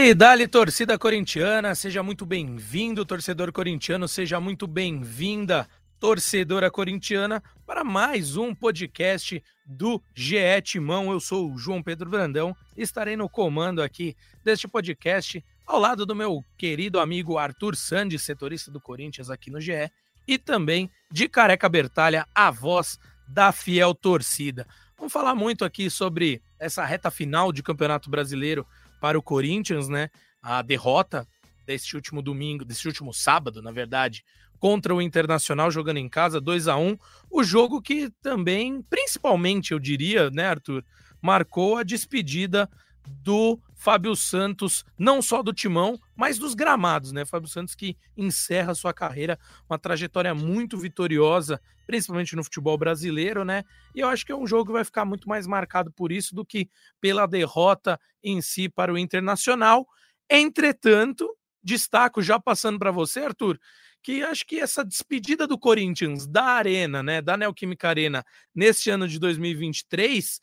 Dali, 0.00 0.14
dali, 0.14 0.48
torcida 0.48 0.98
corintiana, 0.98 1.74
seja 1.74 2.02
muito 2.02 2.24
bem-vindo, 2.24 3.04
torcedor 3.04 3.52
corintiano, 3.52 4.08
seja 4.08 4.40
muito 4.40 4.66
bem-vinda, 4.66 5.68
torcedora 5.98 6.70
corintiana, 6.70 7.42
para 7.66 7.84
mais 7.84 8.34
um 8.34 8.54
podcast 8.54 9.44
do 9.66 10.02
GE 10.14 10.62
Timão. 10.62 11.12
Eu 11.12 11.20
sou 11.20 11.52
o 11.52 11.58
João 11.58 11.82
Pedro 11.82 12.08
Brandão, 12.08 12.56
estarei 12.74 13.14
no 13.14 13.28
comando 13.28 13.82
aqui 13.82 14.16
deste 14.42 14.66
podcast, 14.66 15.44
ao 15.66 15.78
lado 15.78 16.06
do 16.06 16.16
meu 16.16 16.42
querido 16.56 16.98
amigo 16.98 17.36
Arthur 17.36 17.76
Sandi, 17.76 18.18
setorista 18.18 18.70
do 18.70 18.80
Corinthians 18.80 19.28
aqui 19.28 19.50
no 19.50 19.60
GE, 19.60 19.92
e 20.26 20.38
também 20.38 20.90
de 21.12 21.28
Careca 21.28 21.68
Bertalha, 21.68 22.26
a 22.34 22.50
voz 22.50 22.98
da 23.28 23.52
fiel 23.52 23.94
torcida. 23.94 24.66
Vamos 24.96 25.12
falar 25.12 25.34
muito 25.34 25.62
aqui 25.62 25.90
sobre 25.90 26.40
essa 26.58 26.86
reta 26.86 27.10
final 27.10 27.52
de 27.52 27.62
Campeonato 27.62 28.08
Brasileiro 28.08 28.66
para 29.00 29.18
o 29.18 29.22
Corinthians, 29.22 29.88
né? 29.88 30.10
A 30.42 30.62
derrota 30.62 31.26
deste 31.66 31.96
último 31.96 32.20
domingo, 32.22 32.64
deste 32.64 32.86
último 32.86 33.12
sábado, 33.12 33.62
na 33.62 33.70
verdade, 33.70 34.24
contra 34.58 34.94
o 34.94 35.00
Internacional 35.00 35.70
jogando 35.70 35.96
em 35.96 36.08
casa 36.08 36.40
2 36.40 36.68
a 36.68 36.76
1 36.76 36.96
o 37.30 37.42
jogo 37.42 37.80
que 37.80 38.10
também, 38.22 38.82
principalmente, 38.82 39.72
eu 39.72 39.78
diria, 39.78 40.30
né, 40.30 40.46
Arthur, 40.46 40.84
marcou 41.22 41.76
a 41.76 41.82
despedida 41.82 42.68
do 43.06 43.60
Fábio 43.74 44.14
Santos, 44.14 44.84
não 44.98 45.22
só 45.22 45.42
do 45.42 45.52
timão, 45.52 45.98
mas 46.14 46.38
dos 46.38 46.54
gramados, 46.54 47.12
né? 47.12 47.24
Fábio 47.24 47.48
Santos 47.48 47.74
que 47.74 47.96
encerra 48.16 48.74
sua 48.74 48.92
carreira, 48.92 49.38
uma 49.68 49.78
trajetória 49.78 50.34
muito 50.34 50.76
vitoriosa, 50.76 51.60
principalmente 51.86 52.36
no 52.36 52.44
futebol 52.44 52.76
brasileiro, 52.76 53.44
né? 53.44 53.64
E 53.94 54.00
eu 54.00 54.08
acho 54.08 54.24
que 54.24 54.32
é 54.32 54.36
um 54.36 54.46
jogo 54.46 54.66
que 54.66 54.72
vai 54.72 54.84
ficar 54.84 55.04
muito 55.04 55.28
mais 55.28 55.46
marcado 55.46 55.90
por 55.92 56.12
isso 56.12 56.34
do 56.34 56.44
que 56.44 56.68
pela 57.00 57.26
derrota 57.26 57.98
em 58.22 58.40
si 58.42 58.68
para 58.68 58.92
o 58.92 58.98
Internacional. 58.98 59.86
Entretanto, 60.28 61.28
destaco 61.62 62.22
já 62.22 62.38
passando 62.38 62.78
para 62.78 62.90
você, 62.90 63.20
Arthur, 63.20 63.58
que 64.02 64.22
acho 64.22 64.46
que 64.46 64.58
essa 64.58 64.84
despedida 64.84 65.46
do 65.46 65.58
Corinthians 65.58 66.26
da 66.26 66.44
Arena, 66.44 67.02
né, 67.02 67.20
da 67.20 67.36
Neoquímica 67.36 67.88
Arena, 67.88 68.24
neste 68.54 68.90
ano 68.90 69.06
de 69.06 69.18
2023, 69.18 70.40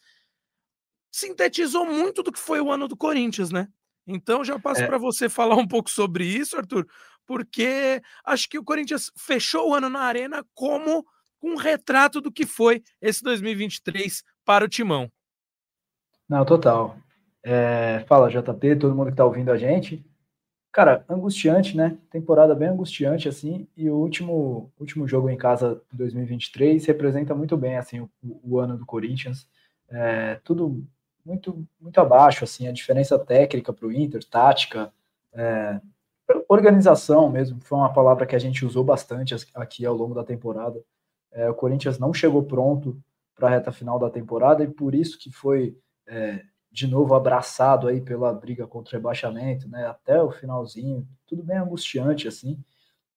sintetizou 1.17 1.85
muito 1.85 2.21
do 2.21 2.31
que 2.31 2.39
foi 2.39 2.61
o 2.61 2.71
ano 2.71 2.87
do 2.87 2.95
Corinthians, 2.95 3.51
né? 3.51 3.67
Então 4.05 4.43
já 4.43 4.59
passo 4.59 4.83
é. 4.83 4.87
para 4.87 4.97
você 4.97 5.27
falar 5.29 5.55
um 5.55 5.67
pouco 5.67 5.89
sobre 5.89 6.25
isso, 6.25 6.55
Arthur, 6.55 6.87
porque 7.25 8.01
acho 8.23 8.47
que 8.47 8.59
o 8.59 8.63
Corinthians 8.63 9.11
fechou 9.17 9.69
o 9.69 9.73
ano 9.73 9.89
na 9.89 10.01
Arena 10.01 10.45
como 10.53 11.05
um 11.41 11.55
retrato 11.55 12.21
do 12.21 12.31
que 12.31 12.45
foi 12.45 12.83
esse 13.01 13.23
2023 13.23 14.23
para 14.45 14.65
o 14.65 14.67
Timão. 14.67 15.11
Não, 16.29 16.45
total. 16.45 16.97
É, 17.43 18.03
fala, 18.07 18.29
JP, 18.29 18.75
todo 18.75 18.95
mundo 18.95 19.07
que 19.07 19.13
está 19.13 19.25
ouvindo 19.25 19.51
a 19.51 19.57
gente. 19.57 20.05
Cara, 20.71 21.03
angustiante, 21.09 21.75
né? 21.75 21.97
Temporada 22.11 22.53
bem 22.53 22.67
angustiante, 22.67 23.27
assim, 23.27 23.67
e 23.75 23.89
o 23.89 23.95
último, 23.95 24.71
último 24.79 25.07
jogo 25.07 25.29
em 25.29 25.37
casa 25.37 25.81
de 25.91 25.97
2023 25.97 26.85
representa 26.85 27.33
muito 27.33 27.57
bem, 27.57 27.77
assim, 27.77 28.01
o, 28.01 28.09
o 28.21 28.59
ano 28.59 28.77
do 28.77 28.85
Corinthians. 28.85 29.47
É, 29.89 30.39
tudo 30.43 30.85
muito, 31.27 31.67
muito 31.77 31.99
abaixo, 31.99 32.45
assim, 32.45 32.69
a 32.69 32.71
diferença 32.71 33.19
técnica 33.19 33.73
para 33.73 33.85
o 33.85 33.91
Inter, 33.91 34.23
tática, 34.23 34.93
é, 35.33 35.79
organização 36.47 37.29
mesmo, 37.29 37.59
foi 37.59 37.77
uma 37.77 37.91
palavra 37.91 38.25
que 38.25 38.35
a 38.35 38.39
gente 38.39 38.65
usou 38.65 38.83
bastante 38.83 39.35
aqui 39.53 39.85
ao 39.85 39.93
longo 39.93 40.15
da 40.15 40.23
temporada. 40.23 40.81
É, 41.31 41.49
o 41.49 41.53
Corinthians 41.53 41.99
não 41.99 42.13
chegou 42.13 42.43
pronto 42.43 42.97
para 43.35 43.49
a 43.49 43.51
reta 43.51 43.71
final 43.73 43.99
da 43.99 44.09
temporada 44.09 44.63
e 44.63 44.67
por 44.67 44.95
isso 44.95 45.19
que 45.19 45.29
foi 45.29 45.77
é, 46.07 46.43
de 46.71 46.87
novo 46.87 47.13
abraçado 47.13 47.89
aí 47.89 47.99
pela 47.99 48.33
briga 48.33 48.65
contra 48.65 48.95
o 48.95 48.97
rebaixamento, 48.97 49.67
né, 49.67 49.85
até 49.85 50.21
o 50.23 50.31
finalzinho, 50.31 51.05
tudo 51.25 51.43
bem 51.43 51.57
angustiante 51.57 52.27
assim. 52.27 52.57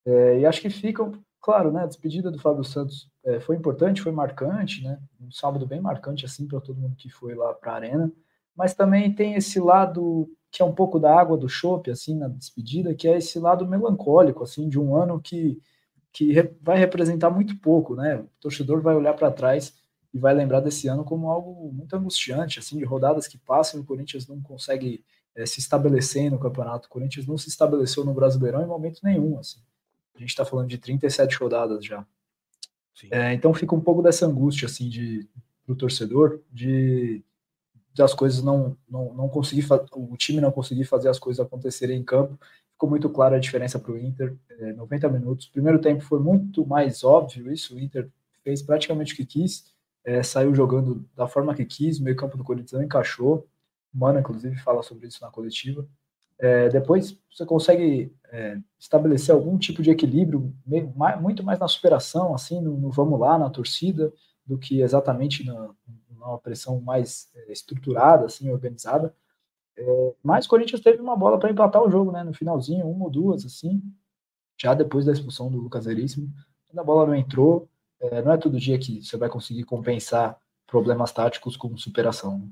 É, 0.05 0.41
e 0.41 0.47
acho 0.47 0.61
que 0.61 0.71
ficam 0.71 1.13
Claro, 1.41 1.73
né, 1.73 1.83
a 1.83 1.87
despedida 1.87 2.31
do 2.31 2.39
Fábio 2.39 2.65
Santos 2.65 3.11
é, 3.25 3.41
foi 3.41 3.57
importante, 3.57 4.03
foi 4.03 4.13
marcante, 4.13 4.83
né, 4.85 5.01
um 5.21 5.31
sábado 5.31 5.67
bem 5.67 5.81
marcante 5.81 6.25
assim 6.27 6.47
para 6.47 6.61
todo 6.61 6.81
mundo 6.81 6.97
que 6.97 7.09
foi 7.09 7.35
lá 7.35 7.55
para 7.55 7.73
a 7.73 7.75
arena, 7.77 8.13
mas 8.55 8.75
também 8.75 9.15
tem 9.15 9.35
esse 9.35 9.59
lado 9.59 10.29
que 10.51 10.61
é 10.61 10.65
um 10.65 10.75
pouco 10.75 10.99
da 10.99 11.19
água 11.19 11.39
do 11.39 11.49
chope 11.49 11.91
assim 11.91 12.15
na 12.17 12.29
despedida, 12.29 12.95
que 12.95 13.09
é 13.09 13.17
esse 13.17 13.39
lado 13.39 13.67
melancólico 13.67 14.43
assim 14.45 14.69
de 14.69 14.79
um 14.79 14.95
ano 14.95 15.21
que 15.21 15.59
que 16.13 16.33
vai 16.61 16.79
representar 16.79 17.31
muito 17.31 17.57
pouco, 17.61 17.95
né? 17.95 18.17
O 18.17 18.29
torcedor 18.41 18.83
vai 18.83 18.95
olhar 18.95 19.15
para 19.15 19.31
trás 19.31 19.75
e 20.13 20.19
vai 20.19 20.35
lembrar 20.35 20.61
desse 20.61 20.89
ano 20.89 21.05
como 21.05 21.31
algo 21.31 21.73
muito 21.73 21.95
angustiante, 21.95 22.59
assim, 22.59 22.79
de 22.79 22.85
rodadas 22.85 23.29
que 23.29 23.39
passam 23.39 23.79
e 23.79 23.83
o 23.83 23.87
Corinthians 23.87 24.27
não 24.27 24.41
consegue 24.43 25.05
é, 25.37 25.47
se 25.47 25.61
estabelecer 25.61 26.31
no 26.31 26.39
campeonato. 26.39 26.89
O 26.89 26.91
Corinthians 26.91 27.27
não 27.27 27.39
se 27.39 27.49
estabeleceu 27.49 28.05
no 28.05 28.13
Brasileirão 28.13 28.63
em 28.63 28.67
momento 28.67 29.01
nenhum, 29.05 29.39
assim. 29.39 29.61
A 30.21 30.23
gente 30.23 30.31
está 30.31 30.45
falando 30.45 30.69
de 30.69 30.77
37 30.77 31.37
rodadas 31.37 31.85
já. 31.85 32.07
É, 33.11 33.33
então 33.33 33.55
fica 33.55 33.75
um 33.75 33.81
pouco 33.81 34.03
dessa 34.03 34.27
angústia 34.27 34.67
assim 34.67 34.87
de 34.87 35.27
o 35.67 35.75
torcedor 35.75 36.41
de 36.53 37.25
das 37.97 38.13
coisas 38.13 38.43
não 38.43 38.77
não, 38.89 39.15
não 39.15 39.29
conseguir 39.29 39.67
o 39.93 40.17
time 40.19 40.41
não 40.41 40.53
conseguir 40.53 40.85
fazer 40.85 41.09
as 41.09 41.19
coisas 41.19 41.45
acontecerem 41.45 41.99
em 41.99 42.05
campo. 42.05 42.39
Ficou 42.73 42.91
muito 42.91 43.09
clara 43.09 43.37
a 43.37 43.41
diferença 43.41 43.79
para 43.79 43.93
o 43.93 43.99
Inter. 43.99 44.37
É, 44.51 44.75
90 44.75 45.09
minutos. 45.09 45.49
Primeiro 45.49 45.81
tempo 45.81 46.03
foi 46.03 46.19
muito 46.21 46.67
mais 46.67 47.03
óbvio 47.03 47.51
isso. 47.51 47.75
O 47.75 47.81
Inter 47.81 48.11
fez 48.45 48.61
praticamente 48.61 49.15
o 49.15 49.17
que 49.17 49.25
quis. 49.25 49.73
É, 50.05 50.23
saiu 50.23 50.55
jogando 50.55 51.09
da 51.17 51.27
forma 51.27 51.55
que 51.55 51.65
quis. 51.65 51.99
O 51.99 52.03
meio 52.03 52.17
campo 52.17 52.37
do 52.37 52.45
Corinthians 52.45 52.73
não 52.73 52.83
encaixou. 52.83 53.47
O 53.93 53.99
Mano, 53.99 54.19
inclusive, 54.19 54.57
fala 54.59 54.83
sobre 54.83 55.09
isso 55.09 55.23
na 55.23 55.31
coletiva. 55.31 55.87
É, 56.41 56.71
depois 56.71 57.19
você 57.31 57.45
consegue 57.45 58.17
é, 58.33 58.59
estabelecer 58.79 59.35
algum 59.35 59.59
tipo 59.59 59.83
de 59.83 59.91
equilíbrio, 59.91 60.55
meio, 60.67 60.93
mais, 60.97 61.21
muito 61.21 61.45
mais 61.45 61.59
na 61.59 61.69
superação, 61.69 62.35
assim, 62.35 62.61
no, 62.61 62.77
no, 62.79 62.91
vamos 62.91 63.21
lá, 63.21 63.39
na 63.39 63.51
torcida, 63.51 64.13
do 64.47 64.59
que 64.59 64.81
exatamente 64.81 65.45
na, 65.45 65.71
numa 66.09 66.39
pressão 66.39 66.81
mais 66.81 67.31
é, 67.35 67.53
estruturada, 67.53 68.27
assim, 68.27 68.51
organizada. 68.51 69.15
É, 69.77 70.15
mas 70.23 70.47
o 70.47 70.49
Corinthians 70.49 70.81
teve 70.81 71.01
uma 71.01 71.17
bola 71.17 71.39
para 71.39 71.51
empatar 71.51 71.83
o 71.83 71.91
jogo, 71.91 72.11
né, 72.11 72.25
no 72.25 72.33
finalzinho, 72.33 72.89
uma 72.89 73.05
ou 73.05 73.11
duas, 73.11 73.45
assim, 73.45 73.83
já 74.59 74.75
depois 74.75 75.05
da 75.05 75.13
expulsão 75.13 75.51
do 75.51 75.59
Lucas 75.59 75.85
Veríssimo. 75.85 76.33
A 76.77 76.83
bola 76.83 77.07
não 77.07 77.15
entrou, 77.15 77.69
é, 78.01 78.23
não 78.23 78.33
é 78.33 78.39
todo 78.39 78.59
dia 78.59 78.79
que 78.79 79.03
você 79.03 79.17
vai 79.17 79.29
conseguir 79.29 79.65
compensar 79.65 80.39
problemas 80.67 81.13
táticos 81.13 81.57
com 81.57 81.77
superação. 81.77 82.51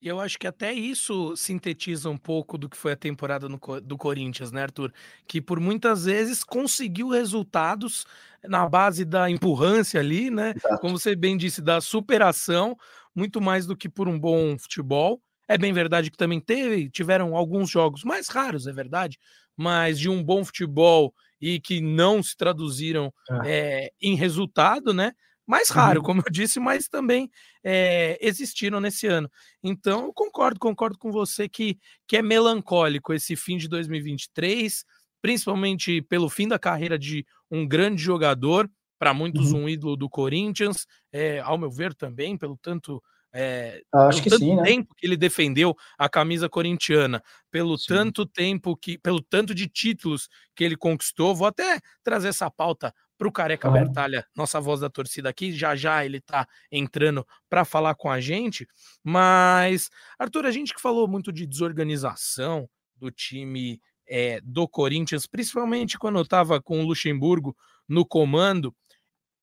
E 0.00 0.06
eu 0.06 0.20
acho 0.20 0.38
que 0.38 0.46
até 0.46 0.72
isso 0.72 1.36
sintetiza 1.36 2.08
um 2.08 2.16
pouco 2.16 2.56
do 2.56 2.68
que 2.68 2.76
foi 2.76 2.92
a 2.92 2.96
temporada 2.96 3.48
no, 3.48 3.58
do 3.82 3.96
Corinthians, 3.96 4.52
né, 4.52 4.62
Arthur? 4.62 4.92
Que 5.26 5.40
por 5.40 5.58
muitas 5.58 6.04
vezes 6.04 6.44
conseguiu 6.44 7.08
resultados 7.08 8.06
na 8.44 8.68
base 8.68 9.04
da 9.04 9.28
empurrância 9.28 9.98
ali, 9.98 10.30
né? 10.30 10.54
Exato. 10.56 10.80
Como 10.80 10.98
você 10.98 11.16
bem 11.16 11.36
disse, 11.36 11.60
da 11.60 11.80
superação, 11.80 12.76
muito 13.14 13.40
mais 13.40 13.66
do 13.66 13.76
que 13.76 13.88
por 13.88 14.08
um 14.08 14.18
bom 14.18 14.56
futebol. 14.56 15.20
É 15.48 15.58
bem 15.58 15.72
verdade 15.72 16.10
que 16.10 16.16
também 16.16 16.40
teve, 16.40 16.90
tiveram 16.90 17.34
alguns 17.34 17.68
jogos 17.68 18.04
mais 18.04 18.28
raros, 18.28 18.66
é 18.66 18.72
verdade, 18.72 19.18
mas 19.56 19.98
de 19.98 20.08
um 20.08 20.22
bom 20.22 20.44
futebol 20.44 21.12
e 21.40 21.58
que 21.58 21.80
não 21.80 22.22
se 22.22 22.36
traduziram 22.36 23.12
é. 23.44 23.86
É, 23.86 23.90
em 24.00 24.14
resultado, 24.14 24.92
né? 24.92 25.12
Mais 25.48 25.70
raro, 25.70 26.00
uhum. 26.00 26.04
como 26.04 26.20
eu 26.20 26.30
disse, 26.30 26.60
mas 26.60 26.88
também 26.88 27.30
é, 27.64 28.18
existiram 28.20 28.80
nesse 28.80 29.06
ano. 29.06 29.30
Então, 29.62 30.04
eu 30.04 30.12
concordo, 30.12 30.60
concordo 30.60 30.98
com 30.98 31.10
você 31.10 31.48
que, 31.48 31.78
que 32.06 32.18
é 32.18 32.22
melancólico 32.22 33.14
esse 33.14 33.34
fim 33.34 33.56
de 33.56 33.66
2023, 33.66 34.84
principalmente 35.22 36.02
pelo 36.02 36.28
fim 36.28 36.46
da 36.46 36.58
carreira 36.58 36.98
de 36.98 37.24
um 37.50 37.66
grande 37.66 38.02
jogador, 38.02 38.70
para 38.98 39.14
muitos 39.14 39.52
uhum. 39.52 39.62
um 39.62 39.68
ídolo 39.70 39.96
do 39.96 40.06
Corinthians, 40.06 40.86
é, 41.10 41.40
ao 41.40 41.56
meu 41.56 41.70
ver 41.70 41.94
também, 41.94 42.36
pelo 42.36 42.58
tanto. 42.60 43.02
É, 43.32 43.82
Acho 43.94 44.22
que 44.22 44.30
sim, 44.30 44.56
né? 44.56 44.62
tempo 44.64 44.94
que 44.94 45.06
ele 45.06 45.16
defendeu 45.16 45.74
a 45.96 46.08
camisa 46.08 46.48
corintiana, 46.48 47.22
pelo 47.50 47.78
sim. 47.78 47.86
tanto 47.88 48.26
tempo 48.26 48.76
que, 48.76 48.98
pelo 48.98 49.22
tanto 49.22 49.54
de 49.54 49.66
títulos 49.66 50.28
que 50.54 50.64
ele 50.64 50.76
conquistou, 50.76 51.34
vou 51.34 51.46
até 51.46 51.78
trazer 52.02 52.28
essa 52.28 52.50
pauta 52.50 52.92
para 53.18 53.28
o 53.28 53.32
Careca 53.32 53.66
uhum. 53.68 53.74
Bertalha, 53.74 54.24
nossa 54.34 54.60
voz 54.60 54.80
da 54.80 54.88
torcida 54.88 55.28
aqui. 55.28 55.52
Já 55.52 55.74
já 55.74 56.04
ele 56.04 56.18
está 56.18 56.46
entrando 56.70 57.26
para 57.50 57.64
falar 57.64 57.96
com 57.96 58.08
a 58.08 58.20
gente. 58.20 58.66
Mas, 59.02 59.90
Arthur, 60.18 60.46
a 60.46 60.52
gente 60.52 60.72
que 60.72 60.80
falou 60.80 61.08
muito 61.08 61.32
de 61.32 61.44
desorganização 61.44 62.70
do 62.96 63.10
time 63.10 63.80
é, 64.08 64.40
do 64.42 64.66
Corinthians, 64.68 65.26
principalmente 65.26 65.98
quando 65.98 66.16
eu 66.16 66.22
estava 66.22 66.62
com 66.62 66.80
o 66.80 66.86
Luxemburgo 66.86 67.56
no 67.88 68.06
comando, 68.06 68.74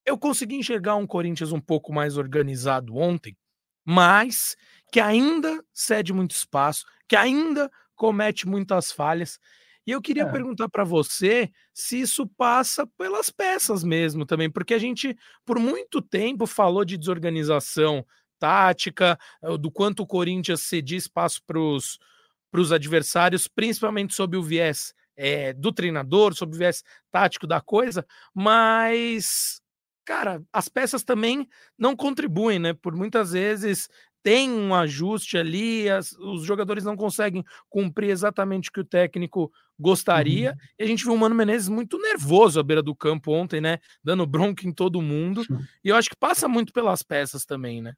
eu 0.05 0.17
consegui 0.17 0.55
enxergar 0.55 0.95
um 0.95 1.05
Corinthians 1.05 1.51
um 1.51 1.59
pouco 1.59 1.91
mais 1.91 2.17
organizado 2.17 2.95
ontem, 2.95 3.35
mas 3.83 4.55
que 4.91 4.99
ainda 4.99 5.63
cede 5.73 6.13
muito 6.13 6.31
espaço, 6.31 6.85
que 7.07 7.15
ainda 7.15 7.69
comete 7.95 8.47
muitas 8.47 8.91
falhas. 8.91 9.39
E 9.85 9.91
eu 9.91 10.01
queria 10.01 10.23
é. 10.23 10.31
perguntar 10.31 10.67
para 10.69 10.83
você 10.83 11.51
se 11.73 11.99
isso 12.01 12.27
passa 12.27 12.87
pelas 12.97 13.29
peças 13.29 13.83
mesmo 13.83 14.25
também, 14.25 14.49
porque 14.49 14.73
a 14.73 14.79
gente 14.79 15.15
por 15.45 15.59
muito 15.59 16.01
tempo 16.01 16.47
falou 16.47 16.83
de 16.83 16.97
desorganização 16.97 18.05
tática, 18.39 19.17
eh, 19.43 19.57
do 19.57 19.71
quanto 19.71 20.03
o 20.03 20.07
Corinthians 20.07 20.61
cedia 20.61 20.97
espaço 20.97 21.41
para 21.45 21.59
os 21.59 21.99
para 22.51 22.61
os 22.61 22.71
adversários, 22.71 23.49
principalmente 23.49 24.15
sob 24.15 24.37
o 24.37 24.41
viés 24.41 24.93
é, 25.17 25.51
do 25.51 25.73
treinador, 25.73 26.33
sob 26.33 26.55
o 26.55 26.57
viés 26.57 26.83
tático 27.11 27.45
da 27.45 27.59
coisa, 27.59 28.05
mas 28.33 29.61
cara, 30.05 30.41
as 30.53 30.69
peças 30.69 31.03
também 31.03 31.49
não 31.77 31.95
contribuem, 31.95 32.59
né? 32.59 32.73
Por 32.73 32.95
muitas 32.95 33.31
vezes 33.33 33.89
tem 34.25 34.51
um 34.51 34.73
ajuste 34.73 35.37
ali, 35.37 35.87
as, 35.87 36.11
os 36.13 36.43
jogadores 36.43 36.83
não 36.83 36.97
conseguem 36.97 37.45
cumprir 37.69 38.09
exatamente 38.09 38.69
o 38.69 38.71
que 38.71 38.79
o 38.79 38.83
técnico 38.83 39.51
gostaria. 39.79 40.49
Uhum. 40.49 40.57
E 40.79 40.83
a 40.83 40.87
gente 40.87 41.03
viu 41.03 41.13
o 41.13 41.17
Mano 41.17 41.35
Menezes 41.35 41.69
muito 41.69 41.99
nervoso 41.99 42.59
à 42.59 42.63
beira 42.63 42.81
do 42.81 42.95
campo 42.95 43.31
ontem, 43.31 43.61
né? 43.61 43.77
Dando 44.03 44.25
bronca 44.25 44.67
em 44.67 44.73
todo 44.73 44.99
mundo. 44.99 45.43
Sim. 45.43 45.59
E 45.83 45.89
eu 45.89 45.95
acho 45.95 46.09
que 46.09 46.15
passa 46.15 46.47
muito 46.47 46.73
pelas 46.73 47.03
peças 47.03 47.45
também, 47.45 47.83
né? 47.83 47.93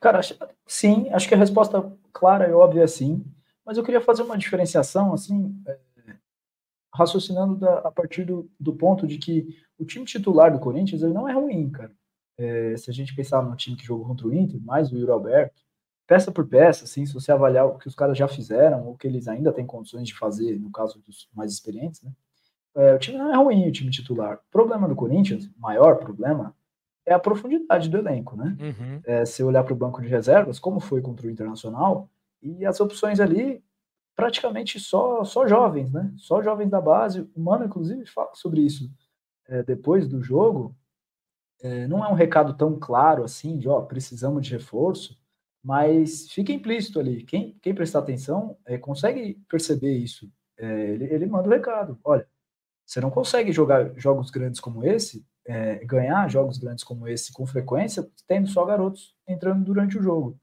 Cara, 0.00 0.20
sim, 0.68 1.08
acho 1.10 1.26
que 1.26 1.34
a 1.34 1.38
resposta 1.38 1.92
clara 2.12 2.48
e 2.48 2.52
óbvia 2.52 2.84
é 2.84 2.86
sim. 2.86 3.24
Mas 3.66 3.76
eu 3.76 3.82
queria 3.82 4.00
fazer 4.00 4.22
uma 4.22 4.38
diferenciação, 4.38 5.12
assim, 5.12 5.52
é, 5.66 5.78
raciocinando 6.94 7.56
da, 7.56 7.78
a 7.80 7.90
partir 7.90 8.24
do, 8.24 8.48
do 8.58 8.72
ponto 8.72 9.04
de 9.04 9.18
que 9.18 9.48
o 9.76 9.84
time 9.84 10.04
titular 10.04 10.52
do 10.52 10.60
Corinthians 10.60 11.02
ele 11.02 11.12
não 11.12 11.28
é 11.28 11.32
ruim, 11.32 11.68
cara. 11.70 11.92
É, 12.38 12.76
se 12.76 12.90
a 12.90 12.94
gente 12.94 13.14
pensar 13.14 13.42
no 13.42 13.56
time 13.56 13.76
que 13.76 13.84
jogou 13.84 14.06
contra 14.06 14.26
o 14.26 14.34
Inter, 14.34 14.60
mais 14.62 14.90
o 14.90 14.96
Yuri 14.96 15.10
Alberto, 15.10 15.62
peça 16.06 16.32
por 16.32 16.46
peça, 16.46 16.84
assim, 16.84 17.06
se 17.06 17.14
você 17.14 17.30
avaliar 17.30 17.66
o 17.66 17.78
que 17.78 17.86
os 17.86 17.94
caras 17.94 18.16
já 18.16 18.26
fizeram, 18.26 18.86
ou 18.86 18.94
o 18.94 18.96
que 18.96 19.06
eles 19.06 19.28
ainda 19.28 19.52
têm 19.52 19.66
condições 19.66 20.08
de 20.08 20.18
fazer, 20.18 20.58
no 20.58 20.70
caso 20.70 21.00
dos 21.06 21.28
mais 21.34 21.52
experientes, 21.52 22.02
né? 22.02 22.10
É, 22.74 22.94
o 22.94 22.98
time 22.98 23.18
não 23.18 23.32
é 23.32 23.36
ruim, 23.36 23.68
o 23.68 23.72
time 23.72 23.90
titular. 23.90 24.36
O 24.36 24.50
problema 24.50 24.88
do 24.88 24.94
Corinthians, 24.94 25.46
o 25.46 25.60
maior 25.60 25.96
problema, 25.96 26.54
é 27.04 27.12
a 27.12 27.18
profundidade 27.18 27.88
do 27.88 27.98
elenco, 27.98 28.36
né? 28.36 28.56
Uhum. 28.60 29.00
É, 29.04 29.24
se 29.24 29.42
olhar 29.42 29.64
para 29.64 29.72
o 29.72 29.76
banco 29.76 30.00
de 30.00 30.08
reservas, 30.08 30.58
como 30.58 30.80
foi 30.80 31.00
contra 31.02 31.26
o 31.26 31.30
Internacional, 31.30 32.08
e 32.42 32.64
as 32.64 32.80
opções 32.80 33.20
ali 33.20 33.62
praticamente 34.14 34.78
só, 34.78 35.24
só 35.24 35.46
jovens, 35.46 35.92
né? 35.92 36.12
Só 36.16 36.42
jovens 36.42 36.70
da 36.70 36.80
base. 36.80 37.28
O 37.34 37.40
Mano, 37.40 37.64
inclusive, 37.64 38.06
fala 38.06 38.30
sobre 38.34 38.60
isso 38.60 38.90
é, 39.48 39.62
depois 39.62 40.06
do 40.06 40.22
jogo. 40.22 40.74
É, 41.62 41.86
não 41.86 42.04
é 42.04 42.08
um 42.08 42.14
recado 42.14 42.54
tão 42.54 42.78
claro 42.78 43.22
assim, 43.22 43.58
de 43.58 43.68
ó, 43.68 43.82
precisamos 43.82 44.46
de 44.46 44.52
reforço, 44.52 45.18
mas 45.62 46.30
fica 46.30 46.52
implícito 46.52 46.98
ali. 46.98 47.22
Quem, 47.24 47.56
quem 47.60 47.74
prestar 47.74 47.98
atenção 47.98 48.56
é, 48.64 48.78
consegue 48.78 49.38
perceber 49.48 49.92
isso. 49.92 50.30
É, 50.58 50.90
ele, 50.90 51.04
ele 51.04 51.26
manda 51.26 51.48
o 51.48 51.52
recado: 51.52 51.98
olha, 52.02 52.26
você 52.86 53.00
não 53.00 53.10
consegue 53.10 53.52
jogar 53.52 53.92
jogos 53.98 54.30
grandes 54.30 54.60
como 54.60 54.84
esse, 54.84 55.24
ganhar 55.84 56.28
jogos 56.30 56.58
grandes 56.58 56.84
como 56.84 57.08
esse 57.08 57.32
com 57.32 57.44
frequência, 57.44 58.08
tendo 58.26 58.48
só 58.48 58.64
garotos 58.64 59.16
entrando 59.26 59.64
durante 59.64 59.98
o 59.98 60.02
jogo. 60.02 60.38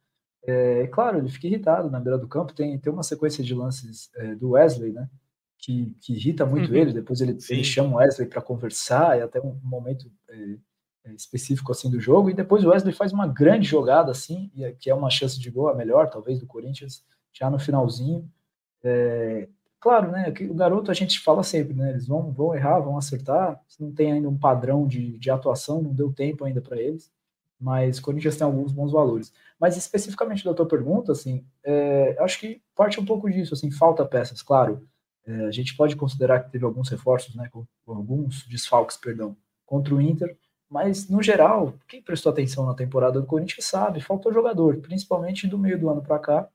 É, 0.45 0.87
claro, 0.87 1.17
ele 1.17 1.29
fica 1.29 1.47
irritado 1.47 1.89
na 1.89 1.99
beira 1.99 2.17
do 2.17 2.27
campo. 2.27 2.53
Tem, 2.53 2.77
tem 2.77 2.91
uma 2.91 3.03
sequência 3.03 3.43
de 3.43 3.53
lances 3.53 4.09
do 4.39 4.51
Wesley, 4.51 4.91
né? 4.91 5.09
Que, 5.57 5.95
que 6.01 6.13
irrita 6.13 6.45
muito 6.45 6.69
uhum. 6.71 6.77
ele. 6.77 6.93
Depois 6.93 7.21
ele, 7.21 7.37
ele 7.49 7.63
chama 7.63 7.95
o 7.95 7.97
Wesley 7.97 8.27
para 8.27 8.41
conversar, 8.41 9.17
e 9.17 9.21
até 9.21 9.39
um 9.41 9.59
momento 9.63 10.11
é, 10.29 10.57
específico 11.15 11.71
assim 11.71 11.89
do 11.89 11.99
jogo. 11.99 12.29
E 12.29 12.33
depois 12.33 12.63
o 12.63 12.69
Wesley 12.69 12.93
faz 12.93 13.13
uma 13.13 13.27
grande 13.27 13.67
jogada, 13.67 14.11
assim, 14.11 14.51
é, 14.57 14.71
que 14.71 14.89
é 14.89 14.95
uma 14.95 15.09
chance 15.09 15.39
de 15.39 15.49
gol, 15.49 15.69
a 15.69 15.75
melhor, 15.75 16.09
talvez, 16.09 16.39
do 16.39 16.47
Corinthians, 16.47 17.03
já 17.33 17.49
no 17.49 17.59
finalzinho. 17.59 18.29
É, 18.83 19.47
claro, 19.79 20.11
né? 20.11 20.33
O 20.49 20.53
garoto 20.53 20.91
a 20.91 20.93
gente 20.93 21.19
fala 21.19 21.43
sempre, 21.43 21.73
né? 21.73 21.91
Eles 21.91 22.07
vão, 22.07 22.31
vão 22.31 22.55
errar, 22.55 22.79
vão 22.79 22.97
acertar. 22.97 23.59
Não 23.79 23.91
tem 23.91 24.11
ainda 24.11 24.29
um 24.29 24.37
padrão 24.37 24.87
de, 24.87 25.17
de 25.17 25.29
atuação, 25.29 25.81
não 25.81 25.93
deu 25.93 26.11
tempo 26.13 26.45
ainda 26.45 26.61
para 26.61 26.77
eles 26.77 27.11
mas 27.59 27.97
o 27.97 28.01
Corinthians 28.01 28.37
tem 28.37 28.45
alguns 28.45 28.71
bons 28.71 28.91
valores. 28.91 29.33
Mas 29.59 29.75
especificamente 29.75 30.43
da 30.43 30.53
tua 30.53 30.67
pergunta, 30.67 31.11
assim, 31.11 31.45
é, 31.63 32.15
acho 32.19 32.39
que 32.39 32.61
parte 32.75 32.99
um 32.99 33.05
pouco 33.05 33.29
disso, 33.29 33.53
assim, 33.53 33.71
falta 33.71 34.05
peças, 34.05 34.41
claro. 34.41 34.87
É, 35.25 35.45
a 35.45 35.51
gente 35.51 35.75
pode 35.75 35.95
considerar 35.95 36.41
que 36.41 36.51
teve 36.51 36.63
alguns 36.63 36.89
reforços, 36.89 37.35
né, 37.35 37.49
com, 37.51 37.65
com, 37.85 37.93
alguns 37.93 38.45
desfalques, 38.47 38.95
perdão, 38.95 39.35
contra 39.65 39.93
o 39.93 40.01
Inter, 40.01 40.37
mas 40.69 41.09
no 41.09 41.21
geral, 41.21 41.73
quem 41.87 42.01
prestou 42.01 42.31
atenção 42.31 42.65
na 42.65 42.73
temporada 42.73 43.19
do 43.19 43.27
Corinthians 43.27 43.65
sabe, 43.65 44.01
faltou 44.01 44.33
jogador, 44.33 44.77
principalmente 44.77 45.47
do 45.47 45.57
meio 45.57 45.79
do 45.79 45.89
ano 45.89 46.01
para 46.01 46.19
cá, 46.19 46.49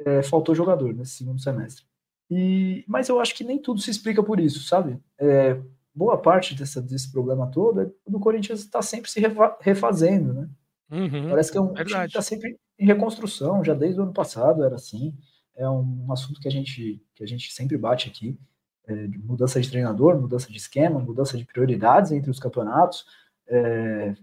é, 0.00 0.22
faltou 0.22 0.54
jogador 0.54 0.94
nesse 0.94 1.12
segundo 1.12 1.40
semestre. 1.40 1.84
E, 2.30 2.84
mas 2.86 3.08
eu 3.08 3.20
acho 3.20 3.34
que 3.34 3.42
nem 3.42 3.58
tudo 3.58 3.80
se 3.80 3.90
explica 3.90 4.22
por 4.22 4.38
isso, 4.38 4.62
sabe? 4.62 4.98
É, 5.18 5.60
boa 5.92 6.16
parte 6.16 6.54
dessa, 6.54 6.80
desse 6.80 7.10
problema 7.10 7.50
todo 7.50 7.80
é 7.80 7.90
do 8.06 8.20
Corinthians 8.20 8.60
está 8.60 8.80
sempre 8.80 9.10
se 9.10 9.20
refazendo, 9.60 10.32
né? 10.32 10.48
Uhum, 10.90 11.28
Parece 11.28 11.52
que 11.52 11.58
é 11.58 11.60
um 11.60 11.72
time 11.72 12.04
está 12.04 12.22
sempre 12.22 12.56
em 12.78 12.86
reconstrução, 12.86 13.64
já 13.64 13.74
desde 13.74 14.00
o 14.00 14.02
ano 14.02 14.12
passado 14.12 14.64
era 14.64 14.74
assim. 14.74 15.14
É 15.54 15.68
um 15.68 16.10
assunto 16.10 16.40
que 16.40 16.48
a 16.48 16.50
gente, 16.50 17.00
que 17.14 17.22
a 17.22 17.26
gente 17.26 17.52
sempre 17.52 17.76
bate 17.76 18.08
aqui. 18.08 18.38
É, 18.86 19.06
de 19.06 19.18
mudança 19.18 19.60
de 19.60 19.70
treinador, 19.70 20.18
mudança 20.20 20.50
de 20.50 20.56
esquema, 20.56 20.98
mudança 20.98 21.36
de 21.36 21.44
prioridades 21.44 22.10
entre 22.10 22.30
os 22.30 22.40
campeonatos. 22.40 23.04
É, 23.50 24.14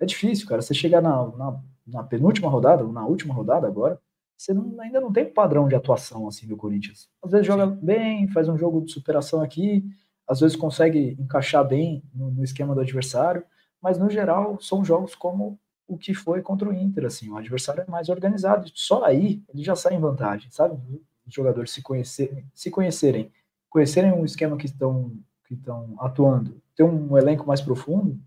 é 0.00 0.04
difícil, 0.04 0.46
cara. 0.46 0.60
Você 0.60 0.74
chegar 0.74 1.00
na, 1.00 1.26
na, 1.36 1.60
na 1.86 2.02
penúltima 2.02 2.48
rodada, 2.48 2.84
ou 2.84 2.92
na 2.92 3.06
última 3.06 3.32
rodada 3.32 3.66
agora, 3.66 4.00
você 4.36 4.52
não, 4.52 4.80
ainda 4.80 5.00
não 5.00 5.12
tem 5.12 5.24
padrão 5.24 5.68
de 5.68 5.76
atuação 5.76 6.26
assim 6.26 6.46
do 6.46 6.56
Corinthians. 6.56 7.08
Às 7.22 7.30
vezes 7.30 7.46
joga 7.46 7.66
bem, 7.66 8.26
faz 8.28 8.48
um 8.48 8.58
jogo 8.58 8.84
de 8.84 8.90
superação 8.90 9.40
aqui, 9.40 9.84
às 10.26 10.40
vezes 10.40 10.56
consegue 10.56 11.16
encaixar 11.18 11.66
bem 11.66 12.02
no, 12.12 12.30
no, 12.30 12.42
esquema 12.42 12.74
do 12.74 12.80
adversário, 12.80 13.44
mas 13.80 13.98
no 13.98 14.10
geral 14.10 14.60
são 14.60 14.84
jogos 14.84 15.14
como 15.14 15.58
o 15.86 15.96
que 15.96 16.14
foi 16.14 16.42
contra 16.42 16.68
o 16.68 16.72
Inter, 16.72 17.04
assim, 17.06 17.28
o 17.28 17.36
adversário 17.36 17.84
é 17.86 17.90
mais 17.90 18.08
organizado, 18.08 18.70
só 18.74 19.04
aí 19.04 19.42
ele 19.52 19.62
já 19.62 19.76
sai 19.76 19.94
em 19.94 20.00
vantagem, 20.00 20.50
sabe? 20.50 20.76
Os 21.26 21.34
jogadores 21.34 21.70
se 21.70 21.82
conhecerem, 21.82 22.46
se 22.54 22.70
conhecerem, 22.70 23.30
conhecerem 23.68 24.12
um 24.12 24.24
esquema 24.24 24.56
que 24.56 24.66
estão 24.66 25.12
que 25.46 25.54
estão 25.54 25.94
atuando, 25.98 26.62
ter 26.74 26.82
um 26.82 27.18
elenco 27.18 27.46
mais 27.46 27.60
profundo, 27.60 28.18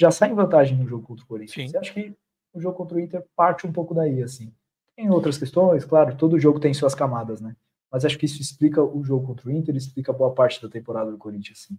já 0.00 0.10
sai 0.10 0.30
em 0.30 0.34
vantagem 0.34 0.78
no 0.78 0.86
jogo 0.86 1.06
contra 1.06 1.24
o 1.24 1.28
Corinthians. 1.28 1.74
Eu 1.74 1.80
acho 1.80 1.92
que 1.92 2.16
o 2.54 2.60
jogo 2.60 2.76
contra 2.76 2.96
o 2.96 3.00
Inter 3.00 3.24
parte 3.36 3.66
um 3.66 3.72
pouco 3.72 3.94
daí, 3.94 4.22
assim. 4.22 4.52
Tem 4.96 5.10
outras 5.10 5.36
questões, 5.36 5.84
claro, 5.84 6.16
todo 6.16 6.38
jogo 6.38 6.58
tem 6.58 6.72
suas 6.72 6.94
camadas, 6.94 7.40
né? 7.40 7.54
mas 7.90 8.04
acho 8.04 8.16
que 8.16 8.26
isso 8.26 8.40
explica 8.40 8.82
o 8.82 9.02
jogo 9.02 9.26
contra 9.26 9.48
o 9.48 9.52
Inter, 9.52 9.74
explica 9.74 10.12
boa 10.12 10.32
parte 10.32 10.62
da 10.62 10.68
temporada 10.68 11.10
do 11.10 11.18
Corinthians, 11.18 11.66
sim. 11.66 11.78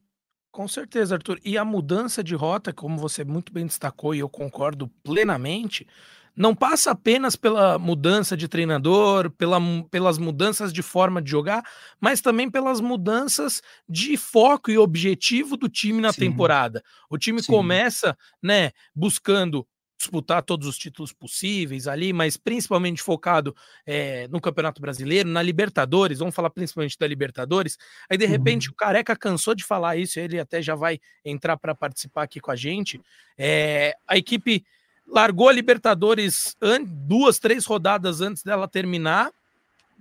Com 0.52 0.68
certeza, 0.68 1.16
Arthur. 1.16 1.40
E 1.46 1.58
a 1.58 1.64
mudança 1.64 2.22
de 2.22 2.36
rota, 2.36 2.74
como 2.74 2.98
você 2.98 3.24
muito 3.24 3.54
bem 3.54 3.66
destacou, 3.66 4.14
e 4.14 4.20
eu 4.20 4.28
concordo 4.28 4.90
plenamente, 5.02 5.88
não 6.36 6.56
passa 6.56 6.92
apenas 6.92 7.36
pela 7.36 7.78
mudança 7.78 8.36
de 8.36 8.48
treinador, 8.48 9.30
pela, 9.32 9.60
pelas 9.90 10.18
mudanças 10.18 10.72
de 10.72 10.82
forma 10.82 11.22
de 11.22 11.30
jogar, 11.30 11.64
mas 12.00 12.22
também 12.22 12.50
pelas 12.50 12.80
mudanças 12.80 13.62
de 13.88 14.18
foco 14.18 14.72
e 14.72 14.78
objetivo 14.78 15.58
do 15.58 15.70
time 15.70 16.02
na 16.02 16.12
Sim. 16.12 16.22
temporada. 16.22 16.84
O 17.10 17.18
time 17.18 17.42
Sim. 17.42 17.52
começa, 17.52 18.18
né, 18.42 18.72
buscando 18.96 19.68
disputar 20.02 20.42
todos 20.42 20.68
os 20.68 20.78
títulos 20.78 21.14
possíveis 21.14 21.88
ali, 21.88 22.12
mas 22.12 22.36
principalmente 22.36 23.04
focado 23.04 23.56
é, 23.86 24.28
no 24.30 24.42
Campeonato 24.42 24.82
Brasileiro, 24.82 25.30
na 25.30 25.44
Libertadores, 25.44 26.20
vamos 26.20 26.34
falar 26.34 26.50
principalmente 26.50 26.98
da 26.98 27.08
Libertadores. 27.08 27.78
Aí 28.10 28.18
de 28.18 28.26
repente 28.26 28.68
uhum. 28.68 28.74
o 28.74 28.76
Careca 28.76 29.16
cansou 29.16 29.54
de 29.54 29.64
falar 29.64 29.98
isso, 29.98 30.20
ele 30.20 30.40
até 30.40 30.62
já 30.62 30.74
vai 30.74 31.00
entrar 31.24 31.56
para 31.58 31.76
participar 31.76 32.24
aqui 32.24 32.40
com 32.40 32.50
a 32.50 32.56
gente. 32.56 33.00
É, 33.38 33.94
a 34.08 34.18
equipe 34.18 34.66
largou 35.12 35.50
a 35.50 35.52
Libertadores 35.52 36.56
duas, 36.88 37.38
três 37.38 37.66
rodadas 37.66 38.22
antes 38.22 38.42
dela 38.42 38.68
terminar. 38.68 39.30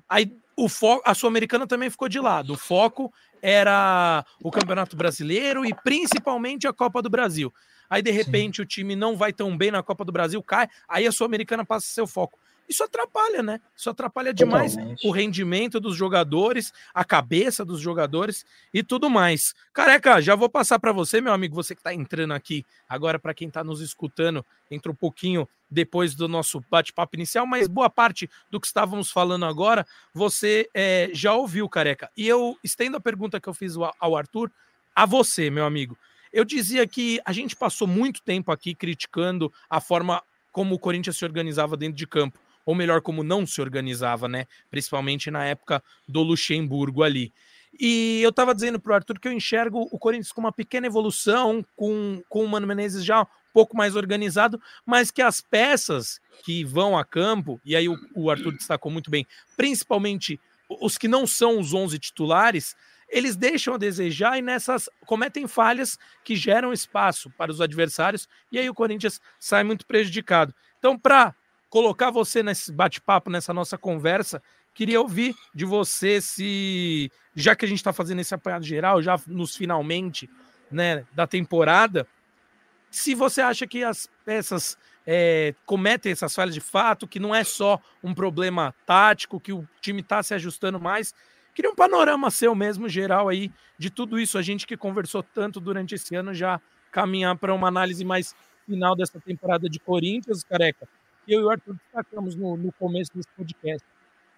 Aí 0.08 0.32
o 0.56 0.68
foco, 0.68 1.02
a 1.04 1.14
Sul-Americana 1.14 1.66
também 1.66 1.90
ficou 1.90 2.08
de 2.08 2.20
lado. 2.20 2.52
O 2.52 2.56
foco 2.56 3.12
era 3.42 4.24
o 4.42 4.50
Campeonato 4.50 4.96
Brasileiro 4.96 5.64
e 5.64 5.74
principalmente 5.74 6.68
a 6.68 6.72
Copa 6.72 7.02
do 7.02 7.10
Brasil. 7.10 7.52
Aí, 7.88 8.02
de 8.02 8.10
repente, 8.10 8.56
Sim. 8.56 8.62
o 8.62 8.66
time 8.66 8.94
não 8.94 9.16
vai 9.16 9.32
tão 9.32 9.56
bem 9.56 9.72
na 9.72 9.82
Copa 9.82 10.04
do 10.04 10.12
Brasil, 10.12 10.40
cai, 10.42 10.68
aí 10.88 11.06
a 11.06 11.12
Sul-Americana 11.12 11.64
passa 11.64 12.02
o 12.02 12.06
foco. 12.06 12.38
Isso 12.68 12.84
atrapalha, 12.84 13.42
né? 13.42 13.60
Isso 13.76 13.90
atrapalha 13.90 14.32
demais 14.32 14.72
Totalmente. 14.72 15.06
o 15.06 15.10
rendimento 15.10 15.80
dos 15.80 15.96
jogadores, 15.96 16.72
a 16.94 17.04
cabeça 17.04 17.64
dos 17.64 17.80
jogadores 17.80 18.44
e 18.72 18.82
tudo 18.82 19.10
mais. 19.10 19.54
Careca, 19.72 20.20
já 20.20 20.34
vou 20.34 20.48
passar 20.48 20.78
para 20.78 20.92
você, 20.92 21.20
meu 21.20 21.32
amigo, 21.32 21.54
você 21.54 21.74
que 21.74 21.80
está 21.80 21.92
entrando 21.92 22.32
aqui 22.32 22.64
agora, 22.88 23.18
para 23.18 23.34
quem 23.34 23.48
está 23.48 23.64
nos 23.64 23.80
escutando, 23.80 24.44
entra 24.70 24.92
um 24.92 24.94
pouquinho 24.94 25.48
depois 25.70 26.14
do 26.14 26.28
nosso 26.28 26.60
bate-papo 26.70 27.16
inicial, 27.16 27.46
mas 27.46 27.68
boa 27.68 27.88
parte 27.88 28.28
do 28.50 28.60
que 28.60 28.66
estávamos 28.66 29.10
falando 29.10 29.44
agora, 29.44 29.86
você 30.12 30.68
é, 30.74 31.10
já 31.12 31.34
ouviu, 31.34 31.68
Careca. 31.68 32.10
E 32.16 32.26
eu 32.26 32.58
estendo 32.62 32.96
a 32.96 33.00
pergunta 33.00 33.40
que 33.40 33.48
eu 33.48 33.54
fiz 33.54 33.74
ao 33.98 34.16
Arthur 34.16 34.50
a 34.94 35.06
você, 35.06 35.50
meu 35.50 35.64
amigo. 35.64 35.96
Eu 36.32 36.44
dizia 36.44 36.86
que 36.86 37.20
a 37.24 37.32
gente 37.32 37.56
passou 37.56 37.86
muito 37.86 38.22
tempo 38.22 38.52
aqui 38.52 38.74
criticando 38.74 39.52
a 39.68 39.80
forma 39.80 40.22
como 40.52 40.74
o 40.74 40.78
Corinthians 40.78 41.16
se 41.16 41.24
organizava 41.24 41.76
dentro 41.76 41.96
de 41.96 42.06
campo, 42.06 42.38
ou 42.64 42.74
melhor, 42.74 43.00
como 43.00 43.22
não 43.22 43.46
se 43.46 43.60
organizava, 43.60 44.28
né? 44.28 44.46
Principalmente 44.70 45.30
na 45.30 45.44
época 45.44 45.82
do 46.06 46.22
Luxemburgo 46.22 47.02
ali. 47.02 47.32
E 47.78 48.20
eu 48.22 48.30
estava 48.30 48.54
dizendo 48.54 48.80
para 48.80 48.92
o 48.92 48.94
Arthur 48.94 49.18
que 49.18 49.28
eu 49.28 49.32
enxergo 49.32 49.88
o 49.92 49.98
Corinthians 49.98 50.32
com 50.32 50.40
uma 50.40 50.52
pequena 50.52 50.86
evolução, 50.86 51.64
com, 51.76 52.22
com 52.28 52.44
o 52.44 52.48
Mano 52.48 52.66
Menezes 52.66 53.04
já 53.04 53.22
um 53.22 53.26
pouco 53.52 53.76
mais 53.76 53.96
organizado, 53.96 54.60
mas 54.84 55.10
que 55.10 55.22
as 55.22 55.40
peças 55.40 56.20
que 56.44 56.64
vão 56.64 56.96
a 56.96 57.04
campo, 57.04 57.60
e 57.64 57.76
aí 57.76 57.88
o, 57.88 57.96
o 58.14 58.30
Arthur 58.30 58.52
destacou 58.52 58.90
muito 58.90 59.10
bem, 59.10 59.26
principalmente 59.56 60.40
os 60.68 60.96
que 60.96 61.08
não 61.08 61.26
são 61.26 61.58
os 61.58 61.74
11 61.74 61.98
titulares, 61.98 62.76
eles 63.08 63.34
deixam 63.34 63.74
a 63.74 63.78
desejar 63.78 64.38
e 64.38 64.42
nessas 64.42 64.88
cometem 65.04 65.48
falhas 65.48 65.98
que 66.22 66.36
geram 66.36 66.72
espaço 66.72 67.28
para 67.30 67.50
os 67.50 67.60
adversários 67.60 68.28
e 68.52 68.58
aí 68.58 68.70
o 68.70 68.74
Corinthians 68.74 69.20
sai 69.38 69.64
muito 69.64 69.84
prejudicado. 69.84 70.54
Então, 70.78 70.96
para 70.96 71.34
colocar 71.70 72.10
você 72.10 72.42
nesse 72.42 72.72
bate-papo, 72.72 73.30
nessa 73.30 73.54
nossa 73.54 73.78
conversa, 73.78 74.42
queria 74.74 75.00
ouvir 75.00 75.34
de 75.54 75.64
você 75.64 76.20
se, 76.20 77.10
já 77.34 77.54
que 77.54 77.64
a 77.64 77.68
gente 77.68 77.78
está 77.78 77.92
fazendo 77.92 78.20
esse 78.20 78.34
apanhado 78.34 78.64
geral, 78.64 79.00
já 79.00 79.18
nos 79.26 79.56
finalmente 79.56 80.28
né, 80.70 81.06
da 81.14 81.26
temporada, 81.26 82.06
se 82.90 83.14
você 83.14 83.40
acha 83.40 83.66
que 83.68 83.84
as 83.84 84.10
peças 84.24 84.76
é, 85.06 85.54
cometem 85.64 86.10
essas 86.10 86.34
falhas 86.34 86.54
de 86.54 86.60
fato, 86.60 87.06
que 87.06 87.20
não 87.20 87.32
é 87.32 87.44
só 87.44 87.80
um 88.02 88.12
problema 88.12 88.74
tático, 88.84 89.40
que 89.40 89.52
o 89.52 89.66
time 89.80 90.00
está 90.00 90.22
se 90.22 90.34
ajustando 90.34 90.80
mais. 90.80 91.14
Queria 91.54 91.70
um 91.70 91.74
panorama 91.74 92.30
seu 92.30 92.54
mesmo, 92.54 92.88
geral 92.88 93.28
aí, 93.28 93.52
de 93.78 93.90
tudo 93.90 94.18
isso. 94.18 94.36
A 94.36 94.42
gente 94.42 94.66
que 94.66 94.76
conversou 94.76 95.22
tanto 95.22 95.60
durante 95.60 95.94
esse 95.94 96.16
ano 96.16 96.34
já 96.34 96.60
caminhar 96.90 97.36
para 97.36 97.54
uma 97.54 97.68
análise 97.68 98.04
mais 98.04 98.34
final 98.66 98.96
dessa 98.96 99.20
temporada 99.20 99.68
de 99.68 99.78
Corinthians, 99.78 100.42
careca. 100.42 100.88
Eu 101.30 101.42
e 101.42 101.44
o 101.44 101.50
Arthur 101.50 101.74
destacamos 101.74 102.34
no, 102.34 102.56
no 102.56 102.72
começo 102.72 103.12
desse 103.14 103.28
podcast. 103.36 103.86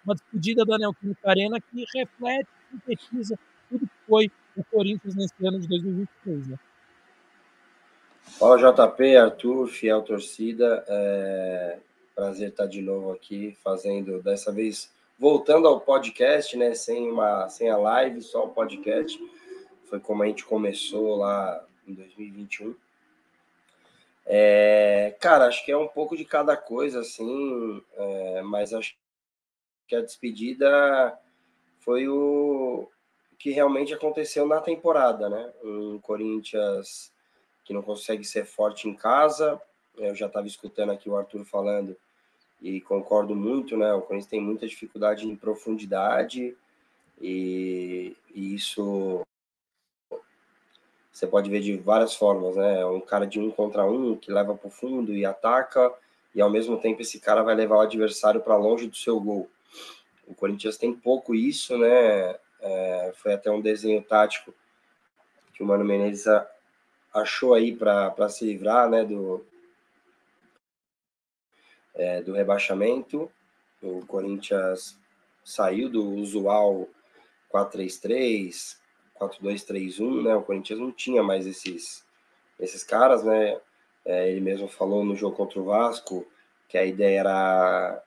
Uma 0.05 0.13
despedida 0.13 0.63
da 0.63 0.77
Neoquímica 0.77 1.27
Arena 1.27 1.59
que 1.59 1.85
reflete, 1.95 2.47
sintetiza 2.69 3.39
tudo 3.67 3.87
que 3.87 3.93
foi 4.07 4.31
o 4.55 4.63
Corinthians 4.65 5.15
nesse 5.15 5.33
ano 5.43 5.59
de 5.59 5.67
2023, 5.67 6.49
né? 6.49 6.59
Fala 8.37 8.57
JP, 8.57 9.15
Arthur, 9.15 9.67
fiel 9.69 10.03
torcida. 10.03 10.85
É... 10.87 11.79
Prazer 12.13 12.49
estar 12.49 12.67
de 12.67 12.79
novo 12.79 13.11
aqui, 13.11 13.57
fazendo 13.63 14.21
dessa 14.21 14.51
vez, 14.51 14.93
voltando 15.17 15.67
ao 15.67 15.81
podcast, 15.81 16.55
né? 16.55 16.75
Sem, 16.75 17.09
uma, 17.09 17.49
sem 17.49 17.71
a 17.71 17.77
live, 17.77 18.21
só 18.21 18.45
o 18.45 18.49
podcast. 18.49 19.19
Foi 19.85 19.99
como 19.99 20.21
a 20.21 20.27
gente 20.27 20.45
começou 20.45 21.15
lá 21.15 21.65
em 21.87 21.93
2021. 21.95 22.75
É, 24.25 25.15
cara, 25.19 25.47
acho 25.47 25.65
que 25.65 25.71
é 25.71 25.77
um 25.77 25.87
pouco 25.87 26.15
de 26.15 26.23
cada 26.23 26.55
coisa, 26.55 27.01
assim, 27.01 27.81
é, 27.95 28.41
mas 28.41 28.73
acho 28.73 28.95
que 29.87 29.95
a 29.95 30.01
despedida 30.01 31.17
foi 31.79 32.07
o 32.07 32.87
que 33.37 33.51
realmente 33.51 33.93
aconteceu 33.93 34.47
na 34.47 34.61
temporada, 34.61 35.29
né? 35.29 35.51
Um 35.63 35.99
Corinthians 35.99 37.11
que 37.65 37.73
não 37.73 37.81
consegue 37.81 38.23
ser 38.23 38.45
forte 38.45 38.87
em 38.87 38.95
casa. 38.95 39.61
Eu 39.97 40.15
já 40.15 40.27
estava 40.27 40.47
escutando 40.47 40.91
aqui 40.91 41.09
o 41.09 41.17
Arthur 41.17 41.43
falando 41.45 41.95
e 42.61 42.79
concordo 42.79 43.35
muito, 43.35 43.75
né? 43.75 43.93
O 43.93 44.01
Corinthians 44.01 44.29
tem 44.29 44.41
muita 44.41 44.65
dificuldade 44.65 45.27
em 45.27 45.35
profundidade 45.35 46.55
e, 47.21 48.15
e 48.33 48.55
isso 48.55 49.25
você 51.13 51.27
pode 51.27 51.49
ver 51.49 51.61
de 51.61 51.77
várias 51.77 52.15
formas, 52.15 52.55
né? 52.55 52.81
É 52.81 52.85
um 52.85 52.99
cara 52.99 53.27
de 53.27 53.39
um 53.39 53.51
contra 53.51 53.85
um 53.85 54.15
que 54.17 54.31
leva 54.31 54.55
para 54.55 54.67
o 54.67 54.71
fundo 54.71 55.13
e 55.13 55.23
ataca, 55.23 55.93
e 56.33 56.41
ao 56.41 56.49
mesmo 56.49 56.79
tempo 56.81 57.03
esse 57.03 57.19
cara 57.19 57.43
vai 57.43 57.53
levar 57.53 57.77
o 57.77 57.81
adversário 57.81 58.41
para 58.41 58.57
longe 58.57 58.87
do 58.87 58.95
seu 58.95 59.19
gol. 59.19 59.47
O 60.27 60.33
Corinthians 60.33 60.75
tem 60.75 60.91
pouco 60.91 61.35
isso, 61.35 61.77
né? 61.77 62.35
É, 62.59 63.13
foi 63.15 63.33
até 63.33 63.51
um 63.51 63.61
desenho 63.61 64.01
tático 64.01 64.53
que 65.53 65.61
o 65.61 65.65
Mano 65.65 65.85
Menezes 65.85 66.25
achou 67.13 67.53
aí 67.53 67.75
para 67.75 68.27
se 68.29 68.43
livrar 68.45 68.89
né, 68.89 69.05
do, 69.05 69.45
é, 71.93 72.21
do 72.21 72.33
rebaixamento. 72.33 73.31
O 73.81 74.03
Corinthians 74.07 74.97
saiu 75.43 75.89
do 75.89 76.09
usual 76.15 76.87
4-3-3, 77.53 78.77
4-2-3-1, 79.29 80.23
né? 80.23 80.35
O 80.35 80.43
Corinthians 80.43 80.79
não 80.79 80.91
tinha 80.91 81.23
mais 81.23 81.45
esses, 81.45 82.05
esses 82.59 82.83
caras, 82.83 83.23
né? 83.23 83.59
É, 84.05 84.29
ele 84.29 84.41
mesmo 84.41 84.67
falou 84.67 85.03
no 85.03 85.15
jogo 85.15 85.35
contra 85.35 85.59
o 85.59 85.65
Vasco 85.65 86.27
que 86.67 86.77
a 86.77 86.85
ideia 86.85 87.19
era 87.19 88.03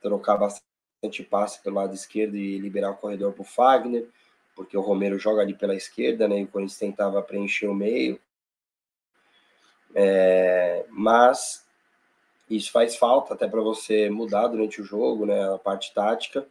trocar 0.00 0.36
bastante 0.36 1.24
passe 1.28 1.62
pelo 1.62 1.76
lado 1.76 1.94
esquerdo 1.94 2.36
e 2.36 2.58
liberar 2.58 2.90
o 2.90 2.96
corredor 2.96 3.32
para 3.32 3.42
o 3.42 3.44
Fagner 3.44 4.06
porque 4.56 4.76
o 4.76 4.80
Romero 4.80 5.18
joga 5.18 5.42
ali 5.42 5.54
pela 5.54 5.74
esquerda, 5.74 6.26
né? 6.26 6.40
E 6.40 6.44
o 6.44 6.48
Corinthians 6.48 6.78
tentava 6.78 7.22
preencher 7.22 7.66
o 7.66 7.74
meio. 7.74 8.18
É, 9.94 10.86
mas 10.88 11.64
isso 12.48 12.72
faz 12.72 12.96
falta 12.96 13.34
até 13.34 13.46
para 13.46 13.60
você 13.60 14.08
mudar 14.08 14.48
durante 14.48 14.80
o 14.80 14.84
jogo, 14.84 15.26
né? 15.26 15.54
A 15.54 15.58
parte 15.58 15.92
tática. 15.92 16.48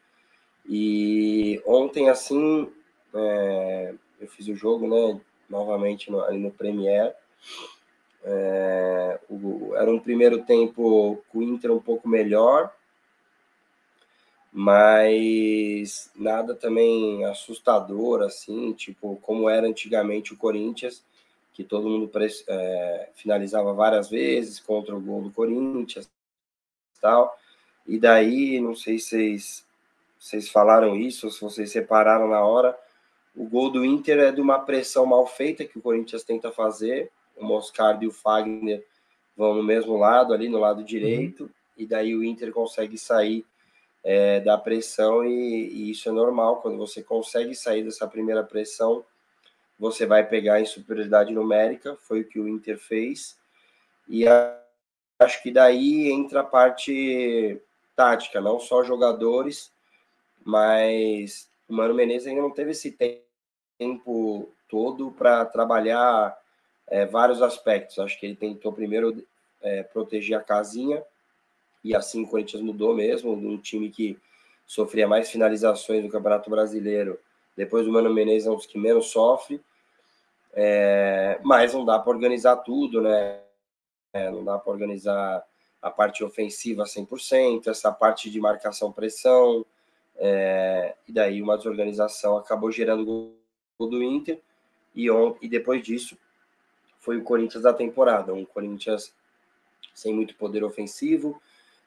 E 0.68 1.62
ontem, 1.66 2.08
assim, 2.08 2.72
é, 3.16 3.94
eu 4.20 4.28
fiz 4.28 4.48
o 4.48 4.56
jogo, 4.56 4.88
né? 4.88 5.22
Novamente 5.50 6.12
no, 6.12 6.22
ali 6.22 6.38
no 6.38 6.52
Premier. 6.52 7.16
É, 8.24 9.20
o, 9.30 9.76
era 9.76 9.90
um 9.90 10.00
primeiro 10.00 10.44
tempo 10.44 11.24
com 11.30 11.40
o 11.40 11.44
Inter 11.44 11.72
um 11.72 11.80
pouco 11.80 12.08
melhor, 12.08 12.74
mas 14.52 16.10
nada 16.16 16.56
também 16.56 17.24
assustador, 17.26 18.22
assim, 18.24 18.74
tipo, 18.74 19.18
como 19.22 19.50
era 19.50 19.68
antigamente 19.68 20.34
o 20.34 20.38
Corinthians, 20.38 21.04
que 21.54 21.64
todo 21.64 21.90
mundo 21.90 22.12
é, 22.48 23.10
finalizava 23.16 23.74
várias 23.74 24.10
vezes 24.10 24.60
contra 24.60 24.96
o 24.96 25.00
gol 25.00 25.22
do 25.22 25.32
Corinthians 25.32 26.10
tal. 27.06 27.38
E 27.86 28.00
daí, 28.00 28.60
não 28.60 28.76
sei 28.76 28.98
se 28.98 29.10
vocês, 29.10 29.66
vocês 30.20 30.50
falaram 30.50 30.96
isso, 30.96 31.30
se 31.30 31.40
vocês 31.40 31.72
separaram 31.72 32.28
na 32.28 32.44
hora, 32.44 32.76
o 33.36 33.46
gol 33.46 33.70
do 33.70 33.84
Inter 33.84 34.20
é 34.20 34.32
de 34.32 34.40
uma 34.40 34.60
pressão 34.60 35.06
mal 35.06 35.28
feita 35.28 35.66
que 35.66 35.78
o 35.78 35.82
Corinthians 35.82 36.24
tenta 36.24 36.52
fazer. 36.52 37.12
O 37.36 37.44
Moscardo 37.44 38.04
e 38.04 38.08
o 38.08 38.12
Fagner 38.12 38.86
vão 39.36 39.54
no 39.54 39.64
mesmo 39.64 39.98
lado, 39.98 40.34
ali 40.34 40.48
no 40.48 40.58
lado 40.58 40.84
direito, 40.84 41.44
uhum. 41.44 41.50
e 41.78 41.86
daí 41.86 42.16
o 42.16 42.24
Inter 42.24 42.54
consegue 42.54 42.98
sair 42.98 43.46
é, 44.02 44.40
da 44.40 44.58
pressão 44.58 45.26
e, 45.26 45.68
e, 45.68 45.92
isso 45.92 46.08
é 46.08 46.12
normal. 46.14 46.62
Quando 46.62 46.78
você 46.78 47.04
consegue 47.04 47.54
sair 47.54 47.84
dessa 47.84 48.08
primeira 48.08 48.42
pressão, 48.42 49.04
você 49.78 50.06
vai 50.06 50.26
pegar 50.26 50.62
em 50.62 50.66
superioridade 50.66 51.34
numérica, 51.34 51.98
foi 51.98 52.22
o 52.22 52.26
que 52.26 52.40
o 52.40 52.48
Inter 52.48 52.78
fez. 52.78 53.38
E 54.08 54.26
a, 54.26 54.58
acho 55.20 55.44
que 55.44 55.52
daí 55.52 56.10
entra 56.10 56.40
a 56.40 56.46
parte 56.46 57.60
tática, 57.98 58.40
não 58.40 58.60
só 58.60 58.82
jogadores, 58.82 59.70
mas 60.46 61.50
o 61.68 61.74
Mano 61.74 61.94
Menezes 61.94 62.28
ainda 62.28 62.42
não 62.42 62.52
teve 62.52 62.72
esse 62.72 62.92
tempo 62.92 63.25
todo 64.70 65.12
para 65.12 65.46
trabalhar 65.46 66.38
é, 66.88 67.06
vários 67.06 67.42
aspectos. 67.42 68.00
Acho 68.00 68.20
que 68.20 68.26
ele 68.26 68.36
tentou 68.36 68.72
primeiro 68.72 69.26
é, 69.62 69.84
proteger 69.84 70.38
a 70.38 70.44
casinha, 70.44 71.04
e 71.84 71.96
assim 71.96 72.24
o 72.24 72.28
Corinthians 72.28 72.62
mudou 72.62 72.96
mesmo, 72.96 73.34
um 73.34 73.58
time 73.58 73.90
que 73.90 74.18
sofria 74.66 75.08
mais 75.08 75.30
finalizações 75.30 76.04
no 76.04 76.10
Campeonato 76.10 76.50
Brasileiro. 76.50 77.20
Depois 77.56 77.88
o 77.88 77.92
Mano 77.92 78.14
Menezes 78.14 78.48
é 78.48 78.52
um 78.52 78.56
dos 78.56 78.66
que 78.66 78.78
menos 78.78 79.08
sofre, 79.08 79.62
é, 80.54 81.40
mas 81.44 81.74
não 81.74 81.86
dá 81.86 82.00
para 82.00 82.12
organizar 82.12 82.58
tudo, 82.58 83.02
né? 83.02 83.40
É, 84.14 84.32
não 84.32 84.44
dá 84.44 84.58
para 84.58 84.72
organizar 84.72 85.44
a 85.82 85.92
parte 85.92 86.24
ofensiva 86.24 86.86
100%, 86.86 87.68
essa 87.68 87.92
parte 87.92 88.30
de 88.30 88.40
marcação-pressão, 88.40 89.66
é, 90.18 90.96
e 91.08 91.12
daí 91.12 91.42
uma 91.42 91.58
desorganização 91.58 92.38
acabou 92.38 92.72
gerando 92.72 93.36
do 93.80 94.02
Inter, 94.02 94.40
e, 94.96 95.12
on, 95.12 95.36
e 95.42 95.50
depois 95.50 95.84
disso 95.84 96.18
foi 97.00 97.18
o 97.18 97.24
Corinthians 97.24 97.64
da 97.64 97.74
temporada, 97.74 98.34
um 98.34 98.46
Corinthians 98.46 99.14
sem 99.94 100.14
muito 100.14 100.36
poder 100.36 100.64
ofensivo, 100.64 101.42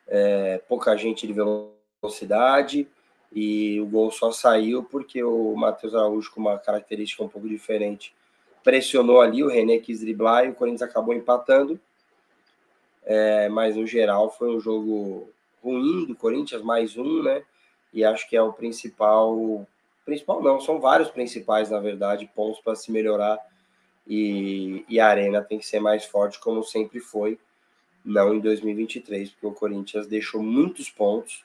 é, 0.07 0.59
pouca 0.69 0.97
gente 0.97 1.27
de 1.27 1.33
velocidade 1.33 2.87
e 3.33 3.81
o 3.81 3.87
gol 3.87 4.11
só 4.11 4.31
saiu 4.31 4.85
porque 4.85 5.23
o 5.23 5.55
Matheus 5.57 5.95
Araújo, 5.95 6.31
com 6.31 6.41
uma 6.41 6.59
característica 6.59 7.23
um 7.23 7.29
pouco 7.29 7.49
diferente, 7.49 8.15
pressionou 8.63 9.21
ali, 9.21 9.43
o 9.43 9.49
René 9.49 9.79
quis 9.79 10.01
driblar 10.01 10.45
e 10.45 10.51
o 10.51 10.55
Corinthians 10.55 10.83
acabou 10.83 11.15
empatando. 11.15 11.81
É, 13.05 13.49
mas 13.49 13.77
no 13.77 13.87
geral 13.87 14.31
foi 14.31 14.55
um 14.55 14.61
jogo 14.61 15.31
ruim 15.63 16.05
do 16.05 16.15
Corinthians, 16.15 16.63
mais 16.63 16.97
um, 16.97 17.23
né? 17.23 17.43
E 17.93 18.05
acho 18.05 18.29
que 18.29 18.37
é 18.37 18.43
o 18.43 18.53
principal. 18.53 19.67
Principal 20.09 20.43
não, 20.43 20.59
são 20.59 20.81
vários 20.81 21.11
principais, 21.11 21.69
na 21.69 21.79
verdade, 21.79 22.31
pontos 22.35 22.63
para 22.63 22.75
se 22.75 22.91
melhorar. 22.91 23.39
E, 24.07 24.83
e 24.89 24.99
a 24.99 25.07
Arena 25.07 25.43
tem 25.43 25.59
que 25.59 25.67
ser 25.67 25.81
mais 25.81 26.07
forte, 26.07 26.41
como 26.41 26.65
sempre 26.65 26.99
foi 26.99 27.39
não 28.03 28.35
em 28.35 28.41
2023, 28.41 29.33
porque 29.33 29.47
o 29.47 29.53
Corinthians 29.53 30.07
deixou 30.07 30.43
muitos 30.43 30.89
pontos. 30.89 31.45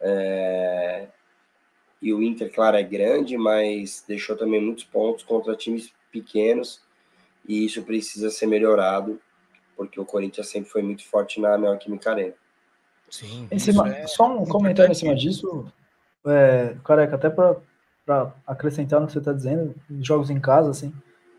É... 0.00 1.08
E 2.00 2.14
o 2.14 2.22
Inter, 2.22 2.54
claro, 2.54 2.76
é 2.76 2.84
grande, 2.84 3.36
mas 3.36 4.04
deixou 4.06 4.36
também 4.36 4.62
muitos 4.62 4.84
pontos 4.84 5.24
contra 5.24 5.56
times 5.56 5.92
pequenos, 6.12 6.80
e 7.48 7.64
isso 7.64 7.82
precisa 7.82 8.30
ser 8.30 8.46
melhorado. 8.46 9.20
porque 9.76 9.98
o 9.98 10.04
Corinthians 10.04 10.48
sempre 10.48 10.70
foi 10.70 10.82
muito 10.82 11.04
forte 11.04 11.40
na 11.40 11.58
Neoquímica 11.58 12.12
Arena. 12.12 12.34
Sim, 13.10 13.48
em 13.50 13.58
cima, 13.58 13.88
é 13.88 14.06
só 14.06 14.38
um 14.38 14.46
comentário 14.46 14.92
em 14.92 14.94
cima 14.94 15.16
disso, 15.16 15.66
é, 16.24 16.76
careca, 16.84 17.16
até 17.16 17.28
para 17.28 17.56
acrescentar 18.46 19.00
no 19.00 19.06
que 19.06 19.12
você 19.12 19.18
está 19.18 19.32
dizendo, 19.32 19.74
os 19.90 20.06
jogos 20.06 20.30
em 20.30 20.40
casa, 20.40 20.70
assim, 20.70 20.92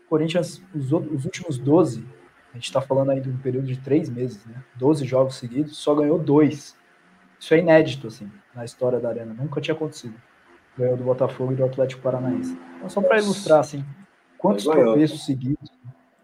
Corinthians, 0.08 0.62
os, 0.74 0.92
os 0.92 1.24
últimos 1.24 1.58
12, 1.58 2.04
a 2.50 2.54
gente 2.54 2.64
está 2.64 2.80
falando 2.80 3.10
aí 3.10 3.20
de 3.20 3.30
um 3.30 3.36
período 3.38 3.66
de 3.66 3.78
três 3.78 4.08
meses, 4.08 4.44
né? 4.46 4.62
12 4.76 5.04
jogos 5.04 5.36
seguidos, 5.36 5.76
só 5.76 5.94
ganhou 5.94 6.18
dois. 6.18 6.76
Isso 7.38 7.54
é 7.54 7.58
inédito, 7.58 8.08
assim, 8.08 8.30
na 8.54 8.64
história 8.64 8.98
da 8.98 9.08
Arena, 9.08 9.32
nunca 9.32 9.60
tinha 9.60 9.74
acontecido. 9.74 10.14
Ganhou 10.76 10.96
do 10.96 11.04
Botafogo 11.04 11.52
e 11.52 11.56
do 11.56 11.64
Atlético 11.64 12.02
Paranaense. 12.02 12.58
Então, 12.76 12.88
só 12.88 13.00
para 13.00 13.20
ilustrar, 13.20 13.60
assim, 13.60 13.84
quantos 14.36 14.64
tropeços 14.64 15.24
seguidos, 15.24 15.70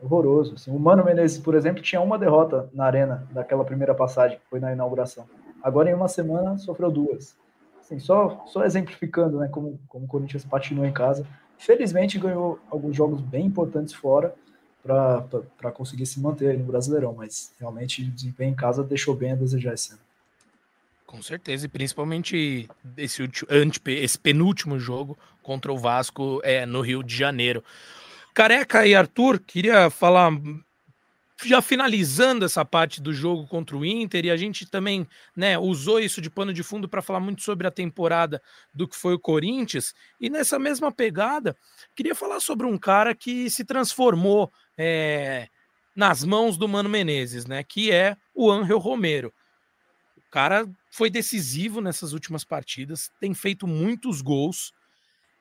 horroroso. 0.00 0.55
Assim. 0.55 0.71
O 0.71 0.79
Mano 0.79 1.05
Menezes, 1.05 1.38
por 1.38 1.55
exemplo, 1.55 1.83
tinha 1.83 2.00
uma 2.00 2.19
derrota 2.19 2.69
na 2.73 2.85
arena 2.85 3.26
daquela 3.31 3.65
primeira 3.65 3.95
passagem, 3.95 4.38
que 4.38 4.47
foi 4.49 4.61
na 4.61 4.73
inauguração. 4.73 5.26
Agora, 5.62 5.91
em 5.91 5.95
uma 5.95 6.09
semana, 6.09 6.59
sofreu 6.59 6.91
duas. 6.91 7.37
Assim, 7.87 8.00
só, 8.00 8.45
só 8.49 8.64
exemplificando 8.64 9.38
né, 9.38 9.47
como, 9.47 9.78
como 9.88 10.07
o 10.07 10.09
Corinthians 10.09 10.45
patinou 10.45 10.85
em 10.85 10.93
casa. 10.93 11.25
Felizmente, 11.57 12.19
ganhou 12.19 12.59
alguns 12.69 12.97
jogos 12.97 13.21
bem 13.21 13.47
importantes 13.47 13.95
fora 13.95 14.35
para 14.83 15.71
conseguir 15.73 16.05
se 16.05 16.21
manter 16.21 16.59
no 16.59 16.64
Brasileirão, 16.64 17.14
mas 17.14 17.55
realmente 17.59 18.02
o 18.02 18.11
desempenho 18.11 18.50
em 18.50 18.57
casa 18.57 18.83
deixou 18.83 19.14
bem 19.14 19.33
a 19.33 19.37
desejar 19.37 19.75
esse 19.75 19.93
ano. 19.93 20.00
Com 21.07 21.23
certeza, 21.23 21.66
e 21.66 21.69
principalmente 21.69 22.69
esse, 22.97 23.23
esse 23.87 24.19
penúltimo 24.19 24.78
jogo 24.78 25.16
contra 25.40 25.73
o 25.73 25.78
Vasco 25.78 26.40
é, 26.43 26.66
no 26.66 26.81
Rio 26.81 27.05
de 27.05 27.14
Janeiro. 27.14 27.62
Careca 28.35 28.85
e 28.85 28.95
Arthur, 28.95 29.38
queria 29.38 29.88
falar, 29.90 30.31
já 31.45 31.61
finalizando 31.61 32.45
essa 32.45 32.64
parte 32.64 33.00
do 33.00 33.12
jogo 33.12 33.47
contra 33.47 33.76
o 33.76 33.85
Inter, 33.85 34.25
e 34.25 34.31
a 34.31 34.37
gente 34.37 34.64
também 34.64 35.07
né, 35.35 35.59
usou 35.59 36.00
isso 36.00 36.21
de 36.21 36.31
pano 36.31 36.52
de 36.52 36.62
fundo 36.62 36.88
para 36.88 37.02
falar 37.02 37.21
muito 37.21 37.43
sobre 37.43 37.66
a 37.66 37.71
temporada 37.71 38.40
do 38.73 38.88
que 38.88 38.97
foi 38.97 39.14
o 39.14 39.19
Corinthians, 39.19 39.95
e 40.21 40.31
nessa 40.31 40.59
mesma 40.59 40.90
pegada, 40.90 41.57
queria 41.95 42.14
falar 42.14 42.40
sobre 42.40 42.66
um 42.66 42.78
cara 42.78 43.14
que 43.14 43.50
se 43.50 43.64
transformou 43.64 44.50
é, 44.78 45.49
nas 45.95 46.25
mãos 46.25 46.57
do 46.57 46.66
Mano 46.66 46.88
Menezes, 46.88 47.45
né, 47.45 47.62
que 47.62 47.93
é 47.93 48.16
o 48.35 48.50
Angel 48.50 48.78
Romero. 48.78 49.33
O 50.16 50.31
cara 50.31 50.66
foi 50.90 51.11
decisivo 51.11 51.81
nessas 51.81 52.12
últimas 52.14 52.45
partidas, 52.45 53.11
tem 53.21 53.35
feito 53.35 53.66
muitos 53.66 54.23
gols, 54.23 54.73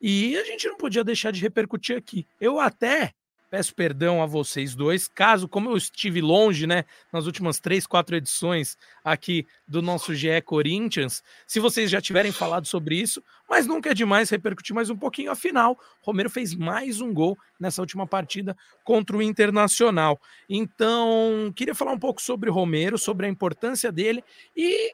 e 0.00 0.36
a 0.36 0.44
gente 0.44 0.68
não 0.68 0.76
podia 0.76 1.02
deixar 1.02 1.30
de 1.30 1.40
repercutir 1.40 1.96
aqui. 1.96 2.26
Eu 2.38 2.60
até 2.60 3.14
peço 3.56 3.74
perdão 3.74 4.22
a 4.22 4.26
vocês 4.26 4.74
dois, 4.74 5.08
caso, 5.08 5.48
como 5.48 5.70
eu 5.70 5.78
estive 5.78 6.20
longe, 6.20 6.66
né, 6.66 6.84
nas 7.10 7.24
últimas 7.24 7.58
três, 7.58 7.86
quatro 7.86 8.14
edições 8.14 8.76
aqui 9.02 9.46
do 9.66 9.80
nosso 9.80 10.14
GE 10.14 10.42
Corinthians, 10.44 11.22
se 11.46 11.58
vocês 11.58 11.90
já 11.90 11.98
tiverem 11.98 12.30
falado 12.30 12.66
sobre 12.66 12.96
isso, 13.00 13.24
mas 13.48 13.66
nunca 13.66 13.92
é 13.92 13.94
demais 13.94 14.28
repercutir 14.28 14.74
mais 14.74 14.90
um 14.90 14.96
pouquinho. 14.96 15.30
Afinal, 15.30 15.80
Romero 16.02 16.28
fez 16.28 16.54
mais 16.54 17.00
um 17.00 17.14
gol 17.14 17.34
nessa 17.58 17.80
última 17.80 18.06
partida 18.06 18.54
contra 18.84 19.16
o 19.16 19.22
Internacional. 19.22 20.20
Então, 20.50 21.50
queria 21.56 21.74
falar 21.74 21.92
um 21.92 21.98
pouco 21.98 22.20
sobre 22.20 22.50
Romero, 22.50 22.98
sobre 22.98 23.24
a 23.24 23.30
importância 23.30 23.90
dele 23.90 24.22
e 24.54 24.92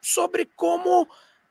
sobre 0.00 0.48
como 0.54 1.08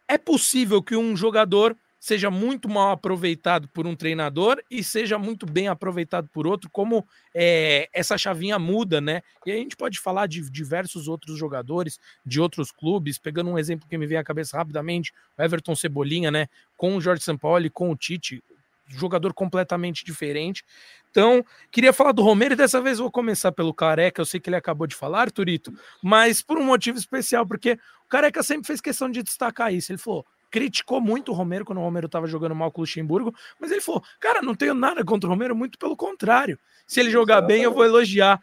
é 0.07 0.17
possível 0.17 0.81
que 0.81 0.95
um 0.95 1.13
jogador 1.17 1.75
seja 2.03 2.29
muito 2.29 2.67
mal 2.67 2.91
aproveitado 2.91 3.65
por 3.69 3.87
um 3.87 3.95
treinador 3.95 4.61
e 4.69 4.83
seja 4.83 5.17
muito 5.17 5.45
bem 5.45 5.69
aproveitado 5.69 6.27
por 6.27 6.45
outro, 6.45 6.69
como 6.69 7.07
é, 7.33 7.87
essa 7.93 8.17
chavinha 8.17 8.59
muda, 8.59 8.99
né? 8.99 9.21
E 9.45 9.53
a 9.53 9.55
gente 9.55 9.77
pode 9.77 9.97
falar 10.01 10.27
de 10.27 10.41
diversos 10.51 11.07
outros 11.07 11.37
jogadores, 11.37 11.97
de 12.25 12.41
outros 12.41 12.73
clubes, 12.73 13.17
pegando 13.17 13.49
um 13.51 13.57
exemplo 13.57 13.87
que 13.87 13.97
me 13.97 14.05
vem 14.05 14.17
à 14.17 14.23
cabeça 14.23 14.57
rapidamente, 14.57 15.13
o 15.37 15.41
Everton 15.41 15.73
Cebolinha, 15.75 16.29
né? 16.29 16.49
Com 16.75 16.97
o 16.97 16.99
Jorge 16.99 17.23
Sampaoli, 17.23 17.69
com 17.69 17.89
o 17.89 17.95
Tite, 17.95 18.43
jogador 18.85 19.33
completamente 19.33 20.03
diferente. 20.03 20.65
Então, 21.09 21.41
queria 21.71 21.93
falar 21.93 22.11
do 22.11 22.21
Romero 22.21 22.53
e 22.53 22.57
dessa 22.57 22.81
vez 22.81 22.99
vou 22.99 23.09
começar 23.09 23.53
pelo 23.53 23.73
Careca. 23.73 24.19
Eu 24.19 24.25
sei 24.25 24.41
que 24.41 24.49
ele 24.49 24.57
acabou 24.57 24.87
de 24.87 24.95
falar, 24.95 25.31
Turito, 25.31 25.73
mas 26.01 26.41
por 26.41 26.57
um 26.57 26.65
motivo 26.65 26.97
especial, 26.97 27.47
porque 27.47 27.79
o 28.05 28.09
Careca 28.09 28.43
sempre 28.43 28.67
fez 28.67 28.81
questão 28.81 29.09
de 29.09 29.23
destacar 29.23 29.73
isso. 29.73 29.89
Ele 29.89 29.99
falou: 29.99 30.25
criticou 30.53 31.01
muito 31.01 31.31
o 31.31 31.33
Romero 31.33 31.65
quando 31.65 31.79
o 31.79 31.81
Romero 31.81 32.05
estava 32.05 32.27
jogando 32.27 32.53
mal 32.53 32.71
com 32.71 32.81
o 32.81 32.83
Luxemburgo, 32.83 33.33
mas 33.59 33.71
ele 33.71 33.81
falou: 33.81 34.03
cara, 34.19 34.39
não 34.39 34.53
tenho 34.53 34.75
nada 34.75 35.03
contra 35.03 35.27
o 35.27 35.31
Romero, 35.31 35.55
muito 35.55 35.79
pelo 35.79 35.97
contrário. 35.97 36.59
Se 36.85 36.99
ele 36.99 37.09
jogar 37.09 37.41
bem, 37.41 37.63
eu 37.63 37.73
vou 37.73 37.83
elogiar. 37.83 38.39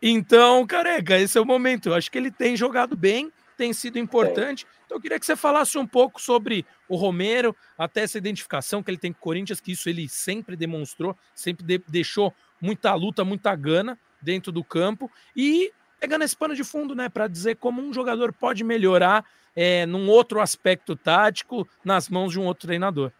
Então, 0.00 0.66
careca, 0.66 1.18
esse 1.18 1.36
é 1.36 1.40
o 1.40 1.44
momento. 1.44 1.90
Eu 1.90 1.94
acho 1.94 2.10
que 2.10 2.16
ele 2.16 2.30
tem 2.30 2.56
jogado 2.56 2.96
bem, 2.96 3.30
tem 3.58 3.74
sido 3.74 3.98
importante. 3.98 4.66
Então, 4.86 4.96
eu 4.96 5.02
queria 5.02 5.20
que 5.20 5.26
você 5.26 5.36
falasse 5.36 5.76
um 5.76 5.86
pouco 5.86 6.18
sobre 6.18 6.64
o 6.88 6.96
Romero, 6.96 7.54
até 7.76 8.00
essa 8.00 8.16
identificação 8.16 8.82
que 8.82 8.90
ele 8.90 8.96
tem 8.96 9.12
com 9.12 9.18
o 9.18 9.22
Corinthians, 9.22 9.60
que 9.60 9.72
isso 9.72 9.86
ele 9.90 10.08
sempre 10.08 10.56
demonstrou, 10.56 11.14
sempre 11.34 11.62
de 11.62 11.78
deixou 11.86 12.34
muita 12.58 12.94
luta, 12.94 13.22
muita 13.22 13.54
gana 13.54 13.98
dentro 14.22 14.50
do 14.50 14.64
campo. 14.64 15.10
E 15.36 15.70
pegando 16.00 16.24
esse 16.24 16.34
pano 16.34 16.54
de 16.54 16.64
fundo, 16.64 16.94
né, 16.94 17.10
para 17.10 17.28
dizer 17.28 17.56
como 17.56 17.82
um 17.82 17.92
jogador 17.92 18.32
pode 18.32 18.64
melhorar 18.64 19.26
é, 19.54 19.84
num 19.86 20.08
outro 20.08 20.40
aspecto 20.40 20.96
tático 20.96 21.68
nas 21.84 22.08
mãos 22.08 22.32
de 22.32 22.40
um 22.40 22.46
outro 22.46 22.66
treinador. 22.66 23.12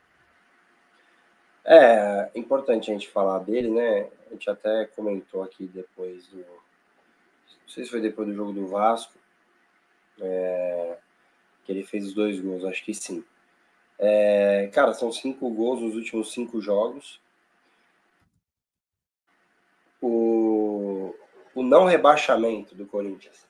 É 1.65 2.31
importante 2.35 2.91
a 2.91 2.95
gente 2.95 3.09
falar 3.09 3.41
dele, 3.41 3.71
né? 3.71 4.09
A 4.29 4.33
gente 4.33 4.49
até 4.49 4.87
comentou 4.87 5.43
aqui 5.43 5.67
depois 5.67 6.27
do. 6.29 6.39
Não 6.39 7.69
sei 7.69 7.85
se 7.85 7.91
foi 7.91 8.01
depois 8.01 8.27
do 8.27 8.35
jogo 8.35 8.53
do 8.53 8.67
Vasco, 8.67 9.15
é, 10.21 10.99
que 11.65 11.71
ele 11.71 11.85
fez 11.85 12.07
os 12.07 12.15
dois 12.15 12.41
gols, 12.41 12.65
acho 12.65 12.85
que 12.85 12.95
sim. 12.95 13.25
É, 13.99 14.69
cara, 14.73 14.95
são 14.95 15.13
cinco 15.13 15.49
gols 15.51 15.81
nos 15.81 15.95
últimos 15.95 16.33
cinco 16.33 16.61
jogos. 16.61 17.21
O, 20.01 21.15
o 21.55 21.63
não 21.63 21.85
rebaixamento 21.85 22.75
do 22.75 22.87
Corinthians 22.87 23.50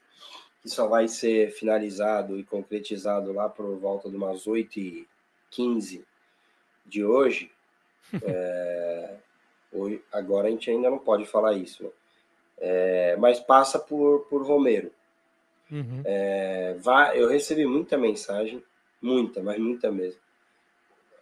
que 0.63 0.69
só 0.69 0.87
vai 0.87 1.09
ser 1.09 1.51
finalizado 1.53 2.39
e 2.39 2.45
concretizado 2.45 3.33
lá 3.33 3.49
por 3.49 3.79
volta 3.79 4.11
de 4.11 4.17
umas 4.17 4.45
8h15 4.45 6.05
de 6.85 7.05
hoje. 7.05 7.51
é, 8.23 9.17
hoje 9.73 10.03
agora 10.13 10.49
a 10.49 10.51
gente 10.51 10.71
ainda 10.71 10.91
não 10.91 10.99
pode 10.99 11.27
falar 11.27 11.55
isso, 11.55 11.85
né? 11.85 11.91
é, 12.61 13.17
mas 13.17 13.41
passa 13.41 13.79
por, 13.79 14.27
por 14.27 14.47
Romero. 14.47 14.93
Uhum. 15.71 16.03
É, 16.05 16.75
vai, 16.79 17.19
eu 17.19 17.29
recebi 17.29 17.65
muita 17.65 17.97
mensagem, 17.97 18.63
muita, 19.01 19.43
mas 19.43 19.59
muita 19.59 19.91
mesmo. 19.91 20.21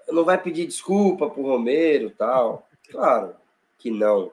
Não 0.09 0.24
vai 0.24 0.42
pedir 0.42 0.66
desculpa 0.66 1.31
pro 1.31 1.42
Romero 1.42 2.11
tal? 2.11 2.66
Claro 2.90 3.37
que 3.77 3.90
não. 3.90 4.33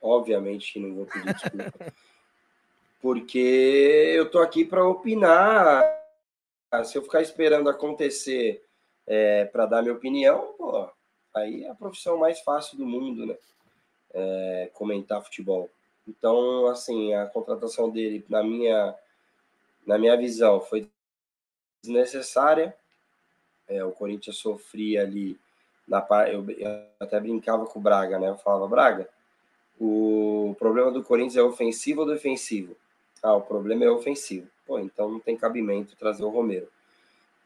Obviamente 0.00 0.72
que 0.72 0.80
não 0.80 0.94
vou 0.94 1.04
pedir 1.04 1.34
desculpa. 1.34 1.92
porque 3.04 4.14
eu 4.16 4.30
tô 4.30 4.38
aqui 4.38 4.64
para 4.64 4.82
opinar. 4.82 5.84
Se 6.84 6.96
eu 6.96 7.02
ficar 7.02 7.20
esperando 7.20 7.68
acontecer 7.68 8.64
é, 9.06 9.44
para 9.44 9.66
dar 9.66 9.82
minha 9.82 9.92
opinião, 9.92 10.54
pô, 10.56 10.88
aí 11.34 11.64
é 11.64 11.68
a 11.68 11.74
profissão 11.74 12.16
mais 12.16 12.40
fácil 12.40 12.78
do 12.78 12.86
mundo, 12.86 13.26
né? 13.26 13.36
É, 14.14 14.70
comentar 14.72 15.22
futebol. 15.22 15.68
Então, 16.08 16.66
assim, 16.68 17.12
a 17.12 17.26
contratação 17.26 17.90
dele, 17.90 18.24
na 18.26 18.42
minha, 18.42 18.94
na 19.86 19.98
minha 19.98 20.16
visão, 20.16 20.62
foi 20.62 20.88
desnecessária. 21.82 22.74
É, 23.68 23.84
o 23.84 23.92
Corinthians 23.92 24.38
sofria 24.38 25.02
ali 25.02 25.38
na 25.86 26.02
eu, 26.32 26.50
eu 26.52 26.86
até 26.98 27.20
brincava 27.20 27.66
com 27.66 27.78
o 27.78 27.82
Braga, 27.82 28.18
né? 28.18 28.30
Eu 28.30 28.38
falava, 28.38 28.66
Braga, 28.66 29.06
o 29.78 30.56
problema 30.58 30.90
do 30.90 31.04
Corinthians 31.04 31.36
é 31.36 31.42
ofensivo 31.42 32.00
ou 32.00 32.06
defensivo? 32.06 32.74
Ah, 33.24 33.32
o 33.32 33.40
problema 33.40 33.86
é 33.86 33.90
ofensivo. 33.90 34.46
Pô, 34.66 34.78
então 34.78 35.10
não 35.10 35.18
tem 35.18 35.34
cabimento 35.34 35.96
trazer 35.96 36.22
o 36.22 36.28
Romero. 36.28 36.68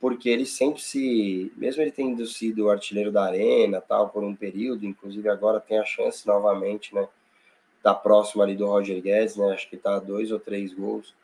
Porque 0.01 0.29
ele 0.29 0.45
sempre 0.45 0.83
se. 0.83 1.53
Mesmo 1.57 1.81
ele 1.81 1.93
tendo 1.93 2.27
sido 2.27 2.69
artilheiro 2.69 3.13
da 3.13 3.25
arena, 3.25 3.81
tal, 3.81 4.09
por 4.09 4.25
um 4.25 4.35
período, 4.35 4.85
inclusive 4.85 5.29
agora 5.29 5.61
tem 5.61 5.79
a 5.79 5.85
chance 5.85 6.27
novamente, 6.27 6.93
né? 6.93 7.07
Tá 7.81 7.95
próximo 7.95 8.43
ali 8.43 8.57
do 8.57 8.67
Roger 8.67 9.01
Guedes, 9.01 9.37
né? 9.37 9.53
Acho 9.53 9.71
que 9.71 9.77
tá 9.77 9.95
a 9.95 10.01
dois 10.01 10.33
ou 10.33 10.41
três 10.41 10.75
gols. 10.75 11.15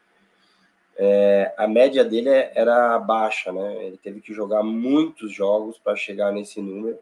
É, 0.97 1.53
a 1.57 1.67
média 1.67 2.05
dele 2.05 2.29
é, 2.29 2.53
era 2.55 2.97
baixa, 3.01 3.51
né? 3.53 3.87
Ele 3.87 3.97
teve 3.97 4.21
que 4.21 4.33
jogar 4.33 4.62
muitos 4.62 5.33
jogos 5.33 5.79
para 5.79 5.97
chegar 5.97 6.31
nesse 6.31 6.61
número. 6.61 6.99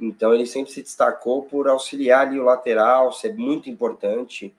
Então 0.00 0.34
ele 0.34 0.46
sempre 0.46 0.72
se 0.72 0.82
destacou 0.82 1.44
por 1.44 1.68
auxiliar 1.68 2.26
ali 2.26 2.40
o 2.40 2.44
lateral, 2.44 3.12
ser 3.12 3.34
muito 3.36 3.70
importante 3.70 4.52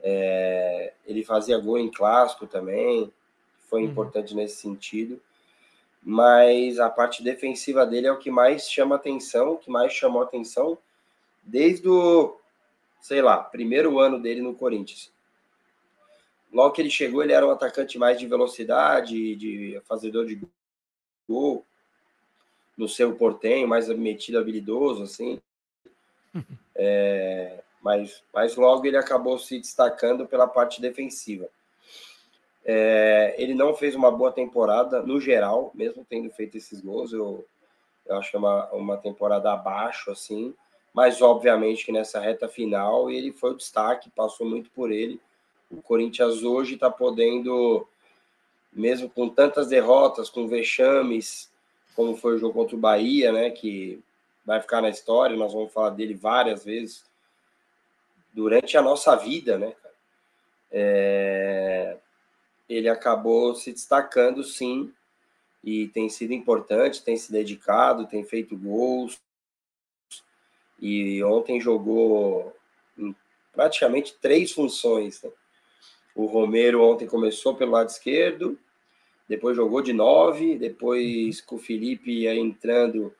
é, 0.00 0.92
ele 1.06 1.24
fazia 1.24 1.58
gol 1.58 1.78
em 1.78 1.90
clássico 1.90 2.46
também, 2.46 3.12
foi 3.68 3.82
uhum. 3.82 3.90
importante 3.90 4.34
nesse 4.34 4.56
sentido. 4.56 5.20
Mas 6.02 6.78
a 6.78 6.88
parte 6.88 7.22
defensiva 7.22 7.84
dele 7.84 8.06
é 8.06 8.12
o 8.12 8.18
que 8.18 8.30
mais 8.30 8.70
chama 8.70 8.96
atenção, 8.96 9.52
o 9.52 9.58
que 9.58 9.70
mais 9.70 9.92
chamou 9.92 10.22
atenção 10.22 10.78
desde 11.42 11.88
o, 11.88 12.38
sei 13.00 13.22
lá, 13.22 13.38
primeiro 13.38 13.98
ano 13.98 14.20
dele 14.20 14.40
no 14.40 14.54
Corinthians. 14.54 15.10
logo 16.52 16.72
que 16.72 16.80
ele 16.80 16.90
chegou, 16.90 17.22
ele 17.22 17.32
era 17.32 17.46
um 17.46 17.50
atacante 17.50 17.98
mais 17.98 18.18
de 18.18 18.26
velocidade, 18.26 19.34
de 19.36 19.80
fazedor 19.86 20.26
de 20.26 20.40
gol, 21.28 21.64
no 22.76 22.88
seu 22.88 23.14
portenho, 23.16 23.66
mais 23.66 23.88
metido, 23.88 24.38
habilidoso, 24.38 25.02
assim. 25.02 25.40
É, 26.80 27.60
mas, 27.80 28.22
mas 28.32 28.56
logo 28.56 28.86
ele 28.86 28.96
acabou 28.96 29.38
se 29.38 29.58
destacando 29.58 30.26
pela 30.26 30.46
parte 30.46 30.80
defensiva. 30.80 31.48
É, 32.64 33.34
ele 33.38 33.54
não 33.54 33.74
fez 33.74 33.94
uma 33.94 34.10
boa 34.10 34.32
temporada 34.32 35.02
no 35.02 35.20
geral, 35.20 35.70
mesmo 35.74 36.04
tendo 36.08 36.30
feito 36.30 36.56
esses 36.56 36.80
gols. 36.80 37.12
Eu, 37.12 37.44
eu 38.06 38.16
acho 38.16 38.30
que 38.30 38.36
é 38.36 38.38
uma, 38.38 38.66
uma 38.72 38.96
temporada 38.96 39.52
abaixo, 39.52 40.10
assim. 40.10 40.54
Mas 40.92 41.22
obviamente 41.22 41.84
que 41.84 41.92
nessa 41.92 42.20
reta 42.20 42.48
final 42.48 43.10
ele 43.10 43.32
foi 43.32 43.52
o 43.52 43.56
destaque, 43.56 44.10
passou 44.10 44.46
muito 44.46 44.70
por 44.70 44.90
ele. 44.90 45.20
O 45.70 45.80
Corinthians 45.80 46.42
hoje 46.42 46.74
está 46.74 46.90
podendo, 46.90 47.86
mesmo 48.72 49.08
com 49.08 49.28
tantas 49.28 49.68
derrotas, 49.68 50.28
com 50.28 50.48
vexames, 50.48 51.50
como 51.94 52.16
foi 52.16 52.34
o 52.34 52.38
jogo 52.38 52.54
contra 52.54 52.74
o 52.74 52.78
Bahia, 52.78 53.32
né? 53.32 53.50
Que 53.50 54.02
vai 54.44 54.60
ficar 54.60 54.80
na 54.80 54.88
história, 54.88 55.36
nós 55.36 55.52
vamos 55.52 55.72
falar 55.72 55.90
dele 55.90 56.14
várias 56.14 56.64
vezes 56.64 57.04
durante 58.32 58.76
a 58.76 58.82
nossa 58.82 59.14
vida, 59.16 59.58
né? 59.58 59.74
É, 60.70 61.96
ele 62.68 62.88
acabou 62.88 63.54
se 63.54 63.72
destacando, 63.72 64.44
sim, 64.44 64.92
e 65.64 65.88
tem 65.88 66.08
sido 66.08 66.32
importante, 66.32 67.02
tem 67.02 67.16
se 67.16 67.32
dedicado, 67.32 68.06
tem 68.06 68.24
feito 68.24 68.56
gols. 68.56 69.20
E 70.80 71.22
ontem 71.24 71.60
jogou 71.60 72.54
praticamente 73.52 74.14
três 74.20 74.52
funções. 74.52 75.22
Né? 75.22 75.30
O 76.14 76.26
Romero 76.26 76.82
ontem 76.82 77.06
começou 77.06 77.56
pelo 77.56 77.72
lado 77.72 77.88
esquerdo, 77.88 78.58
depois 79.28 79.56
jogou 79.56 79.82
de 79.82 79.92
nove, 79.92 80.56
depois 80.56 81.40
com 81.40 81.56
o 81.56 81.58
Felipe 81.58 82.26
entrando 82.26 83.14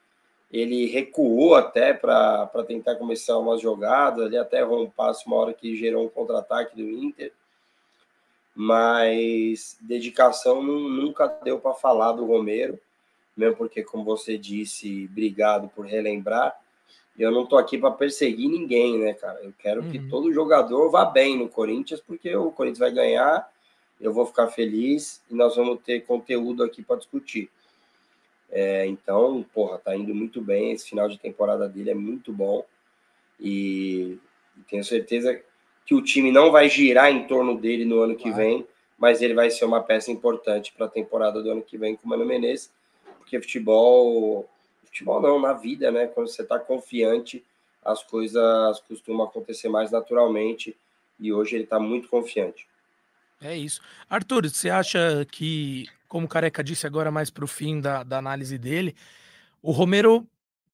ele 0.50 0.86
recuou 0.86 1.54
até 1.54 1.92
para 1.92 2.48
tentar 2.66 2.96
começar 2.96 3.38
umas 3.38 3.60
jogadas, 3.60 4.26
ele 4.26 4.38
até 4.38 4.60
errou 4.60 4.82
um 4.82 4.90
passo 4.90 5.26
uma 5.26 5.36
hora 5.36 5.52
que 5.52 5.76
gerou 5.76 6.04
um 6.04 6.08
contra-ataque 6.08 6.76
do 6.76 6.88
Inter, 6.88 7.32
mas 8.54 9.76
dedicação 9.80 10.62
nunca 10.62 11.28
deu 11.28 11.60
para 11.60 11.74
falar 11.74 12.12
do 12.12 12.24
Romero, 12.24 12.78
mesmo 13.36 13.56
porque, 13.56 13.84
como 13.84 14.04
você 14.04 14.36
disse, 14.36 15.08
obrigado 15.10 15.68
por 15.68 15.86
relembrar, 15.86 16.58
eu 17.16 17.30
não 17.30 17.44
estou 17.44 17.58
aqui 17.58 17.76
para 17.76 17.90
perseguir 17.90 18.48
ninguém, 18.48 18.98
né, 18.98 19.12
cara? 19.12 19.40
Eu 19.42 19.52
quero 19.58 19.82
uhum. 19.82 19.90
que 19.90 19.98
todo 20.08 20.32
jogador 20.32 20.88
vá 20.90 21.04
bem 21.04 21.36
no 21.36 21.48
Corinthians, 21.48 22.00
porque 22.00 22.34
o 22.34 22.50
Corinthians 22.52 22.78
vai 22.78 22.92
ganhar, 22.92 23.48
eu 24.00 24.12
vou 24.12 24.24
ficar 24.24 24.48
feliz 24.48 25.20
e 25.28 25.34
nós 25.34 25.56
vamos 25.56 25.80
ter 25.82 26.00
conteúdo 26.00 26.62
aqui 26.62 26.82
para 26.82 26.96
discutir. 26.96 27.50
É, 28.50 28.86
então, 28.86 29.44
porra, 29.52 29.78
tá 29.78 29.94
indo 29.94 30.14
muito 30.14 30.40
bem. 30.40 30.72
Esse 30.72 30.88
final 30.88 31.08
de 31.08 31.18
temporada 31.18 31.68
dele 31.68 31.90
é 31.90 31.94
muito 31.94 32.32
bom. 32.32 32.64
E 33.38 34.18
tenho 34.68 34.84
certeza 34.84 35.40
que 35.84 35.94
o 35.94 36.02
time 36.02 36.32
não 36.32 36.50
vai 36.50 36.68
girar 36.68 37.10
em 37.10 37.26
torno 37.26 37.58
dele 37.58 37.84
no 37.84 38.00
ano 38.00 38.16
que 38.16 38.30
vem, 38.30 38.66
mas 38.98 39.22
ele 39.22 39.34
vai 39.34 39.50
ser 39.50 39.64
uma 39.64 39.82
peça 39.82 40.10
importante 40.10 40.72
para 40.72 40.86
a 40.86 40.90
temporada 40.90 41.42
do 41.42 41.50
ano 41.50 41.62
que 41.62 41.78
vem 41.78 41.96
com 41.96 42.06
o 42.06 42.08
Mano 42.10 42.26
Menezes, 42.26 42.70
porque 43.18 43.40
futebol, 43.40 44.48
futebol 44.84 45.20
não, 45.20 45.40
na 45.40 45.52
vida, 45.52 45.90
né? 45.90 46.06
Quando 46.06 46.28
você 46.28 46.42
está 46.42 46.58
confiante, 46.58 47.44
as 47.84 48.02
coisas 48.02 48.80
costumam 48.80 49.26
acontecer 49.26 49.68
mais 49.68 49.90
naturalmente 49.90 50.76
e 51.18 51.32
hoje 51.32 51.56
ele 51.56 51.64
está 51.64 51.78
muito 51.78 52.08
confiante. 52.08 52.66
É 53.40 53.56
isso. 53.56 53.80
Arthur, 54.08 54.48
você 54.48 54.68
acha 54.68 55.26
que 55.30 55.86
como 56.08 56.26
o 56.26 56.28
Careca 56.28 56.64
disse 56.64 56.86
agora 56.86 57.10
mais 57.10 57.30
para 57.30 57.44
o 57.44 57.48
fim 57.48 57.80
da, 57.80 58.02
da 58.02 58.18
análise 58.18 58.58
dele, 58.58 58.96
o 59.62 59.70
Romero 59.70 60.26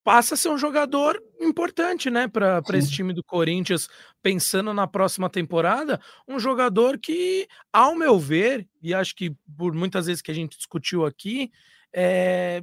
passa 0.05 0.35
a 0.35 0.37
ser 0.37 0.51
um 0.51 0.59
jogador 0.59 1.21
importante, 1.41 2.11
né, 2.11 2.29
para 2.29 2.63
esse 2.75 2.91
time 2.91 3.13
do 3.13 3.25
Corinthians, 3.25 3.89
pensando 4.23 4.73
na 4.73 4.87
próxima 4.87 5.31
temporada, 5.31 5.99
um 6.29 6.39
jogador 6.39 6.99
que, 6.99 7.49
ao 7.73 7.97
meu 7.97 8.19
ver, 8.19 8.69
e 8.83 8.93
acho 8.93 9.17
que 9.17 9.35
por 9.57 9.73
muitas 9.73 10.07
vezes 10.07 10.21
que 10.21 10.31
a 10.31 10.35
gente 10.35 10.59
discutiu 10.59 11.07
aqui, 11.07 11.51
é, 11.91 12.63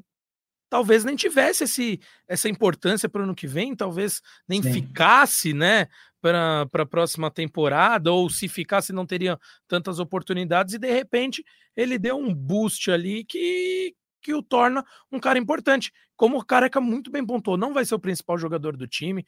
talvez 0.71 1.03
nem 1.03 1.17
tivesse 1.17 1.65
esse, 1.65 1.99
essa 2.25 2.47
importância 2.47 3.09
para 3.09 3.19
o 3.19 3.23
ano 3.25 3.35
que 3.35 3.45
vem, 3.45 3.75
talvez 3.75 4.21
nem 4.47 4.63
Sim. 4.63 4.71
ficasse, 4.71 5.53
né, 5.53 5.89
para 6.21 6.61
a 6.61 6.85
próxima 6.85 7.29
temporada, 7.29 8.09
ou 8.09 8.29
se 8.29 8.47
ficasse 8.47 8.93
não 8.93 9.05
teria 9.05 9.37
tantas 9.67 9.99
oportunidades, 9.99 10.73
e 10.73 10.79
de 10.79 10.89
repente 10.89 11.43
ele 11.75 11.99
deu 11.99 12.17
um 12.17 12.33
boost 12.33 12.89
ali 12.89 13.25
que, 13.25 13.93
que 14.21 14.33
o 14.33 14.41
torna 14.41 14.81
um 15.11 15.19
cara 15.19 15.37
importante. 15.37 15.91
Como 16.15 16.37
o 16.37 16.45
Careca 16.45 16.79
muito 16.79 17.11
bem 17.11 17.25
pontuou, 17.25 17.57
não 17.57 17.73
vai 17.73 17.83
ser 17.83 17.95
o 17.95 17.99
principal 17.99 18.37
jogador 18.37 18.77
do 18.77 18.87
time, 18.87 19.25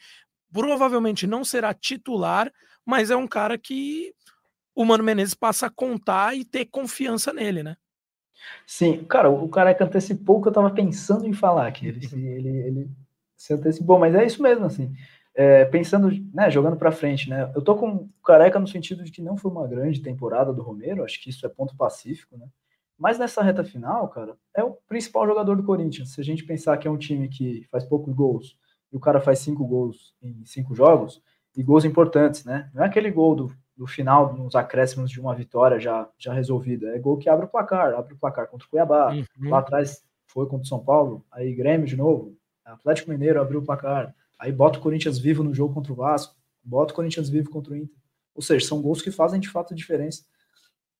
provavelmente 0.49 1.27
não 1.27 1.43
será 1.43 1.73
titular, 1.73 2.49
mas 2.85 3.11
é 3.11 3.17
um 3.17 3.27
cara 3.27 3.57
que 3.57 4.13
o 4.73 4.85
Mano 4.85 5.03
Menezes 5.03 5.33
passa 5.33 5.65
a 5.65 5.69
contar 5.69 6.37
e 6.37 6.45
ter 6.45 6.67
confiança 6.67 7.33
nele, 7.33 7.63
né? 7.63 7.75
Sim, 8.65 9.03
cara, 9.05 9.29
o 9.29 9.47
Careca 9.49 9.85
antecipou 9.85 10.39
o 10.39 10.41
que 10.41 10.47
eu 10.47 10.53
tava 10.53 10.71
pensando 10.71 11.27
em 11.27 11.33
falar 11.33 11.67
aqui. 11.67 11.87
Ele, 11.87 12.07
ele, 12.13 12.49
ele 12.49 12.89
se 13.35 13.53
antecipou, 13.53 13.99
mas 13.99 14.15
é 14.15 14.25
isso 14.25 14.41
mesmo, 14.41 14.65
assim 14.65 14.93
é, 15.35 15.65
pensando, 15.65 16.11
né, 16.33 16.49
jogando 16.51 16.77
para 16.77 16.91
frente, 16.91 17.29
né? 17.29 17.51
Eu 17.55 17.61
tô 17.61 17.75
com 17.75 18.07
careca 18.23 18.59
no 18.59 18.67
sentido 18.67 19.03
de 19.03 19.11
que 19.11 19.21
não 19.21 19.35
foi 19.35 19.51
uma 19.51 19.67
grande 19.67 20.01
temporada 20.01 20.53
do 20.53 20.61
Romero, 20.61 21.03
acho 21.03 21.21
que 21.21 21.29
isso 21.29 21.45
é 21.45 21.49
ponto 21.49 21.75
pacífico, 21.75 22.37
né? 22.37 22.47
Mas 22.97 23.17
nessa 23.17 23.41
reta 23.41 23.63
final, 23.63 24.07
cara, 24.09 24.37
é 24.55 24.63
o 24.63 24.77
principal 24.87 25.25
jogador 25.25 25.55
do 25.57 25.63
Corinthians. 25.63 26.13
Se 26.13 26.21
a 26.21 26.23
gente 26.23 26.43
pensar 26.45 26.77
que 26.77 26.87
é 26.87 26.91
um 26.91 26.97
time 26.97 27.27
que 27.27 27.67
faz 27.71 27.83
poucos 27.83 28.13
gols 28.13 28.55
e 28.91 28.95
o 28.95 28.99
cara 28.99 29.19
faz 29.19 29.39
cinco 29.39 29.65
gols 29.65 30.13
em 30.21 30.45
cinco 30.45 30.75
jogos, 30.75 31.21
e 31.55 31.61
gols 31.61 31.85
importantes, 31.85 32.45
né? 32.45 32.69
Não 32.73 32.83
é 32.83 32.87
aquele 32.87 33.11
gol 33.11 33.35
do, 33.35 33.55
do 33.75 33.87
final, 33.87 34.33
nos 34.33 34.55
acréscimos 34.55 35.09
de 35.09 35.19
uma 35.19 35.33
vitória 35.33 35.79
já, 35.79 36.07
já 36.17 36.33
resolvida. 36.33 36.95
É 36.95 36.99
gol 36.99 37.17
que 37.17 37.29
abre 37.29 37.45
o 37.45 37.49
placar, 37.49 37.93
abre 37.93 38.13
o 38.13 38.17
placar 38.17 38.47
contra 38.47 38.67
o 38.67 38.69
Cuiabá. 38.69 39.11
Uhum. 39.13 39.49
Lá 39.49 39.59
atrás 39.59 40.03
foi 40.27 40.45
contra 40.45 40.63
o 40.63 40.67
São 40.67 40.79
Paulo, 40.79 41.25
aí 41.31 41.53
Grêmio 41.53 41.87
de 41.87 41.95
novo. 41.95 42.37
Atlético 42.63 43.11
Mineiro 43.11 43.41
abriu 43.41 43.59
o 43.59 43.65
placar. 43.65 44.13
Aí 44.39 44.51
bota 44.51 44.79
o 44.79 44.81
Corinthians 44.81 45.19
vivo 45.19 45.43
no 45.43 45.53
jogo 45.53 45.73
contra 45.73 45.91
o 45.91 45.95
Vasco, 45.95 46.35
bota 46.63 46.93
o 46.93 46.95
Corinthians 46.95 47.29
vivo 47.29 47.49
contra 47.49 47.73
o 47.73 47.75
Inter. 47.75 47.95
Ou 48.35 48.41
seja, 48.41 48.65
são 48.65 48.81
gols 48.81 49.01
que 49.01 49.11
fazem 49.11 49.39
de 49.39 49.49
fato 49.49 49.75
diferença. 49.75 50.23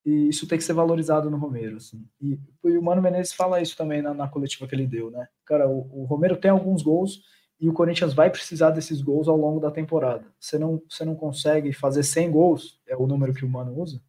E 0.06 0.30
isso 0.30 0.48
tem 0.48 0.58
que 0.58 0.64
ser 0.64 0.74
valorizado 0.74 1.30
no 1.30 1.38
Romero. 1.38 1.78
Assim. 1.78 2.06
E, 2.22 2.38
e 2.64 2.78
o 2.78 2.84
Mano 2.84 3.02
Menezes 3.02 3.34
fala 3.34 3.62
isso 3.62 3.76
também 3.76 4.02
na, 4.02 4.14
na 4.14 4.28
coletiva 4.28 4.68
que 4.68 4.76
ele 4.76 4.86
deu, 4.86 5.10
né? 5.10 5.28
Cara, 5.46 5.68
o, 5.68 6.02
o, 6.02 6.06
Romero 6.06 6.36
tem 6.36 6.52
alguns 6.52 6.82
gols 6.82 7.22
e 7.63 7.69
o 7.69 7.73
Corinthians 7.73 8.13
vai 8.13 8.30
precisar 8.30 8.71
desses 8.71 9.02
gols 9.02 9.30
ao 9.30 9.38
longo 9.38 9.58
da 9.58 9.71
temporada. 9.71 10.26
Você 10.38 10.60
não, 10.60 10.84
você 10.89 11.06
não 11.06 11.15
consegue 11.15 11.71
fazer 11.71 12.04
100 12.04 12.30
gols, 12.30 12.82
é 12.86 12.93
o 12.93 13.08
número 13.08 13.34
que 13.34 13.45
o 13.45 13.49
Mano 13.49 13.80
usa, 13.80 14.02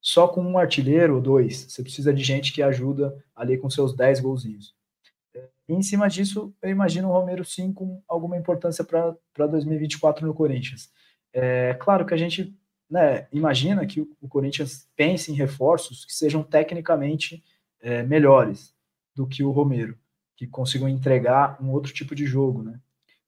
só 0.00 0.28
com 0.28 0.40
um 0.40 0.56
artilheiro 0.56 1.16
ou 1.16 1.20
dois. 1.20 1.66
Você 1.68 1.82
precisa 1.82 2.14
de 2.14 2.22
gente 2.22 2.52
que 2.52 2.62
ajuda 2.62 3.20
ali 3.34 3.58
com 3.58 3.68
seus 3.68 3.96
10 3.96 4.20
golzinhos. 4.20 4.76
E 5.68 5.74
em 5.74 5.82
cima 5.82 6.06
disso, 6.06 6.54
eu 6.62 6.70
imagino 6.70 7.08
o 7.08 7.12
Romero 7.12 7.44
sim 7.44 7.72
com 7.72 8.00
alguma 8.06 8.36
importância 8.36 8.84
para 8.84 9.46
2024 9.48 10.24
no 10.24 10.32
Corinthians. 10.32 10.88
É 11.32 11.74
claro 11.74 12.06
que 12.06 12.14
a 12.14 12.16
gente 12.16 12.56
né, 12.88 13.26
imagina 13.32 13.84
que 13.86 14.02
o, 14.02 14.28
Corinthians 14.28 14.88
pense 14.94 15.32
em 15.32 15.34
reforços 15.34 16.04
que 16.04 16.12
sejam 16.14 16.44
tecnicamente 16.44 17.42
é, 17.80 18.04
melhores 18.04 18.72
do 19.16 19.26
que 19.26 19.42
o 19.42 19.50
Romero, 19.50 19.98
que 20.36 20.46
consigam 20.46 20.88
entregar 20.88 21.60
um 21.60 21.70
outro 21.70 21.92
tipo 21.92 22.14
de 22.14 22.24
jogo, 22.24 22.62
né? 22.62 22.78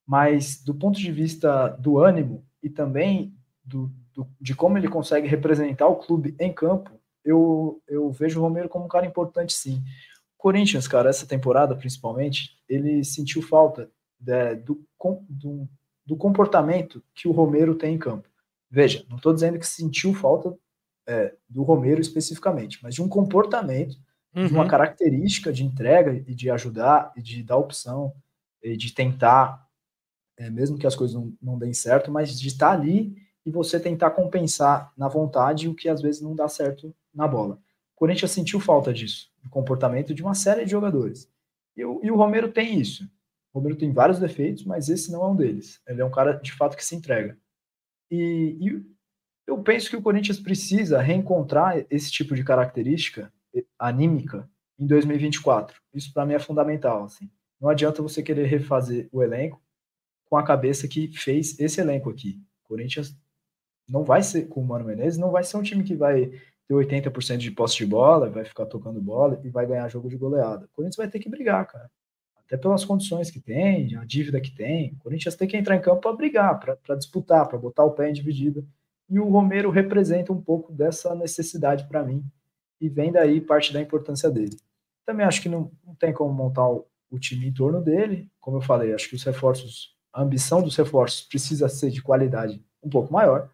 Mas 0.07 0.63
do 0.63 0.75
ponto 0.75 0.99
de 0.99 1.13
vista 1.13 1.69
do 1.69 1.99
ânimo 1.99 2.45
e 2.63 2.69
também 2.69 3.35
do, 3.65 3.91
do, 4.13 4.27
de 4.41 4.55
como 4.55 4.77
ele 4.77 4.89
consegue 4.89 5.29
representar 5.29 5.87
o 5.87 5.97
clube 5.97 6.35
em 6.39 6.53
campo, 6.53 6.91
eu, 7.25 7.81
eu 7.87 8.11
vejo 8.11 8.41
o 8.41 8.43
Romero 8.43 8.69
como 8.69 8.85
um 8.85 8.89
cara 8.89 9.07
importante 9.07 9.53
sim. 9.53 9.83
Corinthians, 10.37 10.89
cara, 10.89 11.09
essa 11.09 11.27
temporada 11.27 11.77
principalmente, 11.77 12.59
ele 12.69 13.05
sentiu 13.05 13.41
falta 13.41 13.89
né, 14.21 14.57
do, 14.57 14.85
do, 15.29 15.69
do, 16.05 16.17
comportamento 16.17 17.03
que 17.15 17.29
o 17.29 17.33
Romero 17.33 17.77
tem 17.77 17.95
em 17.95 17.99
campo. 17.99 18.29
Veja, 18.69 19.05
não 19.09 19.19
estou 19.19 19.33
dizendo 19.33 19.59
que 19.59 19.67
sentiu 19.67 20.13
falta 20.15 20.57
é, 21.07 21.35
do 21.49 21.63
Romero 21.63 22.01
especificamente, 22.01 22.79
mas 22.83 22.95
de 22.95 23.03
um 23.03 23.09
comportamento, 23.09 23.97
uhum. 24.35 24.47
de 24.47 24.53
uma 24.53 24.65
uhum. 24.65 24.69
característica 24.69 25.53
de 25.53 25.65
entrega 25.65 26.13
e 26.27 26.35
de 26.35 26.51
ajudar 26.51 27.13
e 27.17 27.23
de 27.23 27.43
dar 27.43 27.57
opção 27.57 28.13
e 28.63 28.77
de 28.77 28.93
tentar, 28.93 29.65
é, 30.37 30.51
mesmo 30.51 30.79
que 30.79 30.87
as 30.87 30.97
coisas 30.97 31.15
não, 31.15 31.33
não 31.41 31.59
deem 31.59 31.75
certo, 31.75 32.11
mas 32.11 32.39
de 32.39 32.49
estar 32.49 32.73
ali 32.73 33.17
e 33.45 33.51
você 33.51 33.79
tentar 33.79 34.11
compensar 34.13 34.93
na 34.97 35.09
vontade 35.09 35.69
o 35.69 35.75
que 35.75 35.89
às 35.89 36.01
vezes 36.01 36.21
não 36.21 36.35
dá 36.35 36.49
certo 36.49 36.95
na 37.15 37.27
bola. 37.27 37.55
O 37.95 37.97
Corinthians 37.97 38.31
sentiu 38.31 38.61
falta 38.61 38.93
disso 38.93 39.31
do 39.43 39.51
comportamento 39.51 40.15
de 40.15 40.23
uma 40.23 40.35
série 40.35 40.65
de 40.65 40.71
jogadores. 40.71 41.29
E 41.77 41.85
o, 41.85 42.01
e 42.03 42.11
o 42.11 42.17
Romero 42.17 42.51
tem 42.51 42.79
isso. 42.79 43.05
O 43.53 43.59
Romero 43.59 43.77
tem 43.77 43.93
vários 43.93 44.19
defeitos, 44.19 44.65
mas 44.65 44.89
esse 44.89 45.11
não 45.11 45.23
é 45.23 45.29
um 45.29 45.37
deles. 45.37 45.81
Ele 45.87 46.01
é 46.01 46.05
um 46.05 46.11
cara, 46.11 46.35
de 46.35 46.53
fato, 46.53 46.77
que 46.77 46.85
se 46.85 46.95
entrega. 46.95 47.37
E, 48.11 48.57
e 48.61 48.87
Eu 49.47 49.63
penso 49.63 49.91
que 49.91 49.97
o 49.97 50.03
Corinthians 50.03 50.39
precisa 50.39 51.01
reencontrar 51.01 51.85
esse 51.91 52.11
tipo 52.11 52.35
de 52.35 52.45
característica 52.45 53.33
anímica 53.79 54.49
em 54.79 54.87
2024. 54.87 55.81
Isso 55.93 56.13
para 56.13 56.25
mim 56.25 56.35
é 56.35 56.39
fundamental. 56.39 57.05
Assim. 57.05 57.31
Não 57.61 57.69
adianta 57.69 58.03
você 58.03 58.23
querer 58.23 58.47
refazer 58.47 59.09
o 59.13 59.23
elenco 59.23 59.61
com 60.33 60.39
a 60.39 60.43
cabeça 60.43 60.89
que 60.89 61.09
fez 61.09 61.61
esse 61.61 61.79
elenco 61.79 62.09
aqui. 62.09 62.41
O 62.65 62.69
Corinthians 62.69 63.15
não 63.87 64.03
vai 64.03 64.23
ser, 64.23 64.49
com 64.49 64.63
o 64.63 64.67
Mano 64.67 64.87
Menezes, 64.87 65.19
não 65.19 65.31
vai 65.31 65.45
ser 65.45 65.59
um 65.59 65.63
time 65.63 65.85
que 65.85 65.95
vai 65.95 66.25
ter 66.67 66.73
80% 66.73 67.37
de 67.37 67.51
posse 67.51 67.77
de 67.77 67.85
bola, 67.85 68.31
vai 68.31 68.43
ficar 68.43 68.65
tocando 68.65 68.99
bola 68.99 69.39
e 69.45 69.51
vai 69.51 69.67
ganhar 69.67 69.87
jogo 69.91 70.09
de 70.09 70.17
goleada. 70.17 70.65
O 70.65 70.69
Corinthians 70.69 70.97
vai 70.97 71.07
ter 71.07 71.19
que 71.19 71.29
brigar, 71.29 71.67
cara. 71.67 71.91
Até 72.47 72.57
pelas 72.57 72.83
condições 72.83 73.31
que 73.31 73.41
tem, 73.41 73.95
a 73.95 74.07
dívida 74.07 74.41
que 74.41 74.51
tem. 74.51 74.95
O 74.95 75.01
Corinthians 75.01 75.37
tem 75.37 75.47
que 75.47 75.55
entrar 75.55 75.77
em 75.77 75.83
campo 75.83 76.01
para 76.01 76.17
brigar, 76.17 76.59
para 76.59 76.97
disputar, 76.97 77.47
para 77.47 77.59
botar 77.59 77.85
o 77.85 77.93
pé 77.93 78.09
em 78.09 78.15
dividida. 78.15 78.65
E 79.11 79.21
o 79.21 79.29
Romero 79.29 79.69
representa 79.69 80.33
um 80.33 80.41
pouco 80.41 80.73
dessa 80.73 81.15
necessidade 81.15 81.87
para 81.89 82.03
mim. 82.03 82.25
E 82.81 82.89
vem 82.89 83.13
daí 83.13 83.39
parte 83.39 83.71
da 83.71 83.83
importância 83.83 84.31
dele. 84.31 84.57
Também 85.05 85.27
acho 85.27 85.43
que 85.43 85.51
não, 85.51 85.71
não 85.85 85.95
tem 85.95 86.11
como 86.11 86.33
montar 86.33 86.67
o, 86.67 86.87
o 87.11 87.19
time 87.19 87.47
em 87.47 87.53
torno 87.53 87.83
dele. 87.83 88.31
Como 88.41 88.57
eu 88.57 88.63
falei, 88.63 88.95
acho 88.95 89.11
que 89.11 89.15
os 89.15 89.25
reforços, 89.25 89.95
a 90.13 90.23
ambição 90.23 90.63
dos 90.63 90.77
reforços 90.77 91.23
precisa 91.23 91.69
ser 91.69 91.91
de 91.91 92.03
qualidade 92.03 92.63
um 92.83 92.91
pouco 92.91 93.13
maior 93.13 93.51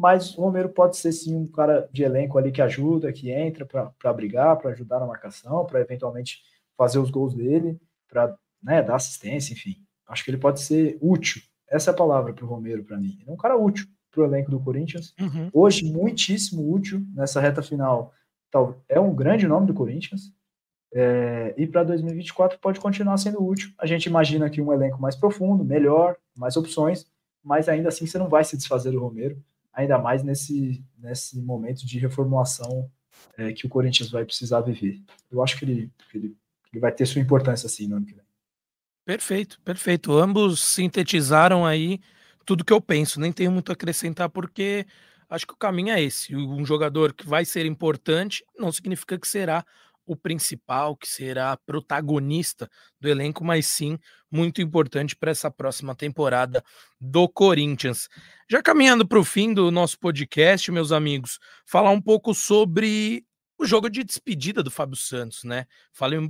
mas 0.00 0.36
o 0.38 0.40
Romero 0.40 0.70
pode 0.70 0.96
ser 0.96 1.12
sim 1.12 1.36
um 1.36 1.46
cara 1.46 1.86
de 1.92 2.02
elenco 2.02 2.38
ali 2.38 2.50
que 2.50 2.62
ajuda, 2.62 3.12
que 3.12 3.30
entra 3.30 3.66
para 3.66 4.12
brigar, 4.14 4.56
para 4.56 4.70
ajudar 4.70 4.98
na 4.98 5.06
marcação, 5.06 5.66
para 5.66 5.78
eventualmente 5.78 6.42
fazer 6.74 6.98
os 6.98 7.10
gols 7.10 7.34
dele, 7.34 7.78
para 8.08 8.34
né, 8.62 8.82
dar 8.82 8.96
assistência, 8.96 9.52
enfim. 9.52 9.84
Acho 10.08 10.24
que 10.24 10.30
ele 10.30 10.38
pode 10.38 10.60
ser 10.60 10.96
útil. 11.02 11.42
Essa 11.68 11.90
é 11.90 11.92
a 11.92 11.96
palavra 11.96 12.32
para 12.32 12.46
o 12.46 12.48
Romero, 12.48 12.82
para 12.82 12.96
mim. 12.96 13.18
Ele 13.20 13.28
é 13.28 13.32
um 13.32 13.36
cara 13.36 13.58
útil 13.58 13.86
para 14.10 14.22
o 14.22 14.24
elenco 14.24 14.50
do 14.50 14.58
Corinthians. 14.58 15.14
Uhum. 15.20 15.50
Hoje, 15.52 15.84
muitíssimo 15.84 16.72
útil 16.72 17.04
nessa 17.14 17.38
reta 17.38 17.62
final. 17.62 18.14
É 18.88 18.98
um 18.98 19.14
grande 19.14 19.46
nome 19.46 19.66
do 19.66 19.74
Corinthians. 19.74 20.32
É, 20.92 21.54
e 21.56 21.66
para 21.66 21.84
2024 21.84 22.58
pode 22.58 22.80
continuar 22.80 23.16
sendo 23.16 23.44
útil. 23.44 23.70
A 23.78 23.86
gente 23.86 24.06
imagina 24.06 24.46
aqui 24.46 24.60
um 24.60 24.72
elenco 24.72 25.00
mais 25.00 25.14
profundo, 25.14 25.64
melhor, 25.64 26.16
mais 26.36 26.56
opções, 26.56 27.06
mas 27.42 27.68
ainda 27.68 27.88
assim 27.88 28.06
você 28.06 28.18
não 28.18 28.28
vai 28.28 28.44
se 28.44 28.56
desfazer 28.56 28.90
do 28.90 29.00
Romero 29.00 29.42
ainda 29.72 29.98
mais 29.98 30.22
nesse, 30.22 30.84
nesse 30.98 31.40
momento 31.40 31.86
de 31.86 31.98
reformulação 31.98 32.90
é, 33.36 33.52
que 33.52 33.66
o 33.66 33.68
Corinthians 33.68 34.10
vai 34.10 34.24
precisar 34.24 34.60
viver. 34.60 35.00
Eu 35.30 35.42
acho 35.42 35.58
que 35.58 35.64
ele, 35.64 35.90
que 36.10 36.18
ele, 36.18 36.36
ele 36.72 36.80
vai 36.80 36.92
ter 36.92 37.06
sua 37.06 37.20
importância 37.20 37.66
assim 37.66 37.86
no 37.86 37.96
ano 37.96 38.06
que 38.06 38.14
vem. 38.14 38.24
Perfeito, 39.04 39.60
perfeito. 39.62 40.12
Ambos 40.12 40.60
sintetizaram 40.62 41.66
aí 41.66 42.00
tudo 42.44 42.64
que 42.64 42.72
eu 42.72 42.80
penso. 42.80 43.20
Nem 43.20 43.32
tenho 43.32 43.50
muito 43.50 43.70
a 43.70 43.72
acrescentar, 43.72 44.28
porque 44.28 44.86
acho 45.28 45.46
que 45.46 45.54
o 45.54 45.56
caminho 45.56 45.90
é 45.90 46.02
esse. 46.02 46.36
Um 46.36 46.64
jogador 46.64 47.12
que 47.12 47.26
vai 47.26 47.44
ser 47.44 47.66
importante 47.66 48.44
não 48.58 48.70
significa 48.70 49.18
que 49.18 49.26
será 49.26 49.64
o 50.10 50.16
principal, 50.16 50.96
que 50.96 51.06
será 51.06 51.56
protagonista 51.56 52.68
do 53.00 53.08
elenco, 53.08 53.44
mas 53.44 53.66
sim 53.66 53.96
muito 54.28 54.60
importante 54.60 55.14
para 55.14 55.30
essa 55.30 55.48
próxima 55.48 55.94
temporada 55.94 56.64
do 57.00 57.28
Corinthians. 57.28 58.08
Já 58.50 58.60
caminhando 58.60 59.06
para 59.06 59.20
o 59.20 59.24
fim 59.24 59.54
do 59.54 59.70
nosso 59.70 59.96
podcast, 60.00 60.72
meus 60.72 60.90
amigos, 60.90 61.38
falar 61.64 61.90
um 61.90 62.02
pouco 62.02 62.34
sobre 62.34 63.24
o 63.56 63.64
jogo 63.64 63.88
de 63.88 64.02
despedida 64.02 64.64
do 64.64 64.70
Fábio 64.70 64.96
Santos, 64.96 65.44
né? 65.44 65.64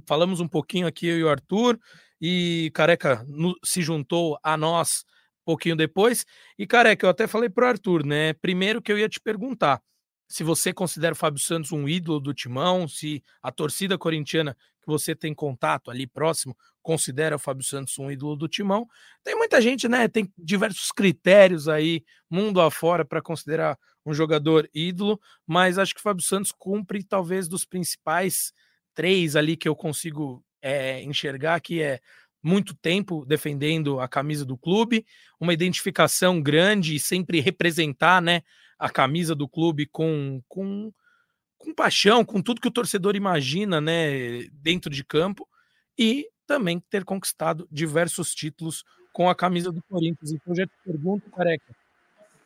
falamos 0.07 0.41
um 0.41 0.49
pouquinho 0.49 0.87
aqui, 0.87 1.07
eu 1.07 1.19
e 1.19 1.25
o 1.25 1.31
Arthur, 1.31 1.79
e 2.21 2.71
Careca 2.75 3.25
se 3.65 3.81
juntou 3.81 4.39
a 4.43 4.59
nós 4.59 5.05
um 5.41 5.45
pouquinho 5.47 5.75
depois. 5.75 6.27
E 6.59 6.67
Careca, 6.67 7.07
eu 7.07 7.11
até 7.11 7.27
falei 7.27 7.49
para 7.49 7.65
o 7.65 7.69
Arthur, 7.69 8.05
né? 8.05 8.35
Primeiro 8.35 8.83
que 8.83 8.93
eu 8.93 8.99
ia 8.99 9.09
te 9.09 9.19
perguntar 9.19 9.81
se 10.31 10.45
você 10.45 10.73
considera 10.73 11.13
o 11.13 11.17
Fábio 11.17 11.43
Santos 11.43 11.73
um 11.73 11.89
ídolo 11.89 12.21
do 12.21 12.33
timão, 12.33 12.87
se 12.87 13.21
a 13.43 13.51
torcida 13.51 13.99
corintiana 13.99 14.57
que 14.81 14.87
você 14.87 15.13
tem 15.13 15.35
contato 15.35 15.91
ali 15.91 16.07
próximo 16.07 16.57
considera 16.81 17.35
o 17.35 17.39
Fábio 17.39 17.65
Santos 17.65 17.99
um 17.99 18.09
ídolo 18.09 18.37
do 18.37 18.47
timão. 18.47 18.87
Tem 19.25 19.35
muita 19.35 19.61
gente, 19.61 19.89
né? 19.89 20.07
Tem 20.07 20.33
diversos 20.39 20.93
critérios 20.93 21.69
aí, 21.69 22.05
mundo 22.31 22.61
afora, 22.61 23.05
para 23.05 23.21
considerar 23.21 23.77
um 24.07 24.15
jogador 24.15 24.71
ídolo, 24.73 25.21
mas 25.45 25.79
acho 25.79 25.93
que 25.93 26.01
o 26.01 26.03
Fábio 26.03 26.25
Santos 26.25 26.53
cumpre 26.53 27.03
talvez 27.03 27.49
dos 27.49 27.65
principais 27.65 28.53
três 28.95 29.35
ali 29.35 29.57
que 29.57 29.69
eu 29.69 29.75
consigo 29.75 30.45
é, 30.63 31.03
enxergar, 31.03 31.61
que 31.61 31.83
é 31.83 31.99
muito 32.41 32.73
tempo 32.73 33.27
defendendo 33.27 33.99
a 33.99 34.07
camisa 34.07 34.45
do 34.45 34.57
clube, 34.57 35.05
uma 35.41 35.53
identificação 35.53 36.41
grande 36.41 36.95
e 36.95 37.01
sempre 37.01 37.41
representar, 37.41 38.23
né? 38.23 38.43
A 38.81 38.89
camisa 38.89 39.35
do 39.35 39.47
clube 39.47 39.85
com, 39.85 40.41
com, 40.49 40.91
com 41.59 41.75
paixão, 41.75 42.25
com 42.25 42.41
tudo 42.41 42.63
que 42.63 42.69
o 42.69 42.73
torcedor 42.73 43.15
imagina, 43.15 43.79
né, 43.79 44.45
dentro 44.55 44.91
de 44.91 45.05
campo, 45.05 45.47
e 45.99 46.27
também 46.47 46.81
ter 46.81 47.05
conquistado 47.05 47.69
diversos 47.71 48.35
títulos 48.35 48.83
com 49.13 49.29
a 49.29 49.35
camisa 49.35 49.71
do 49.71 49.83
Corinthians. 49.83 50.33
Então 50.33 50.55
já 50.55 50.67
te 50.67 50.73
pergunto, 50.83 51.31
careca, 51.31 51.77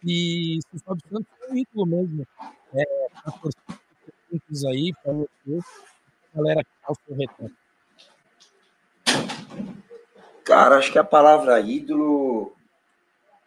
e 0.05 0.59
se 0.61 0.77
o 0.77 0.79
Santos 0.81 1.05
é 1.13 1.53
um 1.53 1.57
ídolo 1.57 1.87
mesmo, 1.87 2.27
é, 2.75 2.85
para 3.23 3.33
torcida 3.33 4.69
aí, 4.71 4.93
para 5.03 5.13
você, 5.13 5.61
a 6.35 6.37
galera 6.37 6.65
que 6.65 6.71
tá 6.85 6.95
seu 7.07 7.15
retorno. 7.15 7.57
Cara, 10.45 10.79
acho 10.79 10.91
que 10.91 10.99
a 10.99 11.05
palavra 11.05 11.61
ídolo 11.61 12.57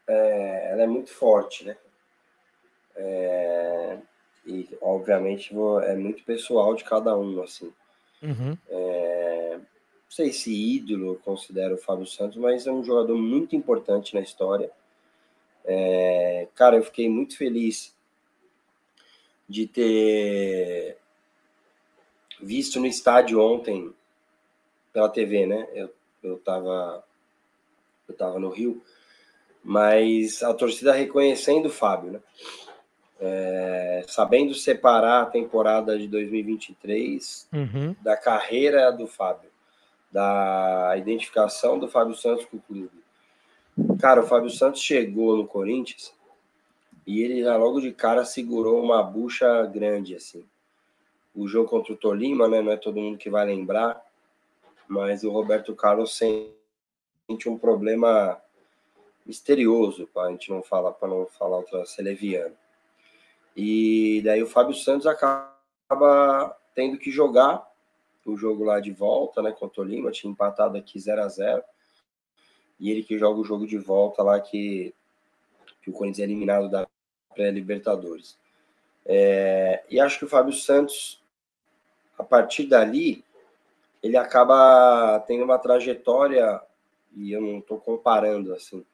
é, 0.08 0.72
ela 0.72 0.84
é 0.84 0.88
muito 0.88 1.12
forte, 1.12 1.66
né? 1.66 1.78
É, 2.98 3.98
e, 4.46 4.68
obviamente, 4.82 5.54
é 5.84 5.96
muito 5.96 6.24
pessoal 6.24 6.74
de 6.76 6.84
cada 6.84 7.16
um, 7.18 7.42
assim. 7.42 7.72
Uhum. 8.22 8.58
É, 8.70 9.58
não 9.58 10.12
sei 10.12 10.32
se 10.32 10.52
ídolo 10.52 11.14
eu 11.14 11.16
considero 11.16 11.76
o 11.76 11.78
Fábio 11.78 12.08
Santos, 12.08 12.38
mas 12.38 12.66
é 12.66 12.72
um 12.72 12.84
jogador 12.84 13.16
muito 13.16 13.56
importante 13.56 14.16
na 14.16 14.22
história. 14.22 14.72
É, 15.66 16.48
cara, 16.56 16.78
eu 16.78 16.84
fiquei 16.84 17.10
muito 17.10 17.38
feliz 17.38 17.96
de 19.48 19.68
ter 19.68 20.98
visto 22.42 22.80
no 22.80 22.86
estádio 22.86 23.42
ontem 23.42 23.94
pela 24.94 25.10
TV, 25.10 25.46
né? 25.46 25.68
Eu, 25.74 25.94
eu, 26.24 26.38
tava, 26.40 27.04
eu 28.08 28.16
tava 28.16 28.40
no 28.40 28.50
Rio, 28.50 28.82
mas 29.64 30.42
a 30.42 30.54
torcida 30.54 30.94
reconhecendo 30.94 31.68
o 31.68 31.72
Fábio, 31.72 32.12
né? 32.12 32.22
É, 33.20 34.04
sabendo 34.08 34.54
separar 34.54 35.24
a 35.24 35.26
temporada 35.26 35.98
de 35.98 36.08
2023 36.08 37.48
uhum. 37.54 37.96
da 38.02 38.16
carreira 38.16 38.92
do 38.92 39.08
Fábio, 39.08 39.50
da 40.12 40.96
identificação 40.98 41.80
do 41.80 41.88
Fábio 41.88 42.16
Santos 42.16 42.46
com 42.46 42.58
o 42.58 42.62
clube. 42.62 42.92
Cara, 44.00 44.22
o 44.22 44.28
Fábio 44.28 44.50
Santos 44.50 44.82
chegou 44.82 45.38
no 45.38 45.48
Corinthians 45.48 46.14
e 47.06 47.22
ele 47.22 47.44
logo 47.58 47.80
de 47.80 47.92
cara 47.92 48.26
segurou 48.26 48.84
uma 48.84 49.02
bucha 49.04 49.66
grande 49.66 50.16
assim. 50.16 50.44
O 51.36 51.48
jogo 51.48 51.70
contra 51.70 51.94
o 51.94 51.98
Tolima, 51.98 52.48
né, 52.48 52.62
não 52.62 52.72
é 52.72 52.78
todo 52.78 53.00
mundo 53.00 53.18
que 53.18 53.30
vai 53.30 53.46
lembrar, 53.46 54.02
mas 54.88 55.24
o 55.24 55.30
Roberto 55.30 55.76
Carlos 55.76 56.18
sente 56.18 57.48
um 57.48 57.58
problema 57.58 58.42
misterioso, 59.26 60.08
para 60.08 60.24
a 60.24 60.32
gente 60.32 60.50
não 60.50 60.64
falar, 60.64 60.94
para 60.94 61.08
não 61.08 61.28
falar 61.28 61.58
outra 61.58 61.86
seleviana. 61.86 62.56
E 63.60 64.22
daí 64.24 64.44
o 64.44 64.48
Fábio 64.48 64.76
Santos 64.76 65.08
acaba 65.08 66.56
tendo 66.76 67.00
que 67.00 67.10
jogar 67.10 67.68
o 68.24 68.38
jogo 68.38 68.64
lá 68.64 68.80
de 68.80 68.92
volta, 68.92 69.42
né, 69.42 69.52
contra 69.52 69.82
o 69.82 69.84
Lima, 69.84 70.12
tinha 70.12 70.32
empatado 70.32 70.78
aqui 70.78 71.00
0 71.00 71.24
a 71.24 71.28
0 71.28 71.64
E 72.80 72.92
ele 72.92 73.02
que 73.02 73.18
joga 73.18 73.40
o 73.40 73.44
jogo 73.44 73.66
de 73.66 73.80
volta 73.80 74.22
lá 74.22 74.40
que, 74.40 74.94
que 75.82 75.90
o 75.90 75.94
Corinthians 75.94 76.20
é 76.20 76.24
eliminado 76.30 76.70
da 76.70 76.88
pré-Libertadores. 77.34 78.38
É, 79.04 79.84
e 79.90 80.00
acho 80.00 80.20
que 80.20 80.26
o 80.26 80.30
Fábio 80.30 80.54
Santos, 80.54 81.20
a 82.16 82.24
partir 82.24 82.68
dali, 82.68 83.26
ele 84.04 84.18
acaba 84.18 85.20
tendo 85.22 85.46
uma 85.46 85.58
trajetória, 85.58 86.62
e 87.16 87.32
eu 87.32 87.42
não 87.42 87.58
estou 87.58 87.80
comparando 87.80 88.54
assim, 88.54 88.86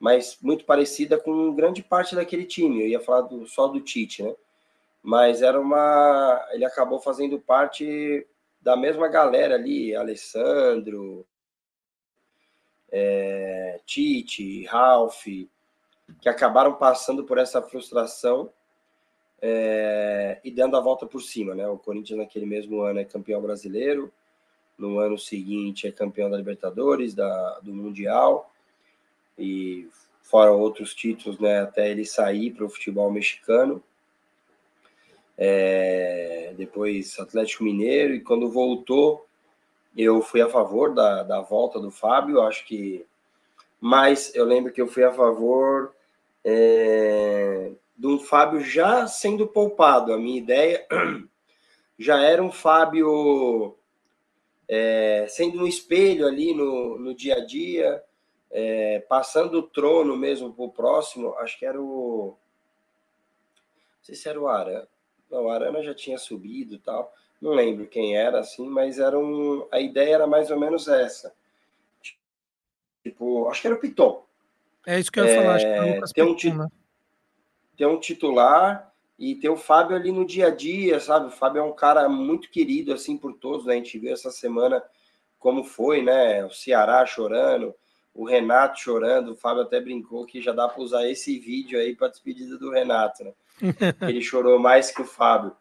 mas 0.00 0.38
muito 0.40 0.64
parecida 0.64 1.18
com 1.18 1.54
grande 1.54 1.82
parte 1.82 2.16
daquele 2.16 2.46
time. 2.46 2.80
Eu 2.80 2.88
ia 2.88 3.00
falar 3.00 3.20
do, 3.20 3.46
só 3.46 3.68
do 3.68 3.80
Tite, 3.80 4.22
né? 4.22 4.34
Mas 5.02 5.42
era 5.42 5.60
uma. 5.60 6.48
Ele 6.52 6.64
acabou 6.64 6.98
fazendo 6.98 7.38
parte 7.38 8.26
da 8.60 8.76
mesma 8.76 9.08
galera 9.08 9.54
ali, 9.54 9.94
Alessandro, 9.94 11.26
é, 12.90 13.80
Tite, 13.84 14.64
Ralph, 14.64 15.24
que 16.20 16.28
acabaram 16.28 16.74
passando 16.74 17.24
por 17.24 17.38
essa 17.38 17.62
frustração 17.62 18.50
é, 19.40 20.40
e 20.44 20.50
dando 20.50 20.76
a 20.76 20.80
volta 20.80 21.06
por 21.06 21.20
cima, 21.20 21.54
né? 21.54 21.66
O 21.68 21.78
Corinthians 21.78 22.18
naquele 22.18 22.46
mesmo 22.46 22.80
ano 22.80 23.00
é 23.00 23.04
campeão 23.04 23.40
brasileiro, 23.40 24.12
no 24.78 24.98
ano 24.98 25.18
seguinte 25.18 25.86
é 25.86 25.92
campeão 25.92 26.30
da 26.30 26.38
Libertadores, 26.38 27.14
da, 27.14 27.60
do 27.60 27.72
Mundial, 27.72 28.50
e 29.40 29.88
fora 30.22 30.52
outros 30.52 30.94
títulos, 30.94 31.38
né, 31.40 31.62
até 31.62 31.90
ele 31.90 32.04
sair 32.04 32.52
para 32.52 32.64
o 32.64 32.70
futebol 32.70 33.10
mexicano. 33.10 33.82
É, 35.36 36.52
depois 36.56 37.18
Atlético 37.18 37.64
Mineiro, 37.64 38.14
e 38.14 38.20
quando 38.20 38.50
voltou, 38.50 39.26
eu 39.96 40.22
fui 40.22 40.40
a 40.40 40.48
favor 40.48 40.94
da, 40.94 41.22
da 41.22 41.40
volta 41.40 41.80
do 41.80 41.90
Fábio, 41.90 42.42
acho 42.42 42.64
que. 42.66 43.04
Mas 43.80 44.34
eu 44.34 44.44
lembro 44.44 44.72
que 44.72 44.80
eu 44.80 44.86
fui 44.86 45.02
a 45.02 45.12
favor 45.12 45.92
é, 46.44 47.72
do 47.96 48.18
Fábio 48.18 48.60
já 48.60 49.06
sendo 49.06 49.46
poupado. 49.46 50.12
A 50.12 50.18
minha 50.18 50.38
ideia 50.38 50.86
já 51.98 52.22
era 52.22 52.42
um 52.42 52.52
Fábio 52.52 53.74
é, 54.68 55.26
sendo 55.28 55.62
um 55.62 55.66
espelho 55.66 56.26
ali 56.26 56.54
no, 56.54 56.98
no 56.98 57.14
dia 57.14 57.36
a 57.36 57.44
dia, 57.44 58.02
é, 58.50 59.00
passando 59.08 59.58
o 59.58 59.62
trono 59.62 60.16
mesmo 60.16 60.52
para 60.52 60.64
o 60.64 60.72
próximo. 60.72 61.34
Acho 61.36 61.58
que 61.58 61.64
era 61.64 61.80
o. 61.80 62.36
Não 63.98 64.04
sei 64.04 64.14
se 64.14 64.28
era 64.28 64.40
o 64.40 64.48
Arana. 64.48 64.88
Não, 65.30 65.44
o 65.44 65.50
Arana 65.50 65.82
já 65.82 65.94
tinha 65.94 66.18
subido 66.18 66.74
e 66.74 66.78
tal. 66.78 67.12
Não 67.40 67.52
lembro 67.52 67.86
quem 67.86 68.16
era, 68.16 68.40
assim, 68.40 68.68
mas 68.68 68.98
era 68.98 69.18
um. 69.18 69.66
A 69.70 69.80
ideia 69.80 70.16
era 70.16 70.26
mais 70.26 70.50
ou 70.50 70.58
menos 70.58 70.88
essa. 70.88 71.32
Tipo, 73.02 73.48
acho 73.48 73.62
que 73.62 73.66
era 73.66 73.76
o 73.76 73.80
Piton. 73.80 74.24
É 74.86 74.98
isso 74.98 75.10
que 75.10 75.20
eu 75.20 75.26
ia 75.26 75.36
falar, 75.36 75.54
acho 75.54 75.64
que 75.64 75.70
era 75.70 75.82
o 75.82 75.86
é, 75.86 75.94
Lucas 75.94 76.12
tem 76.12 76.24
um, 76.24 76.34
Piton, 76.34 76.54
né? 76.56 76.68
ter 77.76 77.86
um 77.86 77.98
titular 77.98 78.92
e 79.18 79.34
ter 79.34 79.48
o 79.48 79.56
Fábio 79.56 79.96
ali 79.96 80.12
no 80.12 80.26
dia 80.26 80.48
a 80.48 80.50
dia, 80.50 81.00
sabe? 81.00 81.28
O 81.28 81.30
Fábio 81.30 81.60
é 81.60 81.62
um 81.62 81.72
cara 81.72 82.08
muito 82.08 82.50
querido, 82.50 82.92
assim, 82.92 83.16
por 83.16 83.34
todos, 83.34 83.66
né? 83.66 83.74
A 83.74 83.76
gente 83.76 83.98
viu 83.98 84.12
essa 84.12 84.30
semana 84.30 84.82
como 85.38 85.64
foi, 85.64 86.02
né? 86.02 86.44
O 86.44 86.50
Ceará 86.50 87.04
chorando, 87.06 87.74
o 88.20 88.24
Renato 88.26 88.78
chorando, 88.78 89.32
o 89.32 89.34
Fábio 89.34 89.62
até 89.62 89.80
brincou 89.80 90.26
que 90.26 90.42
já 90.42 90.52
dá 90.52 90.68
para 90.68 90.82
usar 90.82 91.08
esse 91.08 91.38
vídeo 91.38 91.80
aí 91.80 91.96
para 91.96 92.08
despedida 92.08 92.58
do 92.58 92.70
Renato, 92.70 93.24
né? 93.24 93.32
Ele 94.06 94.20
chorou 94.20 94.58
mais 94.58 94.90
que 94.90 95.00
o 95.00 95.06
Fábio. 95.06 95.56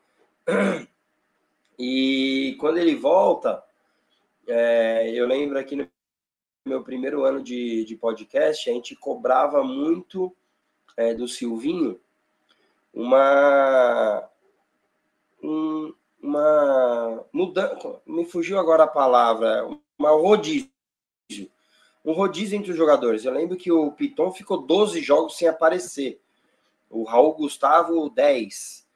E 1.77 2.57
quando 2.59 2.77
ele 2.77 2.95
volta, 2.95 3.63
é, 4.45 5.09
eu 5.11 5.25
lembro 5.25 5.57
aqui 5.57 5.73
no 5.73 5.87
meu 6.65 6.83
primeiro 6.83 7.23
ano 7.23 7.41
de, 7.41 7.85
de 7.85 7.95
podcast, 7.95 8.69
a 8.69 8.73
gente 8.73 8.93
cobrava 8.93 9.63
muito 9.63 10.35
é, 10.97 11.13
do 11.13 11.29
Silvinho 11.29 11.97
uma 12.93 14.29
um, 15.41 15.93
uma 16.21 17.25
mudança, 17.31 18.01
me 18.05 18.25
fugiu 18.25 18.59
agora 18.59 18.83
a 18.83 18.87
palavra, 18.87 19.65
uma 19.97 20.09
rodízio, 20.09 20.69
um 22.09 22.13
rodízio 22.13 22.57
entre 22.57 22.71
os 22.71 22.77
jogadores. 22.77 23.23
Eu 23.23 23.31
lembro 23.31 23.55
que 23.55 23.71
o 23.71 23.91
Piton 23.91 24.31
ficou 24.31 24.65
12 24.65 24.99
jogos 25.01 25.37
sem 25.37 25.47
aparecer, 25.47 26.19
o 26.89 27.03
Raul 27.03 27.35
Gustavo 27.35 28.09
10. 28.09 28.87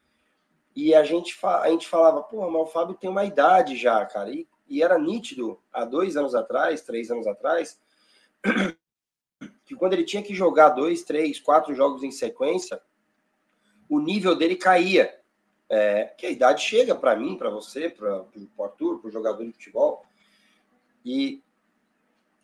E 0.76 0.96
a 0.96 1.04
gente, 1.04 1.38
a 1.44 1.70
gente 1.70 1.88
falava, 1.88 2.24
pô, 2.24 2.50
mas 2.50 2.62
o 2.64 2.66
Fábio 2.66 2.96
tem 2.96 3.08
uma 3.08 3.24
idade 3.24 3.78
já, 3.78 4.04
cara. 4.08 4.32
E, 4.32 4.48
e 4.68 4.82
era 4.82 4.98
nítido, 4.98 5.62
há 5.72 5.86
dois 5.86 6.18
anos 6.18 6.34
atrás, 6.34 6.82
três 6.82 7.12
anos 7.12 7.28
atrás, 7.28 7.80
que 9.64 9.76
quando 9.76 9.94
ele 9.94 10.06
tinha 10.06 10.24
que 10.24 10.34
jogar 10.34 10.70
dois, 10.70 11.04
três, 11.04 11.40
quatro 11.40 11.76
jogos 11.76 12.02
em 12.02 12.12
sequência, 12.12 12.82
o 13.88 14.00
nível 14.00 14.36
dele 14.36 14.56
caía. 14.56 15.20
É, 15.70 16.06
que 16.18 16.26
a 16.26 16.30
idade 16.30 16.62
chega 16.62 16.94
para 16.94 17.16
mim, 17.16 17.36
para 17.36 17.50
você, 17.50 17.90
para 17.90 18.26
o 18.58 18.64
Arthur, 18.64 19.00
para 19.00 19.08
o 19.08 19.12
jogador 19.12 19.44
de 19.44 19.54
futebol. 19.54 20.04
E 21.06 21.42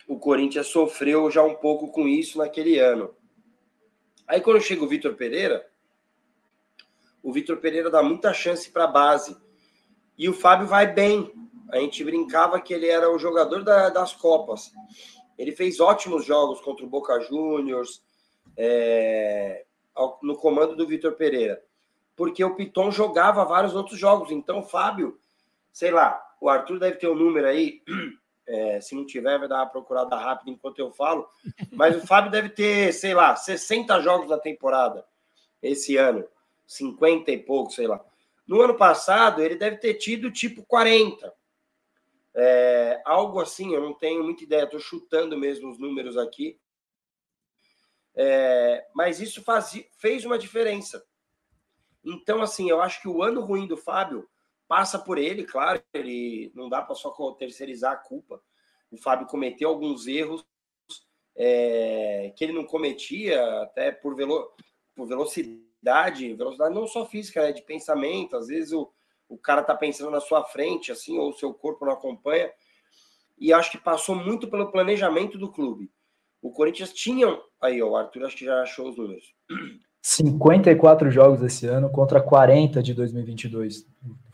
o 0.09 0.17
Corinthians 0.17 0.65
sofreu 0.65 1.29
já 1.29 1.43
um 1.43 1.53
pouco 1.53 1.91
com 1.91 2.07
isso 2.07 2.39
naquele 2.39 2.79
ano. 2.79 3.15
Aí 4.27 4.41
quando 4.41 4.59
chega 4.59 4.83
o 4.83 4.87
Vitor 4.87 5.13
Pereira, 5.13 5.69
o 7.21 7.31
Vitor 7.31 7.57
Pereira 7.57 7.91
dá 7.91 8.01
muita 8.01 8.33
chance 8.33 8.71
para 8.71 8.85
a 8.85 8.87
base. 8.87 9.37
E 10.17 10.27
o 10.27 10.33
Fábio 10.33 10.65
vai 10.65 10.91
bem. 10.91 11.31
A 11.71 11.77
gente 11.77 12.03
brincava 12.03 12.59
que 12.59 12.73
ele 12.73 12.87
era 12.87 13.07
o 13.11 13.19
jogador 13.19 13.63
da, 13.63 13.89
das 13.89 14.11
Copas. 14.11 14.71
Ele 15.37 15.51
fez 15.51 15.79
ótimos 15.79 16.25
jogos 16.25 16.59
contra 16.59 16.83
o 16.83 16.89
Boca 16.89 17.19
Juniors, 17.19 18.01
é, 18.57 19.63
no 20.23 20.35
comando 20.35 20.75
do 20.75 20.87
Vitor 20.87 21.13
Pereira, 21.13 21.63
porque 22.15 22.43
o 22.43 22.55
Piton 22.55 22.89
jogava 22.89 23.45
vários 23.45 23.75
outros 23.75 23.99
jogos. 23.99 24.31
Então, 24.31 24.63
Fábio, 24.63 25.19
sei 25.71 25.91
lá, 25.91 26.19
o 26.41 26.49
Arthur 26.49 26.79
deve 26.79 26.97
ter 26.97 27.07
o 27.07 27.13
um 27.13 27.15
número 27.15 27.45
aí. 27.45 27.83
É, 28.51 28.81
se 28.81 28.95
não 28.95 29.05
tiver, 29.05 29.37
vai 29.37 29.47
dar 29.47 29.57
uma 29.57 29.69
procurada 29.69 30.15
rápida 30.15 30.49
enquanto 30.49 30.79
eu 30.79 30.91
falo. 30.91 31.29
Mas 31.71 31.95
o 31.95 32.07
Fábio 32.07 32.31
deve 32.31 32.49
ter, 32.49 32.91
sei 32.91 33.13
lá, 33.13 33.35
60 33.35 34.01
jogos 34.01 34.27
na 34.27 34.39
temporada 34.39 35.05
esse 35.61 35.97
ano. 35.97 36.27
50 36.65 37.31
e 37.31 37.37
pouco, 37.37 37.71
sei 37.71 37.85
lá. 37.85 38.03
No 38.47 38.59
ano 38.61 38.75
passado, 38.75 39.43
ele 39.43 39.55
deve 39.55 39.77
ter 39.77 39.93
tido 39.95 40.31
tipo 40.31 40.63
40. 40.63 41.31
É, 42.33 43.01
algo 43.05 43.39
assim, 43.39 43.75
eu 43.75 43.81
não 43.81 43.93
tenho 43.93 44.23
muita 44.23 44.43
ideia, 44.43 44.63
estou 44.63 44.79
chutando 44.79 45.37
mesmo 45.37 45.69
os 45.69 45.77
números 45.77 46.17
aqui. 46.17 46.59
É, 48.15 48.87
mas 48.95 49.19
isso 49.19 49.43
faz, 49.43 49.79
fez 49.91 50.25
uma 50.25 50.39
diferença. 50.39 51.05
Então, 52.03 52.41
assim, 52.41 52.67
eu 52.67 52.81
acho 52.81 52.99
que 52.99 53.07
o 53.07 53.21
ano 53.21 53.41
ruim 53.41 53.67
do 53.67 53.77
Fábio 53.77 54.27
passa 54.69 54.99
por 54.99 55.17
ele, 55.17 55.43
claro, 55.43 55.81
ele 55.91 56.51
não 56.53 56.69
dá 56.69 56.79
para 56.79 56.93
só 56.93 57.09
terceirizar 57.31 57.93
a 57.93 57.97
culpa. 57.97 58.39
O 58.91 58.97
Fábio 58.97 59.25
cometeu 59.25 59.67
alguns 59.67 60.05
erros 60.05 60.45
é, 61.35 62.31
que 62.37 62.43
ele 62.43 62.53
não 62.53 62.63
cometia, 62.63 63.63
até 63.63 63.91
por, 63.91 64.15
velo, 64.15 64.53
por 64.95 65.07
velocidade, 65.07 66.35
velocidade 66.35 66.75
não 66.75 66.85
só 66.85 67.03
física, 67.07 67.41
né, 67.41 67.51
de 67.51 67.63
pensamento. 67.63 68.37
Às 68.37 68.47
vezes 68.47 68.71
o, 68.71 68.93
o 69.27 69.39
cara 69.39 69.63
tá 69.63 69.75
pensando 69.75 70.11
na 70.11 70.21
sua 70.21 70.43
frente, 70.43 70.91
assim, 70.91 71.17
ou 71.17 71.31
o 71.31 71.33
seu 71.33 71.51
corpo 71.51 71.85
não 71.85 71.93
acompanha. 71.93 72.51
E 73.39 73.51
acho 73.51 73.71
que 73.71 73.77
passou 73.79 74.15
muito 74.15 74.47
pelo 74.47 74.71
planejamento 74.71 75.35
do 75.35 75.51
clube. 75.51 75.91
O 76.43 76.51
Corinthians 76.51 76.93
tinha. 76.93 77.41
Aí, 77.59 77.81
ó, 77.81 77.89
o 77.89 77.95
Arthur 77.95 78.25
acho 78.25 78.37
que 78.37 78.45
já 78.45 78.61
achou 78.61 78.87
os 78.87 78.97
números. 78.97 79.33
54 80.01 81.11
jogos 81.11 81.41
esse 81.41 81.67
ano 81.67 81.89
contra 81.89 82.21
40 82.21 82.81
de 82.81 82.93
2022 82.93 83.85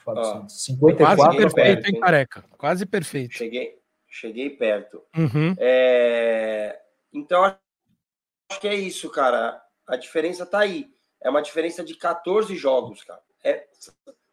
Fábio 0.06 0.21
ah, 0.21 0.25
Santos. 0.25 0.63
54 0.63 1.17
quase 1.17 1.38
perfeito, 1.38 1.89
hein, 1.89 1.99
careca? 1.99 2.45
Quase 2.58 2.86
perfeito. 2.86 3.34
Cheguei, 3.34 3.80
cheguei 4.08 4.49
perto. 4.51 5.01
Uhum. 5.17 5.56
É, 5.58 6.80
então, 7.12 7.43
acho 7.43 8.62
que 8.62 8.67
é 8.67 8.75
isso, 8.75 9.10
cara. 9.10 9.60
A 9.88 9.95
diferença 9.95 10.45
tá 10.45 10.60
aí. 10.60 10.93
É 11.19 11.30
uma 11.30 11.41
diferença 11.41 11.84
de 11.84 11.95
14 11.95 12.56
jogos, 12.56 13.04
cara. 13.04 13.21
É, 13.43 13.67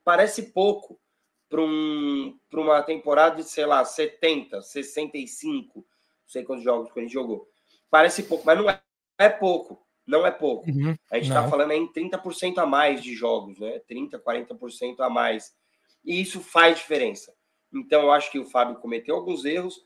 parece 0.05 0.53
pouco 0.53 1.01
para 1.49 1.62
um, 1.62 2.38
uma 2.53 2.83
temporada 2.83 3.37
de, 3.37 3.45
sei 3.45 3.64
lá, 3.64 3.83
70, 3.85 4.61
65, 4.61 5.79
não 5.79 5.85
sei 6.27 6.45
quantos 6.45 6.64
jogos 6.64 6.92
que 6.92 6.99
a 6.99 7.03
gente 7.03 7.12
jogou. 7.12 7.49
Parece 7.90 8.23
pouco, 8.25 8.45
mas 8.45 8.59
não 8.59 8.68
é, 8.68 8.81
é 9.18 9.29
pouco. 9.29 9.82
Não 10.07 10.27
é 10.27 10.31
pouco. 10.31 10.69
Uhum, 10.69 10.97
a 11.11 11.17
gente 11.17 11.29
está 11.29 11.49
falando 11.49 11.73
em 11.73 11.91
30% 11.93 12.59
a 12.59 12.67
mais 12.67 13.03
de 13.03 13.15
jogos, 13.15 13.59
né? 13.59 13.81
30%, 13.91 14.21
40% 14.21 15.01
a 15.01 15.09
mais. 15.09 15.53
E 16.05 16.20
isso 16.20 16.41
faz 16.41 16.79
diferença. 16.79 17.33
Então, 17.72 18.03
eu 18.03 18.12
acho 18.12 18.31
que 18.31 18.39
o 18.39 18.45
Fábio 18.45 18.81
cometeu 18.81 19.14
alguns 19.14 19.45
erros, 19.45 19.76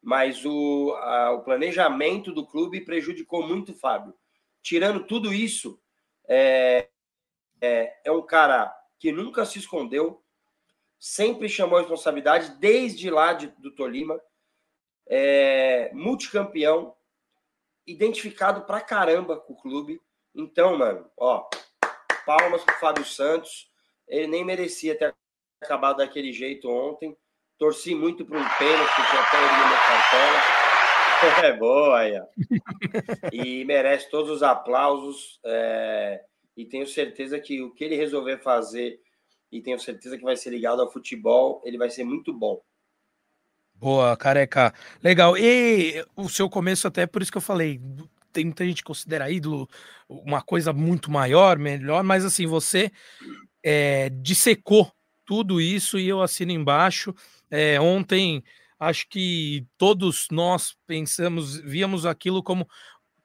mas 0.00 0.44
o, 0.44 0.92
a, 0.98 1.32
o 1.32 1.42
planejamento 1.42 2.32
do 2.32 2.46
clube 2.46 2.84
prejudicou 2.84 3.46
muito 3.46 3.72
o 3.72 3.76
Fábio. 3.76 4.14
Tirando 4.62 5.06
tudo 5.06 5.32
isso, 5.32 5.78
é, 6.28 6.88
é, 7.60 7.92
é 8.04 8.12
um 8.12 8.22
cara 8.22 8.72
que 8.98 9.12
nunca 9.12 9.44
se 9.44 9.58
escondeu, 9.58 10.22
sempre 10.98 11.48
chamou 11.48 11.76
a 11.76 11.80
responsabilidade, 11.80 12.56
desde 12.58 13.10
lá 13.10 13.32
de, 13.32 13.48
do 13.58 13.74
Tolima, 13.74 14.18
é, 15.06 15.90
multicampeão, 15.92 16.94
identificado 17.86 18.62
pra 18.62 18.80
caramba 18.80 19.36
com 19.36 19.52
o 19.52 19.56
clube. 19.56 20.00
Então, 20.34 20.76
mano, 20.76 21.08
ó, 21.16 21.48
palmas 22.24 22.62
pro 22.64 22.78
Fábio 22.78 23.04
Santos. 23.04 23.70
Ele 24.06 24.26
nem 24.26 24.44
merecia 24.44 24.96
ter 24.96 25.14
acabado 25.62 25.98
daquele 25.98 26.32
jeito 26.32 26.68
ontem. 26.68 27.16
Torci 27.58 27.94
muito 27.94 28.24
para 28.24 28.38
um 28.38 28.48
pênalti, 28.58 28.94
que 28.94 29.16
até 29.16 29.38
ele 29.38 29.52
me 29.52 29.76
cartola. 29.76 30.64
É 31.42 31.56
boa 31.56 32.00
aí, 32.00 32.20
ó. 32.20 32.26
E 33.32 33.64
merece 33.64 34.10
todos 34.10 34.30
os 34.30 34.42
aplausos. 34.42 35.40
É... 35.42 36.22
E 36.54 36.66
tenho 36.66 36.86
certeza 36.86 37.40
que 37.40 37.62
o 37.62 37.72
que 37.72 37.82
ele 37.82 37.96
resolver 37.96 38.38
fazer, 38.38 39.00
e 39.50 39.62
tenho 39.62 39.78
certeza 39.78 40.18
que 40.18 40.24
vai 40.24 40.36
ser 40.36 40.50
ligado 40.50 40.82
ao 40.82 40.90
futebol, 40.90 41.62
ele 41.64 41.78
vai 41.78 41.88
ser 41.88 42.04
muito 42.04 42.32
bom. 42.32 42.60
Boa, 43.76 44.16
careca. 44.16 44.72
Legal. 45.02 45.36
E 45.36 46.04
o 46.16 46.28
seu 46.28 46.48
começo, 46.48 46.86
até 46.86 47.06
por 47.06 47.22
isso 47.22 47.30
que 47.30 47.38
eu 47.38 47.42
falei, 47.42 47.80
tem 48.32 48.46
muita 48.46 48.64
gente 48.64 48.78
que 48.78 48.84
considera 48.84 49.30
ídolo 49.30 49.68
uma 50.08 50.42
coisa 50.42 50.72
muito 50.72 51.10
maior, 51.10 51.58
melhor, 51.58 52.02
mas 52.02 52.24
assim, 52.24 52.46
você 52.46 52.90
é, 53.62 54.08
dissecou 54.10 54.90
tudo 55.26 55.60
isso 55.60 55.98
e 55.98 56.08
eu 56.08 56.22
assino 56.22 56.52
embaixo. 56.52 57.14
É, 57.50 57.80
ontem, 57.80 58.42
acho 58.78 59.08
que 59.08 59.66
todos 59.78 60.26
nós 60.30 60.76
pensamos, 60.86 61.56
víamos 61.56 62.06
aquilo 62.06 62.42
como 62.42 62.68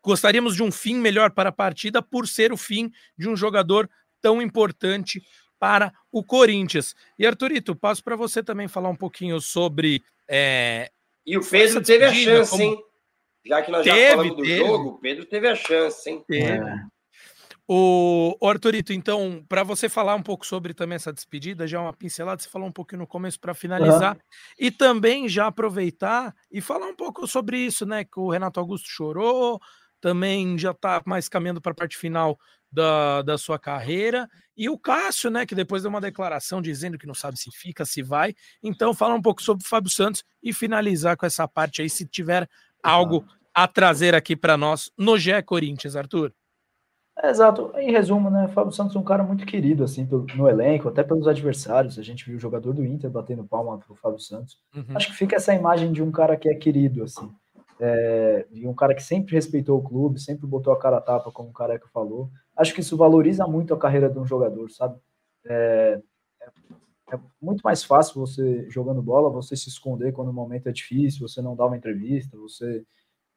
gostaríamos 0.02 0.56
de 0.56 0.64
um 0.64 0.72
fim 0.72 0.96
melhor 0.96 1.32
para 1.32 1.50
a 1.50 1.54
partida 1.54 2.02
por 2.02 2.28
ser 2.28 2.54
o 2.54 2.58
fim 2.58 2.92
de 3.18 3.28
um 3.28 3.36
jogador 3.36 3.90
tão 4.22 4.42
importante 4.42 5.22
para 5.60 5.94
o 6.12 6.24
Corinthians. 6.24 6.96
E 7.18 7.26
Arthurito, 7.28 7.76
passo 7.76 8.04
para 8.04 8.16
você 8.16 8.42
também 8.42 8.68
falar 8.68 8.90
um 8.90 8.96
pouquinho 8.96 9.40
sobre. 9.42 10.02
É, 10.30 10.92
e 11.26 11.38
o 11.38 11.42
Pedro 11.42 11.82
teve 11.82 12.06
a 12.06 12.14
chance, 12.14 12.52
como... 12.52 12.64
hein? 12.64 12.84
Já 13.46 13.62
que 13.62 13.72
nós 13.72 13.84
teve, 13.84 14.02
já 14.02 14.10
falamos 14.12 14.36
do 14.36 14.44
teve. 14.44 14.58
jogo, 14.58 14.90
o 14.90 15.00
Pedro 15.00 15.26
teve 15.26 15.48
a 15.48 15.56
chance, 15.56 16.10
hein? 16.10 16.24
Teve. 16.28 16.52
É. 16.52 16.76
O, 17.72 18.36
o 18.42 18.48
Arthurito, 18.48 18.92
então, 18.92 19.46
para 19.48 19.62
você 19.64 19.88
falar 19.88 20.16
um 20.16 20.24
pouco 20.24 20.44
sobre 20.44 20.74
também 20.74 20.96
essa 20.96 21.14
despedida, 21.14 21.68
já 21.68 21.80
uma 21.80 21.94
pincelada, 21.94 22.42
você 22.42 22.50
falou 22.50 22.68
um 22.68 22.72
pouquinho 22.72 23.02
no 23.02 23.08
começo 23.08 23.40
para 23.40 23.54
finalizar, 23.54 24.16
uhum. 24.16 24.22
e 24.58 24.72
também 24.72 25.30
já 25.30 25.46
aproveitar 25.46 26.36
e 26.52 26.62
falar 26.62 26.88
um 26.88 26.96
pouco 26.96 27.28
sobre 27.28 27.60
isso, 27.60 27.86
né? 27.86 28.04
Que 28.04 28.20
o 28.20 28.30
Renato 28.30 28.60
Augusto 28.60 28.88
chorou, 28.90 29.62
também 30.02 30.58
já 30.58 30.72
está 30.72 31.02
mais 31.06 31.28
caminhando 31.30 31.62
para 31.62 31.72
a 31.72 31.76
parte 31.76 31.98
final 31.98 32.38
da, 32.72 33.22
da 33.22 33.38
sua 33.38 33.58
carreira, 33.58 34.30
e 34.56 34.70
o 34.70 34.78
Cássio, 34.78 35.30
né? 35.30 35.46
Que 35.46 35.56
depois 35.56 35.84
deu 35.84 35.90
uma 35.90 36.02
declaração 36.02 36.62
dizendo 36.62 36.98
que 36.98 37.08
não 37.08 37.14
sabe 37.14 37.40
se 37.40 37.50
fica, 37.52 37.86
se 37.86 38.04
vai. 38.04 38.36
Então, 38.62 38.94
falar 38.94 39.16
um 39.16 39.22
pouco 39.22 39.42
sobre 39.42 39.64
o 39.64 39.68
Fábio 39.68 39.90
Santos 39.90 40.24
e 40.44 40.54
finalizar 40.54 41.18
com 41.18 41.26
essa 41.26 41.48
parte 41.48 41.82
aí, 41.82 41.90
se 41.90 42.06
tiver 42.06 42.48
algo 42.84 43.26
a 43.54 43.68
trazer 43.68 44.14
aqui 44.16 44.36
para 44.36 44.58
nós 44.58 44.92
no 44.98 45.18
GE 45.18 45.42
Corinthians, 45.44 45.96
Arthur. 45.96 46.34
É, 47.22 47.30
exato. 47.30 47.72
Em 47.78 47.92
resumo, 47.92 48.30
né? 48.30 48.48
Fábio 48.50 48.72
Santos 48.72 48.96
é 48.96 49.00
um 49.00 49.04
cara 49.04 49.24
muito 49.24 49.46
querido, 49.46 49.84
assim, 49.84 50.08
no 50.36 50.48
elenco, 50.48 50.88
até 50.88 51.04
pelos 51.04 51.28
adversários. 51.28 52.00
A 52.00 52.04
gente 52.04 52.26
viu 52.26 52.38
o 52.38 52.40
jogador 52.40 52.74
do 52.74 52.86
Inter 52.86 53.10
batendo 53.10 53.44
palma 53.44 53.78
pro 53.78 53.96
Fábio 53.96 54.20
Santos. 54.20 54.58
Uhum. 54.74 54.96
Acho 54.96 55.08
que 55.08 55.16
fica 55.16 55.36
essa 55.36 55.54
imagem 55.54 55.92
de 55.92 56.02
um 56.02 56.12
cara 56.12 56.38
que 56.38 56.50
é 56.50 56.54
querido, 56.54 57.04
assim. 57.04 57.30
É, 57.82 58.46
um 58.66 58.74
cara 58.74 58.94
que 58.94 59.02
sempre 59.02 59.36
respeitou 59.36 59.80
o 59.80 59.84
clube, 59.84 60.20
sempre 60.20 60.46
botou 60.46 60.74
a 60.74 60.80
cara 60.80 60.98
a 60.98 61.02
tapa, 61.02 61.32
como 61.32 61.50
o 61.50 61.54
Careca 61.54 61.88
falou. 61.94 62.30
Acho 62.56 62.74
que 62.74 62.82
isso 62.82 62.98
valoriza 62.98 63.48
muito 63.48 63.74
a 63.74 63.80
carreira 63.80 64.10
de 64.10 64.20
um 64.20 64.26
jogador, 64.26 64.70
sabe? 64.70 65.00
É, 65.46 66.02
é, 66.42 67.16
é 67.16 67.20
muito 67.42 67.62
mais 67.62 67.84
fácil 67.84 68.20
você, 68.20 68.70
jogando 68.70 69.02
bola, 69.02 69.30
você 69.30 69.56
se 69.56 69.70
esconder 69.70 70.12
quando 70.12 70.30
o 70.30 70.34
momento 70.34 70.68
é 70.68 70.72
difícil, 70.72 71.28
você 71.28 71.42
não 71.42 71.56
dá 71.56 71.66
uma 71.66 71.78
entrevista, 71.78 72.38
você 72.38 72.84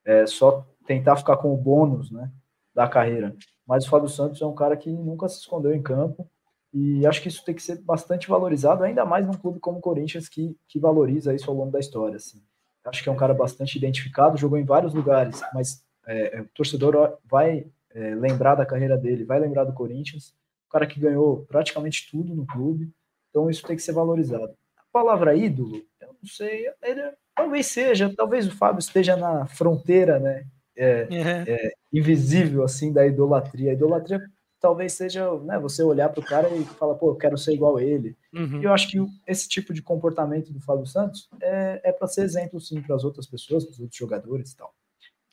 é, 0.05 0.27
só 0.27 0.67
tentar 0.87 1.17
ficar 1.17 1.37
com 1.37 1.55
o 1.55 1.57
bônus, 1.57 2.11
né? 2.11 2.31
Da 2.75 2.89
carreira. 2.89 3.37
Mas 3.67 3.87
o 3.87 3.91
Fábio 3.91 4.09
Santos 4.09 4.43
é 4.43 4.47
um 4.47 4.55
cara 4.55 4.77
que 4.77 4.91
nunca 4.91 5.29
se 5.29 5.39
escondeu 5.39 5.73
em 5.73 5.83
campo 5.83 6.29
e 6.73 7.07
acho 7.07 7.23
que 7.23 7.29
isso 7.29 7.45
tem 7.45 7.55
que 7.55 7.63
ser 7.63 7.81
bastante 7.83 8.29
valorizado, 8.29 8.83
ainda 8.83 9.05
mais 9.05 9.27
num 9.27 9.35
clube 9.35 9.61
como 9.61 9.79
o 9.79 9.81
Corinthians 9.81 10.29
que, 10.29 10.57
que 10.67 10.81
valoriza 10.81 11.35
isso 11.35 11.51
ao 11.51 11.57
longo 11.57 11.71
da 11.71 11.79
história. 11.79 12.17
Assim. 12.17 12.43
Acho 12.85 13.03
que 13.03 13.09
é 13.09 13.13
um 13.13 13.17
cara 13.17 13.35
bastante 13.35 13.77
identificado, 13.77 14.37
jogou 14.37 14.59
em 14.59 14.65
vários 14.65 14.93
lugares, 14.93 15.41
mas 15.55 15.85
é, 16.07 16.39
é 16.39 16.41
o 16.41 16.49
torcedor 16.55 17.19
vai 17.25 17.67
é, 17.95 18.15
lembrar 18.15 18.55
da 18.55 18.67
carreira 18.67 18.97
dele, 18.97 19.25
vai 19.25 19.39
lembrar 19.39 19.65
do 19.65 19.73
Corinthians, 19.73 20.35
um 20.69 20.73
cara 20.73 20.87
que 20.87 20.99
ganhou 20.99 21.45
praticamente 21.47 22.09
tudo 22.11 22.35
no 22.35 22.47
clube, 22.47 22.91
então 23.31 23.49
isso 23.49 23.67
tem 23.67 23.77
que 23.77 23.83
ser 23.83 23.93
valorizado. 23.93 24.55
A 24.77 24.85
palavra 24.93 25.35
ídolo, 25.35 25.83
eu 26.01 26.09
não 26.09 26.29
sei, 26.29 26.67
ele, 26.83 27.03
talvez 27.35 27.67
seja, 27.67 28.13
talvez 28.17 28.47
o 28.47 28.57
Fábio 28.57 28.81
esteja 28.81 29.17
na 29.17 29.47
fronteira, 29.47 30.19
né, 30.19 30.45
é, 30.77 31.03
uhum. 31.11 31.45
é, 31.47 31.73
invisível 31.93 32.65
assim 32.65 32.93
da 32.93 33.07
idolatria. 33.07 33.71
A 33.71 33.75
idolatria 33.75 34.21
talvez 34.63 34.93
seja 34.93 35.29
né, 35.41 35.59
você 35.59 35.83
olhar 35.83 36.09
para 36.09 36.21
o 36.21 36.25
cara 36.25 36.49
e 36.49 36.65
falar, 36.65 36.95
pô, 36.95 37.11
eu 37.11 37.17
quero 37.17 37.37
ser 37.37 37.53
igual 37.53 37.77
a 37.77 37.83
ele. 37.83 38.17
Uhum. 38.33 38.63
E 38.63 38.65
eu 38.65 38.73
acho 38.73 38.89
que 38.89 38.99
esse 39.27 39.49
tipo 39.49 39.75
de 39.75 39.83
comportamento 39.83 40.53
do 40.53 40.61
Fábio 40.61 40.87
Santos 40.87 41.29
é, 41.43 41.81
é 41.83 41.93
para 41.93 42.07
ser 42.07 42.23
exemplo, 42.23 42.61
sim, 42.61 42.81
para 42.81 42.95
as 42.95 43.03
outras 43.03 43.27
pessoas, 43.27 43.65
para 43.65 43.73
os 43.73 43.81
outros 43.81 43.99
jogadores 43.99 44.53
e 44.53 44.57
tal. 44.57 44.73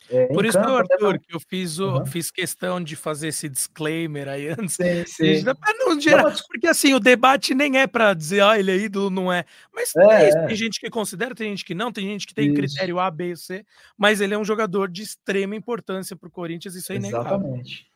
É, 0.10 0.26
Por 0.28 0.44
isso, 0.44 0.58
campo, 0.58 0.72
Arthur, 0.72 1.20
que 1.20 1.36
eu 1.36 1.40
fiz, 1.40 1.78
o, 1.78 1.98
uhum. 1.98 2.06
fiz 2.08 2.32
questão 2.32 2.84
de 2.84 2.96
fazer 2.96 3.28
esse 3.28 3.48
disclaimer 3.48 4.28
aí 4.28 4.48
antes. 4.58 4.76
Sim, 4.76 5.06
sim. 5.06 5.44
não 5.78 6.00
gerar, 6.02 6.34
porque 6.48 6.66
assim, 6.66 6.96
o 6.96 7.00
debate 7.00 7.54
nem 7.54 7.78
é 7.78 7.86
para 7.86 8.16
dizer, 8.16 8.42
ah, 8.42 8.58
ele 8.58 8.72
é 8.72 8.78
ídolo, 8.78 9.12
não 9.12 9.32
é. 9.32 9.46
Mas 9.72 9.96
é, 9.96 10.30
é 10.30 10.48
tem 10.48 10.56
gente 10.56 10.80
que 10.80 10.90
considera, 10.90 11.36
tem 11.36 11.50
gente 11.50 11.64
que 11.64 11.76
não, 11.76 11.92
tem 11.92 12.08
gente 12.08 12.26
que 12.26 12.34
tem 12.34 12.48
isso. 12.48 12.56
critério 12.56 13.00
A, 13.00 13.12
B, 13.12 13.36
C, 13.36 13.64
mas 13.96 14.20
ele 14.22 14.34
é 14.34 14.38
um 14.38 14.46
jogador 14.46 14.90
de 14.90 15.04
extrema 15.04 15.56
importância 15.56 16.16
para 16.16 16.28
o 16.28 16.32
Corinthians, 16.32 16.74
isso 16.74 16.92
é 16.92 16.96
inegável. 16.96 17.38
Exatamente. 17.38 17.89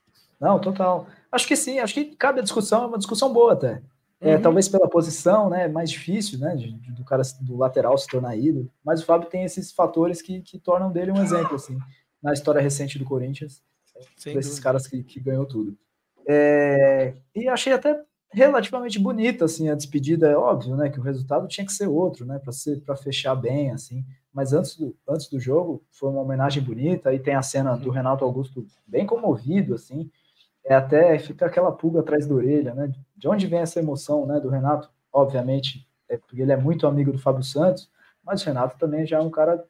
Não, 0.44 0.60
total. 0.60 1.08
Acho 1.32 1.48
que 1.48 1.56
sim, 1.56 1.80
acho 1.80 1.94
que 1.94 2.16
cabe 2.16 2.40
a 2.40 2.44
discussão, 2.44 2.84
é 2.84 2.88
uma 2.88 2.98
discussão 2.98 3.32
boa 3.32 3.54
até. 3.54 3.82
É, 4.20 4.36
uhum. 4.36 4.42
Talvez 4.42 4.70
pela 4.70 4.90
posição, 4.90 5.50
né, 5.50 5.68
mais 5.68 5.90
difícil, 5.90 6.40
né, 6.40 6.56
de, 6.56 6.72
do 6.92 7.04
cara 7.04 7.24
do 7.42 7.58
lateral 7.58 7.98
se 7.98 8.08
tornar 8.08 8.38
ídolo, 8.38 8.70
mas 8.84 9.02
o 9.02 9.06
Fábio 9.06 9.30
tem 9.30 9.44
esses 9.44 9.72
fatores 9.72 10.22
que, 10.22 10.42
que 10.42 10.58
tornam 10.60 10.92
dele 10.92 11.12
um 11.12 11.22
exemplo, 11.22 11.56
assim 11.56 11.78
na 12.24 12.32
história 12.32 12.62
recente 12.62 12.98
do 12.98 13.04
Corinthians, 13.04 13.62
Sem 14.16 14.34
desses 14.34 14.52
dúvida. 14.52 14.64
caras 14.64 14.88
que, 14.88 15.04
que 15.04 15.20
ganhou 15.20 15.46
tudo. 15.46 15.78
É, 16.26 17.16
e 17.36 17.50
achei 17.50 17.74
até 17.74 18.02
relativamente 18.32 18.98
bonita 18.98 19.44
assim 19.44 19.70
a 19.70 19.76
despedida, 19.76 20.28
é 20.30 20.38
óbvio, 20.38 20.76
né, 20.78 20.90
que 20.90 21.00
o 21.00 21.04
resultado 21.04 21.48
tinha 21.48 21.66
que 21.66 21.74
ser 21.74 21.88
outro, 21.88 22.26
né, 22.26 22.40
para 22.86 22.96
fechar 22.96 23.36
bem 23.36 23.72
assim. 23.72 24.06
Mas 24.34 24.54
antes 24.54 24.78
do, 24.78 24.96
antes 25.08 25.28
do 25.28 25.40
jogo 25.40 25.84
foi 25.92 26.10
uma 26.10 26.22
homenagem 26.22 26.64
bonita, 26.64 27.10
aí 27.10 27.20
tem 27.20 27.36
a 27.36 27.42
cena 27.44 27.76
do 27.76 27.92
Renato 27.92 28.24
Augusto 28.24 28.66
bem 28.88 29.06
comovido 29.06 29.76
assim. 29.76 30.10
É 30.66 30.74
até 30.74 31.18
fica 31.20 31.46
aquela 31.46 31.72
pulga 31.72 32.00
atrás 32.00 32.26
da 32.26 32.34
orelha, 32.34 32.74
né? 32.74 32.92
De 33.16 33.28
onde 33.28 33.48
vem 33.48 33.60
essa 33.60 33.80
emoção, 33.80 34.26
né, 34.26 34.40
do 34.40 34.50
Renato? 34.50 34.90
Obviamente, 35.12 35.88
é 36.10 36.18
porque 36.18 36.42
ele 36.42 36.52
é 36.52 36.58
muito 36.58 36.88
amigo 36.88 37.12
do 37.12 37.20
Fábio 37.20 37.44
Santos, 37.44 37.90
mas 38.24 38.42
o 38.42 38.46
Renato 38.46 38.78
também 38.78 39.06
já 39.06 39.18
é 39.18 39.22
um 39.22 39.30
cara 39.30 39.64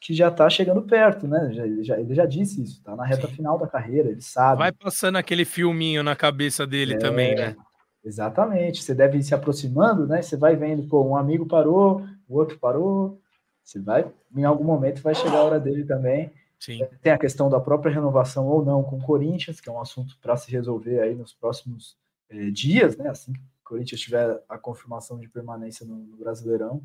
que 0.00 0.14
já 0.14 0.28
está 0.28 0.48
chegando 0.48 0.82
perto, 0.82 1.28
né? 1.28 1.52
Já, 1.52 1.66
ele, 1.66 1.84
já, 1.84 2.00
ele 2.00 2.14
já 2.14 2.24
disse 2.24 2.62
isso, 2.62 2.78
está 2.78 2.96
na 2.96 3.04
reta 3.04 3.28
Sim. 3.28 3.34
final 3.34 3.58
da 3.58 3.66
carreira, 3.66 4.08
ele 4.08 4.22
sabe. 4.22 4.58
Vai 4.58 4.72
passando 4.72 5.16
aquele 5.16 5.44
filminho 5.44 6.02
na 6.02 6.16
cabeça 6.16 6.66
dele 6.66 6.94
é, 6.94 6.98
também, 6.98 7.34
né? 7.34 7.54
Exatamente, 8.02 8.82
você 8.82 8.94
deve 8.94 9.18
ir 9.18 9.22
se 9.22 9.34
aproximando, 9.34 10.06
né? 10.06 10.22
Você 10.22 10.38
vai 10.38 10.56
vendo, 10.56 10.88
pô, 10.88 11.04
um 11.04 11.14
amigo 11.14 11.44
parou, 11.46 12.02
o 12.26 12.38
outro 12.38 12.58
parou, 12.58 13.20
você 13.62 13.78
vai, 13.78 14.10
em 14.34 14.44
algum 14.44 14.64
momento 14.64 15.02
vai 15.02 15.14
chegar 15.14 15.38
a 15.38 15.44
hora 15.44 15.60
dele 15.60 15.84
também. 15.84 16.32
Sim. 16.60 16.86
Tem 17.00 17.10
a 17.10 17.18
questão 17.18 17.48
da 17.48 17.58
própria 17.58 17.92
renovação 17.92 18.46
ou 18.46 18.62
não 18.62 18.82
com 18.82 18.98
o 18.98 19.02
Corinthians, 19.02 19.60
que 19.60 19.68
é 19.68 19.72
um 19.72 19.80
assunto 19.80 20.18
para 20.20 20.36
se 20.36 20.52
resolver 20.52 21.00
aí 21.00 21.14
nos 21.14 21.32
próximos 21.32 21.96
eh, 22.28 22.50
dias, 22.50 22.98
né? 22.98 23.08
Assim 23.08 23.32
que 23.32 23.40
o 23.40 23.64
Corinthians 23.64 24.00
tiver 24.00 24.42
a 24.46 24.58
confirmação 24.58 25.18
de 25.18 25.26
permanência 25.26 25.86
no, 25.86 25.96
no 25.96 26.16
Brasileirão. 26.18 26.82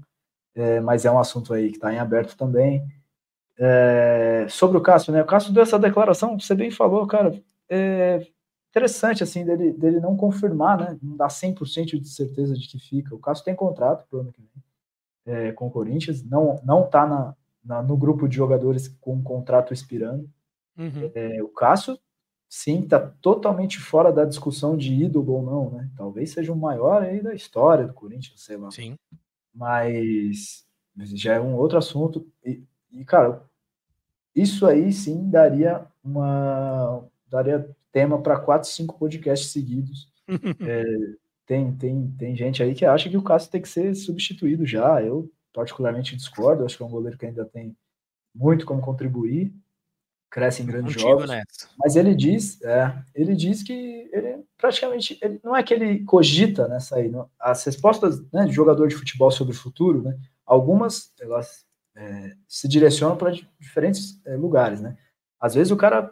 É, 0.55 0.79
mas 0.79 1.03
é 1.03 1.11
um 1.11 1.19
assunto 1.19 1.53
aí 1.53 1.69
que 1.69 1.75
está 1.75 1.93
em 1.93 1.99
aberto 1.99 2.37
também. 2.37 2.87
É, 3.57 4.47
sobre 4.49 4.77
o 4.77 4.81
Cássio, 4.81 5.11
né? 5.11 5.21
O 5.21 5.25
Cássio 5.25 5.53
deu 5.53 5.63
essa 5.63 5.77
declaração, 5.77 6.39
você 6.39 6.55
bem 6.55 6.71
falou, 6.71 7.05
cara, 7.05 7.37
é 7.69 8.25
interessante, 8.69 9.23
assim, 9.23 9.43
dele, 9.43 9.73
dele 9.73 9.99
não 9.99 10.15
confirmar, 10.15 10.79
né? 10.79 10.97
Não 11.03 11.17
dar 11.17 11.27
100% 11.27 11.99
de 11.99 12.09
certeza 12.09 12.55
de 12.55 12.67
que 12.67 12.79
fica. 12.79 13.13
O 13.13 13.19
Cássio 13.19 13.43
tem 13.43 13.55
contrato 13.55 14.07
pro 14.07 14.21
ano 14.21 14.31
que 14.31 14.41
vem 14.41 14.63
é, 15.25 15.51
com 15.51 15.67
o 15.67 15.71
Corinthians, 15.71 16.23
não, 16.23 16.61
não 16.63 16.87
tá 16.87 17.05
na, 17.05 17.35
na, 17.65 17.81
no 17.81 17.97
grupo 17.97 18.27
de 18.27 18.35
jogadores 18.35 18.87
com 18.87 19.15
um 19.15 19.23
contrato 19.23 19.73
expirando. 19.73 20.29
Uhum. 20.77 21.11
É, 21.15 21.41
o 21.41 21.47
Cássio, 21.47 21.97
sim, 22.47 22.83
tá 22.83 22.99
totalmente 22.99 23.79
fora 23.79 24.11
da 24.11 24.23
discussão 24.23 24.77
de 24.77 24.93
ídolo 24.93 25.33
ou 25.33 25.43
não, 25.43 25.71
né? 25.71 25.89
Talvez 25.97 26.31
seja 26.31 26.53
o 26.53 26.57
maior 26.57 27.01
aí 27.01 27.21
da 27.21 27.33
história 27.33 27.87
do 27.87 27.93
Corinthians, 27.93 28.41
sei 28.43 28.57
lá. 28.57 28.69
Sim. 28.69 28.95
Mas 29.53 30.65
já 31.13 31.35
é 31.35 31.39
um 31.39 31.55
outro 31.55 31.77
assunto. 31.77 32.27
E, 32.45 32.63
e, 32.91 33.03
cara, 33.03 33.41
isso 34.35 34.65
aí 34.67 34.93
sim 34.93 35.29
daria 35.29 35.85
uma 36.03 37.03
daria 37.27 37.69
tema 37.91 38.21
para 38.21 38.39
quatro, 38.39 38.69
cinco 38.69 38.99
podcasts 38.99 39.51
seguidos. 39.51 40.11
é, 40.61 40.83
tem, 41.45 41.71
tem, 41.73 42.11
tem 42.17 42.35
gente 42.35 42.61
aí 42.61 42.75
que 42.75 42.85
acha 42.85 43.09
que 43.09 43.17
o 43.17 43.23
Cássio 43.23 43.51
tem 43.51 43.61
que 43.61 43.69
ser 43.69 43.95
substituído 43.95 44.65
já. 44.65 45.01
Eu 45.01 45.31
particularmente 45.55 46.15
discordo, 46.15 46.65
acho 46.65 46.75
que 46.75 46.83
é 46.83 46.85
um 46.85 46.89
goleiro 46.89 47.17
que 47.17 47.25
ainda 47.25 47.45
tem 47.45 47.75
muito 48.35 48.65
como 48.65 48.81
contribuir, 48.81 49.53
cresce 50.29 50.61
em 50.61 50.65
grandes 50.65 50.93
Contigo 50.93 51.09
jogos. 51.09 51.29
Nessa. 51.29 51.69
Mas 51.79 51.95
ele 51.95 52.13
diz, 52.13 52.61
é, 52.61 52.93
ele 53.15 53.33
diz 53.33 53.63
que 53.63 54.09
ele 54.11 54.43
praticamente 54.57 55.17
ele, 55.21 55.39
não 55.41 55.55
é 55.55 55.63
que 55.63 55.73
ele 55.73 56.03
cogita 56.03 56.67
nessa 56.67 56.97
aí, 56.97 57.09
não, 57.09 57.29
as 57.39 57.63
respostas 57.63 58.19
né, 58.33 58.45
de 58.45 58.51
jogador 58.51 58.87
de 58.87 58.95
futebol 58.95 59.31
sobre 59.31 59.55
o 59.55 59.57
futuro, 59.57 60.03
né, 60.03 60.17
algumas 60.45 61.13
elas 61.21 61.65
é, 61.95 62.35
se 62.47 62.67
direcionam 62.67 63.15
para 63.15 63.31
diferentes 63.57 64.19
é, 64.25 64.35
lugares, 64.35 64.81
né? 64.81 64.97
Às 65.39 65.55
vezes 65.55 65.71
o 65.71 65.77
cara 65.77 66.11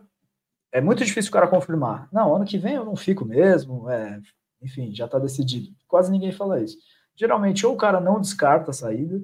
é 0.71 0.79
muito 0.79 1.03
difícil 1.03 1.29
o 1.29 1.33
cara 1.33 1.47
confirmar. 1.47 2.07
Não, 2.11 2.33
ano 2.33 2.45
que 2.45 2.57
vem 2.57 2.75
eu 2.75 2.85
não 2.85 2.95
fico 2.95 3.25
mesmo, 3.25 3.89
é, 3.89 4.21
enfim, 4.61 4.95
já 4.95 5.05
está 5.05 5.19
decidido. 5.19 5.69
Quase 5.85 6.09
ninguém 6.09 6.31
fala 6.31 6.61
isso. 6.61 6.77
Geralmente, 7.15 7.65
ou 7.65 7.73
o 7.73 7.77
cara 7.77 7.99
não 7.99 8.19
descarta 8.19 8.71
a 8.71 8.73
saída, 8.73 9.21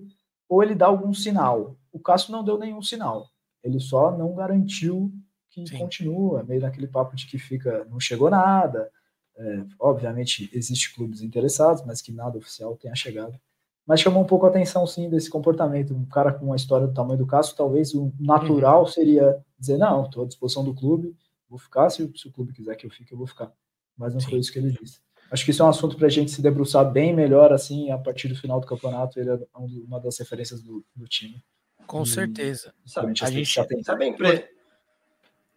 ou 0.48 0.64
ele 0.64 0.76
dá 0.76 0.88
algum 0.88 1.14
sinal. 1.14 1.78
O 1.92 2.00
Cássio 2.00 2.32
não 2.32 2.44
deu 2.44 2.58
nenhum 2.58 2.82
sinal. 2.82 3.30
Ele 3.64 3.80
só 3.80 4.16
não 4.16 4.34
garantiu 4.34 5.12
que 5.50 5.66
Sim. 5.68 5.78
continua, 5.78 6.44
meio 6.44 6.62
naquele 6.62 6.88
papo 6.88 7.16
de 7.16 7.26
que 7.26 7.38
fica, 7.38 7.86
não 7.86 8.00
chegou 8.00 8.30
nada. 8.30 8.92
É, 9.38 9.64
obviamente, 9.80 10.50
existe 10.54 10.94
clubes 10.94 11.22
interessados, 11.22 11.84
mas 11.86 12.02
que 12.02 12.12
nada 12.12 12.38
oficial 12.38 12.76
tenha 12.76 12.96
chegado. 12.96 13.40
mas 13.88 14.02
chamou 14.02 14.22
um 14.22 14.28
pouco 14.28 14.46
a 14.46 14.50
atenção, 14.50 14.86
sim, 14.86 15.10
desse 15.10 15.30
comportamento. 15.30 15.96
Um 15.96 16.06
cara 16.06 16.32
com 16.32 16.46
uma 16.46 16.56
história 16.56 16.86
do 16.86 16.94
tamanho 16.94 17.18
do 17.18 17.26
Cássio, 17.26 17.56
talvez 17.56 17.94
o 17.96 18.14
natural 18.20 18.82
uhum. 18.82 18.88
seria 18.88 19.44
dizer, 19.58 19.78
não, 19.78 20.06
estou 20.06 20.24
à 20.24 20.28
disposição 20.28 20.64
do 20.64 20.76
clube, 20.76 21.16
vou 21.50 21.58
ficar, 21.58 21.90
se, 21.90 22.10
se, 22.16 22.28
o 22.28 22.32
clube 22.32 22.54
quiser 22.54 22.76
que 22.76 22.86
eu 22.86 22.92
fique, 22.92 23.12
eu 23.12 23.18
vou 23.18 23.26
ficar. 23.26 23.52
Mas 23.98 24.14
não 24.14 24.20
sim. 24.22 24.30
foi 24.30 24.40
isso 24.40 24.52
que 24.54 24.60
ele 24.60 24.72
disse. 24.72 25.00
Acho 25.32 25.46
que 25.46 25.52
isso 25.52 25.62
é 25.62 25.66
um 25.66 25.70
assunto 25.70 25.96
para 25.96 26.08
a 26.08 26.10
gente 26.10 26.32
se 26.32 26.42
debruçar 26.42 26.90
bem 26.90 27.14
melhor, 27.14 27.54
assim, 27.54 27.92
a 27.92 27.98
partir 27.98 28.28
do 28.28 28.36
final 28.36 28.60
do 28.60 28.68
campeonato, 28.68 29.20
ele 29.20 29.30
é 29.30 29.40
uma 29.56 30.00
das 30.00 30.18
referências 30.18 30.62
do, 30.62 30.84
do 30.96 31.08
time. 31.08 31.44
Com 31.86 32.04
e, 32.04 32.08
certeza. 32.08 32.74
Sabe, 32.86 33.14
a 33.22 33.30
gente 33.30 33.54
já 33.54 33.66
tem... 33.66 33.84
Sabe 33.84 34.06
a, 34.06 34.08
impre... 34.08 34.50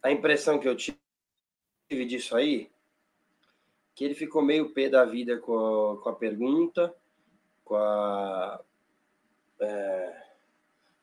a 0.02 0.10
impressão 0.10 0.58
que 0.58 0.68
eu 0.68 0.76
tive 0.76 2.04
disso 2.06 2.36
aí? 2.36 2.70
Que 3.94 4.04
ele 4.04 4.14
ficou 4.14 4.42
meio 4.42 4.72
pé 4.72 4.88
da 4.88 5.04
vida 5.04 5.38
com 5.38 5.56
a, 5.56 6.02
com 6.02 6.08
a 6.08 6.14
pergunta, 6.14 6.94
com 7.64 7.76
a 7.76 8.60
é, 9.60 10.22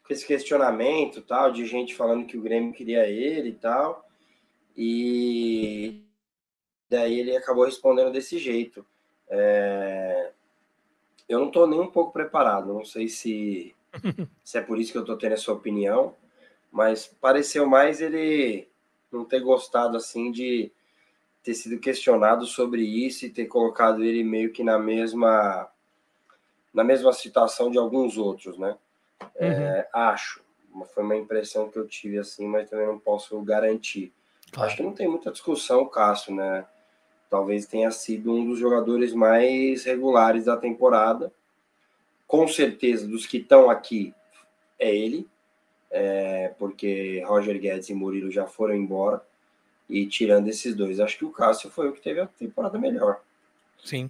com 0.03 0.13
esse 0.13 0.25
questionamento 0.25 1.21
tal 1.21 1.51
de 1.51 1.65
gente 1.65 1.95
falando 1.95 2.25
que 2.25 2.37
o 2.37 2.41
Grêmio 2.41 2.73
queria 2.73 3.07
ele 3.07 3.49
e 3.49 3.55
tal 3.55 4.05
e 4.75 5.28
daí 6.89 7.19
ele 7.19 7.35
acabou 7.35 7.65
respondendo 7.65 8.11
desse 8.11 8.37
jeito 8.37 8.85
é, 9.29 10.31
eu 11.27 11.39
não 11.39 11.47
estou 11.47 11.67
nem 11.67 11.79
um 11.79 11.91
pouco 11.91 12.11
preparado 12.11 12.73
não 12.73 12.85
sei 12.85 13.07
se 13.07 13.75
se 14.43 14.57
é 14.57 14.61
por 14.61 14.79
isso 14.79 14.91
que 14.91 14.97
eu 14.97 15.03
estou 15.03 15.17
tendo 15.17 15.33
essa 15.33 15.51
opinião 15.51 16.15
mas 16.71 17.07
pareceu 17.19 17.65
mais 17.65 18.01
ele 18.01 18.67
não 19.11 19.25
ter 19.25 19.39
gostado 19.39 19.97
assim 19.97 20.31
de 20.31 20.71
ter 21.43 21.53
sido 21.53 21.79
questionado 21.79 22.45
sobre 22.45 22.81
isso 22.81 23.25
e 23.25 23.29
ter 23.29 23.45
colocado 23.45 24.03
ele 24.03 24.23
meio 24.23 24.51
que 24.51 24.63
na 24.63 24.77
mesma 24.77 25.69
na 26.73 26.83
mesma 26.83 27.11
situação 27.11 27.71
de 27.71 27.77
alguns 27.77 28.17
outros, 28.17 28.57
né? 28.57 28.77
É, 29.35 29.47
uhum. 29.47 29.53
É, 29.53 29.89
acho. 29.93 30.41
Foi 30.93 31.03
uma 31.03 31.17
impressão 31.17 31.69
que 31.69 31.77
eu 31.77 31.87
tive 31.87 32.19
assim, 32.19 32.47
mas 32.47 32.69
também 32.69 32.85
não 32.85 32.99
posso 32.99 33.41
garantir. 33.41 34.13
Claro. 34.51 34.67
Acho 34.67 34.77
que 34.77 34.83
não 34.83 34.93
tem 34.93 35.07
muita 35.07 35.31
discussão 35.31 35.81
o 35.81 35.89
Cássio, 35.89 36.33
né? 36.33 36.65
Talvez 37.29 37.65
tenha 37.65 37.91
sido 37.91 38.33
um 38.33 38.45
dos 38.45 38.59
jogadores 38.59 39.13
mais 39.13 39.83
regulares 39.83 40.45
da 40.45 40.57
temporada. 40.57 41.31
Com 42.27 42.47
certeza, 42.47 43.07
dos 43.07 43.25
que 43.25 43.37
estão 43.37 43.69
aqui, 43.69 44.13
é 44.77 44.95
ele, 44.95 45.27
é, 45.91 46.53
porque 46.57 47.23
Roger 47.25 47.59
Guedes 47.59 47.89
e 47.89 47.93
Murilo 47.93 48.31
já 48.31 48.45
foram 48.45 48.75
embora. 48.75 49.21
E 49.89 50.05
tirando 50.05 50.47
esses 50.47 50.75
dois, 50.75 50.99
acho 50.99 51.17
que 51.17 51.25
o 51.25 51.31
Cássio 51.31 51.69
foi 51.69 51.89
o 51.89 51.93
que 51.93 52.01
teve 52.01 52.19
a 52.19 52.27
temporada 52.27 52.77
melhor. 52.77 53.21
Sim. 53.83 54.09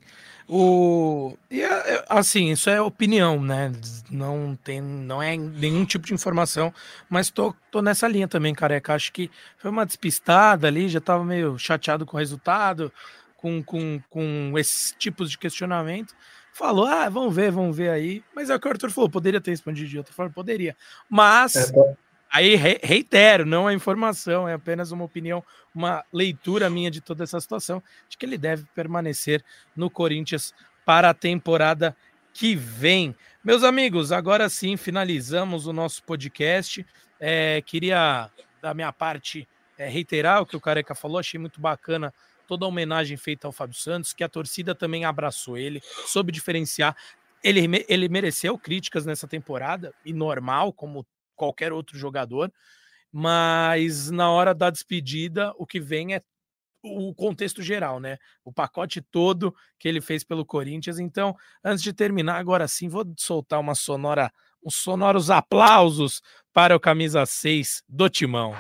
O 0.51 1.37
e 1.51 1.61
é, 1.61 1.67
é, 1.67 2.05
assim, 2.09 2.49
isso 2.49 2.71
é 2.71 2.81
opinião, 2.81 3.39
né? 3.39 3.71
Não 4.09 4.57
tem, 4.63 4.81
não 4.81 5.21
é 5.21 5.37
nenhum 5.37 5.85
tipo 5.85 6.07
de 6.07 6.13
informação, 6.15 6.73
mas 7.07 7.29
tô, 7.29 7.53
tô 7.69 7.83
nessa 7.83 8.07
linha 8.07 8.27
também, 8.27 8.55
careca. 8.55 8.95
Acho 8.95 9.13
que 9.13 9.29
foi 9.59 9.69
uma 9.69 9.85
despistada 9.85 10.65
ali, 10.65 10.89
já 10.89 10.99
tava 10.99 11.23
meio 11.23 11.55
chateado 11.59 12.03
com 12.03 12.17
o 12.17 12.19
resultado, 12.19 12.91
com, 13.37 13.63
com, 13.63 14.01
com 14.09 14.53
esses 14.57 14.95
tipos 14.97 15.29
de 15.29 15.37
questionamento. 15.37 16.15
Falou, 16.51 16.87
ah, 16.87 17.07
vamos 17.09 17.35
ver, 17.35 17.51
vamos 17.51 17.77
ver 17.77 17.91
aí. 17.91 18.23
Mas 18.35 18.49
é 18.49 18.55
o 18.55 18.59
que 18.59 18.67
o 18.67 18.71
Arthur 18.71 18.89
falou, 18.89 19.07
poderia 19.07 19.39
ter 19.39 19.51
respondido 19.51 19.87
de 19.87 19.99
outra 19.99 20.13
forma, 20.13 20.33
poderia. 20.33 20.75
Mas 21.07 21.55
é, 21.55 21.71
tá. 21.71 21.95
Aí 22.31 22.55
reitero, 22.55 23.45
não 23.45 23.67
é 23.67 23.73
informação, 23.73 24.47
é 24.47 24.53
apenas 24.53 24.91
uma 24.91 25.03
opinião, 25.03 25.43
uma 25.73 26.03
leitura 26.13 26.69
minha 26.69 26.91
de 26.91 27.01
toda 27.01 27.23
essa 27.23 27.39
situação, 27.39 27.81
de 28.07 28.17
que 28.17 28.25
ele 28.25 28.37
deve 28.37 28.65
permanecer 28.75 29.43
no 29.75 29.89
Corinthians 29.89 30.53
para 30.85 31.09
a 31.09 31.13
temporada 31.13 31.95
que 32.31 32.55
vem. 32.55 33.15
Meus 33.43 33.63
amigos, 33.63 34.11
agora 34.11 34.47
sim 34.47 34.77
finalizamos 34.77 35.65
o 35.65 35.73
nosso 35.73 36.03
podcast. 36.03 36.85
É, 37.19 37.63
queria, 37.65 38.29
da 38.61 38.73
minha 38.73 38.93
parte, 38.93 39.47
é, 39.77 39.89
reiterar 39.89 40.41
o 40.41 40.45
que 40.45 40.55
o 40.55 40.61
Careca 40.61 40.93
falou, 40.93 41.17
achei 41.17 41.39
muito 41.39 41.59
bacana 41.59 42.13
toda 42.47 42.65
a 42.65 42.67
homenagem 42.67 43.17
feita 43.17 43.47
ao 43.47 43.51
Fábio 43.51 43.75
Santos, 43.75 44.13
que 44.13 44.23
a 44.23 44.29
torcida 44.29 44.75
também 44.75 45.05
abraçou 45.05 45.57
ele, 45.57 45.81
soube 46.05 46.31
diferenciar. 46.31 46.95
Ele, 47.43 47.85
ele 47.87 48.09
mereceu 48.09 48.57
críticas 48.57 49.05
nessa 49.05 49.27
temporada, 49.27 49.93
e 50.03 50.13
normal, 50.13 50.73
como 50.73 51.05
qualquer 51.39 51.71
outro 51.71 51.97
jogador, 51.97 52.51
mas 53.09 54.11
na 54.11 54.29
hora 54.29 54.53
da 54.53 54.69
despedida, 54.69 55.53
o 55.57 55.65
que 55.65 55.79
vem 55.79 56.13
é 56.13 56.21
o 56.83 57.13
contexto 57.15 57.61
geral, 57.61 57.99
né? 57.99 58.17
O 58.43 58.51
pacote 58.51 59.01
todo 59.01 59.55
que 59.77 59.87
ele 59.87 60.01
fez 60.01 60.23
pelo 60.23 60.45
Corinthians. 60.45 60.99
Então, 60.99 61.35
antes 61.63 61.81
de 61.81 61.93
terminar, 61.93 62.37
agora 62.37 62.67
sim, 62.67 62.87
vou 62.87 63.05
soltar 63.17 63.59
uma 63.59 63.75
sonora, 63.75 64.31
uns 64.63 64.75
sonoros 64.75 65.29
aplausos 65.29 66.21
para 66.53 66.75
o 66.75 66.79
camisa 66.79 67.25
6 67.25 67.83
do 67.87 68.09
Timão. 68.09 68.55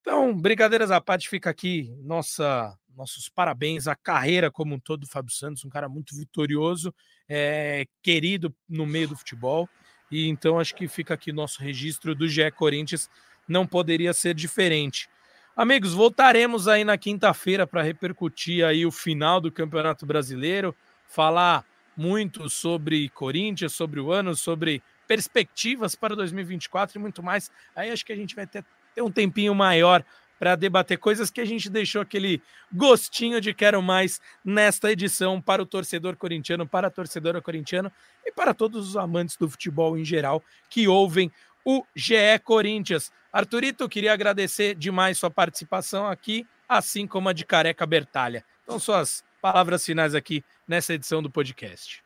Então, 0.00 0.36
brincadeiras 0.36 0.90
à 0.90 1.00
parte, 1.00 1.28
fica 1.28 1.50
aqui 1.50 1.94
nossa 2.02 2.76
nossos 2.96 3.28
parabéns 3.28 3.86
à 3.86 3.94
carreira 3.94 4.50
como 4.50 4.74
um 4.74 4.78
todo 4.78 5.00
do 5.00 5.06
Fábio 5.06 5.32
Santos, 5.32 5.64
um 5.64 5.68
cara 5.70 5.88
muito 5.88 6.14
vitorioso, 6.16 6.94
é, 7.28 7.86
querido 8.02 8.54
no 8.68 8.86
meio 8.86 9.08
do 9.08 9.16
futebol. 9.16 9.68
E 10.10 10.28
então 10.28 10.58
acho 10.58 10.74
que 10.74 10.86
fica 10.88 11.14
aqui 11.14 11.32
nosso 11.32 11.62
registro 11.62 12.14
do 12.14 12.28
GE 12.28 12.50
Corinthians, 12.52 13.08
não 13.48 13.66
poderia 13.66 14.12
ser 14.12 14.34
diferente. 14.34 15.08
Amigos, 15.56 15.92
voltaremos 15.92 16.66
aí 16.66 16.82
na 16.84 16.96
quinta-feira 16.96 17.66
para 17.66 17.82
repercutir 17.82 18.64
aí 18.64 18.86
o 18.86 18.90
final 18.90 19.40
do 19.40 19.52
Campeonato 19.52 20.06
Brasileiro, 20.06 20.74
falar 21.06 21.64
muito 21.96 22.48
sobre 22.48 23.08
Corinthians, 23.10 23.72
sobre 23.72 24.00
o 24.00 24.10
ano, 24.10 24.34
sobre 24.34 24.82
perspectivas 25.06 25.94
para 25.94 26.16
2024 26.16 26.98
e 26.98 27.00
muito 27.00 27.22
mais. 27.22 27.50
Aí 27.76 27.90
acho 27.90 28.04
que 28.04 28.12
a 28.12 28.16
gente 28.16 28.34
vai 28.34 28.46
ter, 28.46 28.64
ter 28.94 29.02
um 29.02 29.10
tempinho 29.10 29.54
maior 29.54 30.02
para 30.42 30.56
debater 30.56 30.98
coisas 30.98 31.30
que 31.30 31.40
a 31.40 31.44
gente 31.44 31.70
deixou 31.70 32.02
aquele 32.02 32.42
gostinho 32.72 33.40
de 33.40 33.54
quero 33.54 33.80
mais 33.80 34.20
nesta 34.44 34.90
edição 34.90 35.40
para 35.40 35.62
o 35.62 35.64
torcedor 35.64 36.16
corintiano, 36.16 36.66
para 36.66 36.88
a 36.88 36.90
torcedora 36.90 37.40
corintiana 37.40 37.92
e 38.26 38.32
para 38.32 38.52
todos 38.52 38.88
os 38.88 38.96
amantes 38.96 39.36
do 39.36 39.48
futebol 39.48 39.96
em 39.96 40.04
geral 40.04 40.42
que 40.68 40.88
ouvem 40.88 41.30
o 41.64 41.84
GE 41.94 42.40
Corinthians. 42.42 43.12
Arthurito, 43.32 43.88
queria 43.88 44.12
agradecer 44.12 44.74
demais 44.74 45.16
sua 45.16 45.30
participação 45.30 46.08
aqui, 46.08 46.44
assim 46.68 47.06
como 47.06 47.28
a 47.28 47.32
de 47.32 47.46
Careca 47.46 47.86
Bertalha. 47.86 48.44
Então, 48.64 48.80
suas 48.80 49.22
palavras 49.40 49.86
finais 49.86 50.12
aqui 50.12 50.42
nessa 50.66 50.92
edição 50.92 51.22
do 51.22 51.30
podcast. 51.30 52.02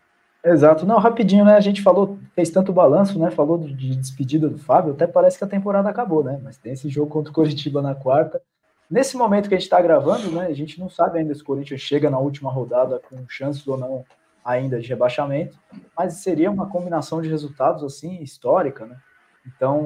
Exato. 0.46 0.86
Não, 0.86 0.98
rapidinho, 0.98 1.44
né? 1.44 1.56
A 1.56 1.60
gente 1.60 1.82
falou, 1.82 2.20
fez 2.32 2.50
tanto 2.50 2.72
balanço, 2.72 3.18
né? 3.18 3.32
Falou 3.32 3.58
de 3.58 3.96
despedida 3.96 4.48
do 4.48 4.56
Fábio, 4.56 4.92
até 4.92 5.04
parece 5.04 5.36
que 5.36 5.42
a 5.42 5.48
temporada 5.48 5.88
acabou, 5.88 6.22
né? 6.22 6.38
Mas 6.40 6.56
tem 6.56 6.72
esse 6.72 6.88
jogo 6.88 7.10
contra 7.10 7.32
o 7.32 7.34
Coritiba 7.34 7.82
na 7.82 7.96
quarta. 7.96 8.40
Nesse 8.88 9.16
momento 9.16 9.48
que 9.48 9.56
a 9.56 9.58
gente 9.58 9.66
está 9.66 9.80
gravando, 9.82 10.30
né? 10.30 10.46
A 10.46 10.54
gente 10.54 10.78
não 10.78 10.88
sabe 10.88 11.18
ainda 11.18 11.34
se 11.34 11.42
o 11.42 11.44
Corinthians 11.44 11.80
chega 11.80 12.08
na 12.08 12.20
última 12.20 12.48
rodada 12.48 13.00
com 13.00 13.28
chances 13.28 13.66
ou 13.66 13.76
não 13.76 14.04
ainda 14.44 14.78
de 14.78 14.86
rebaixamento, 14.86 15.58
mas 15.98 16.18
seria 16.18 16.48
uma 16.48 16.70
combinação 16.70 17.20
de 17.20 17.28
resultados 17.28 17.82
assim 17.82 18.22
histórica, 18.22 18.86
né? 18.86 18.96
Então, 19.44 19.82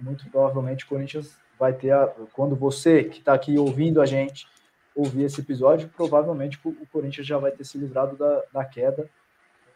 muito 0.00 0.30
provavelmente 0.30 0.84
o 0.84 0.88
Corinthians 0.88 1.36
vai 1.58 1.72
ter 1.72 1.90
a, 1.90 2.06
quando 2.32 2.54
você 2.54 3.02
que 3.02 3.18
está 3.18 3.34
aqui 3.34 3.58
ouvindo 3.58 4.00
a 4.00 4.06
gente 4.06 4.46
ouvir 4.94 5.24
esse 5.24 5.40
episódio, 5.40 5.90
provavelmente 5.96 6.56
o 6.64 6.86
Corinthians 6.92 7.26
já 7.26 7.36
vai 7.36 7.50
ter 7.50 7.64
se 7.64 7.76
livrado 7.76 8.16
da, 8.16 8.42
da 8.52 8.64
queda 8.64 9.10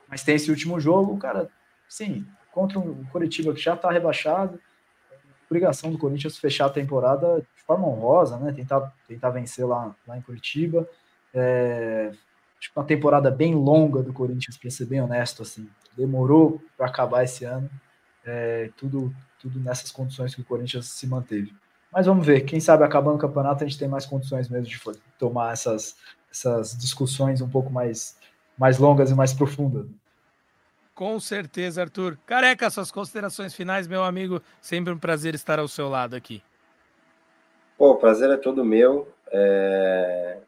mas 0.08 0.22
tem 0.22 0.34
esse 0.34 0.50
último 0.50 0.80
jogo, 0.80 1.16
cara, 1.18 1.48
sim, 1.88 2.26
contra 2.52 2.78
o 2.78 3.04
Curitiba 3.12 3.52
que 3.52 3.60
já 3.60 3.74
está 3.74 3.90
rebaixado, 3.90 4.58
obrigação 5.48 5.90
do 5.90 5.98
Corinthians 5.98 6.38
fechar 6.38 6.66
a 6.66 6.70
temporada 6.70 7.40
de 7.40 7.62
forma 7.62 7.86
honrosa, 7.86 8.36
né? 8.38 8.52
Tentar, 8.52 8.92
tentar 9.06 9.30
vencer 9.30 9.66
lá, 9.66 9.94
lá 10.06 10.16
em 10.16 10.22
Curitiba. 10.22 10.88
É, 11.34 12.12
uma 12.76 12.84
temporada 12.84 13.30
bem 13.30 13.54
longa 13.54 14.02
do 14.02 14.12
Corinthians, 14.12 14.56
para 14.56 14.70
ser 14.70 14.86
bem 14.86 15.00
honesto, 15.00 15.42
assim. 15.42 15.68
Demorou 15.96 16.62
para 16.76 16.86
acabar 16.86 17.24
esse 17.24 17.44
ano. 17.44 17.68
É, 18.24 18.70
tudo, 18.76 19.14
tudo 19.40 19.58
nessas 19.58 19.90
condições 19.90 20.34
que 20.34 20.42
o 20.42 20.44
Corinthians 20.44 20.86
se 20.86 21.06
manteve. 21.06 21.52
Mas 21.90 22.06
vamos 22.06 22.26
ver, 22.26 22.42
quem 22.42 22.60
sabe 22.60 22.84
acabando 22.84 23.16
o 23.16 23.20
campeonato 23.20 23.64
a 23.64 23.66
gente 23.66 23.78
tem 23.78 23.88
mais 23.88 24.04
condições 24.04 24.48
mesmo 24.48 24.66
de 24.66 24.78
tomar 25.18 25.54
essas, 25.54 25.96
essas 26.30 26.76
discussões 26.76 27.40
um 27.40 27.48
pouco 27.48 27.72
mais 27.72 28.18
mais 28.58 28.78
longas 28.78 29.10
e 29.10 29.14
mais 29.14 29.32
profundas. 29.32 29.86
Com 30.94 31.20
certeza, 31.20 31.82
Arthur. 31.82 32.18
Careca, 32.26 32.68
suas 32.68 32.90
considerações 32.90 33.54
finais, 33.54 33.86
meu 33.86 34.02
amigo. 34.02 34.42
Sempre 34.60 34.92
um 34.92 34.98
prazer 34.98 35.32
estar 35.32 35.60
ao 35.60 35.68
seu 35.68 35.88
lado 35.88 36.16
aqui. 36.16 36.42
Pô, 37.76 37.92
o 37.92 37.96
prazer 37.96 38.28
é 38.30 38.36
todo 38.36 38.64
meu. 38.64 39.06
É... 39.30 40.38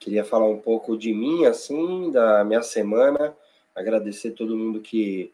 Queria 0.00 0.24
falar 0.24 0.46
um 0.46 0.58
pouco 0.58 0.96
de 0.96 1.12
mim, 1.12 1.44
assim, 1.44 2.10
da 2.10 2.42
minha 2.44 2.62
semana. 2.62 3.36
Agradecer 3.74 4.30
todo 4.30 4.56
mundo 4.56 4.80
que, 4.80 5.30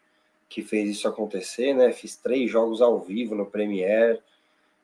que 0.49 0.63
fez 0.63 0.91
isso 0.91 1.07
acontecer, 1.07 1.73
né? 1.73 1.93
Fiz 1.93 2.17
três 2.17 2.51
jogos 2.51 2.83
ao 2.83 2.99
vivo 2.99 3.37
no 3.37 3.47
Premiere. 3.47 4.19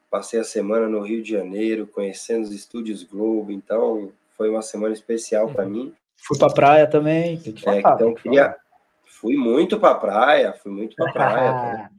Passei 0.08 0.38
a 0.38 0.44
semana 0.44 0.88
no 0.88 1.00
Rio 1.00 1.20
de 1.20 1.32
Janeiro, 1.32 1.88
conhecendo 1.88 2.44
os 2.44 2.52
estúdios 2.52 3.02
Globo. 3.02 3.50
Então, 3.50 4.12
foi 4.36 4.48
uma 4.48 4.62
semana 4.62 4.94
especial 4.94 5.48
para 5.52 5.64
uhum. 5.64 5.70
mim. 5.70 5.94
Fui 6.16 6.38
pra 6.38 6.48
praia 6.48 6.86
também, 6.88 7.38
tem 7.38 7.52
que 7.52 7.62
falar. 7.62 7.76
É, 7.76 7.80
então, 7.80 8.14
queria... 8.14 8.56
Fui 9.04 9.36
muito 9.36 9.80
pra 9.80 9.94
praia, 9.94 10.52
fui 10.52 10.70
muito 10.70 10.94
pra 10.94 11.12
praia. 11.12 11.90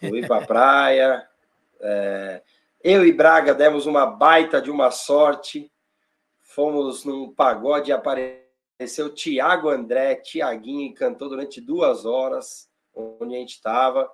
fui 0.00 0.26
pra 0.26 0.40
praia. 0.40 1.28
É... 1.80 2.42
Eu 2.82 3.04
e 3.04 3.12
Braga 3.12 3.52
demos 3.54 3.86
uma 3.86 4.06
baita 4.06 4.62
de 4.62 4.70
uma 4.70 4.90
sorte. 4.90 5.70
Fomos 6.40 7.04
num 7.04 7.32
pagode 7.32 7.90
e 7.90 7.92
apareceu 7.92 9.12
Tiago 9.14 9.68
André, 9.68 10.14
Tiaguinho, 10.14 10.90
e 10.90 10.94
cantou 10.94 11.28
durante 11.28 11.60
duas 11.60 12.04
horas 12.06 12.68
onde 12.94 13.36
a 13.36 13.38
gente 13.38 13.54
estava. 13.54 14.10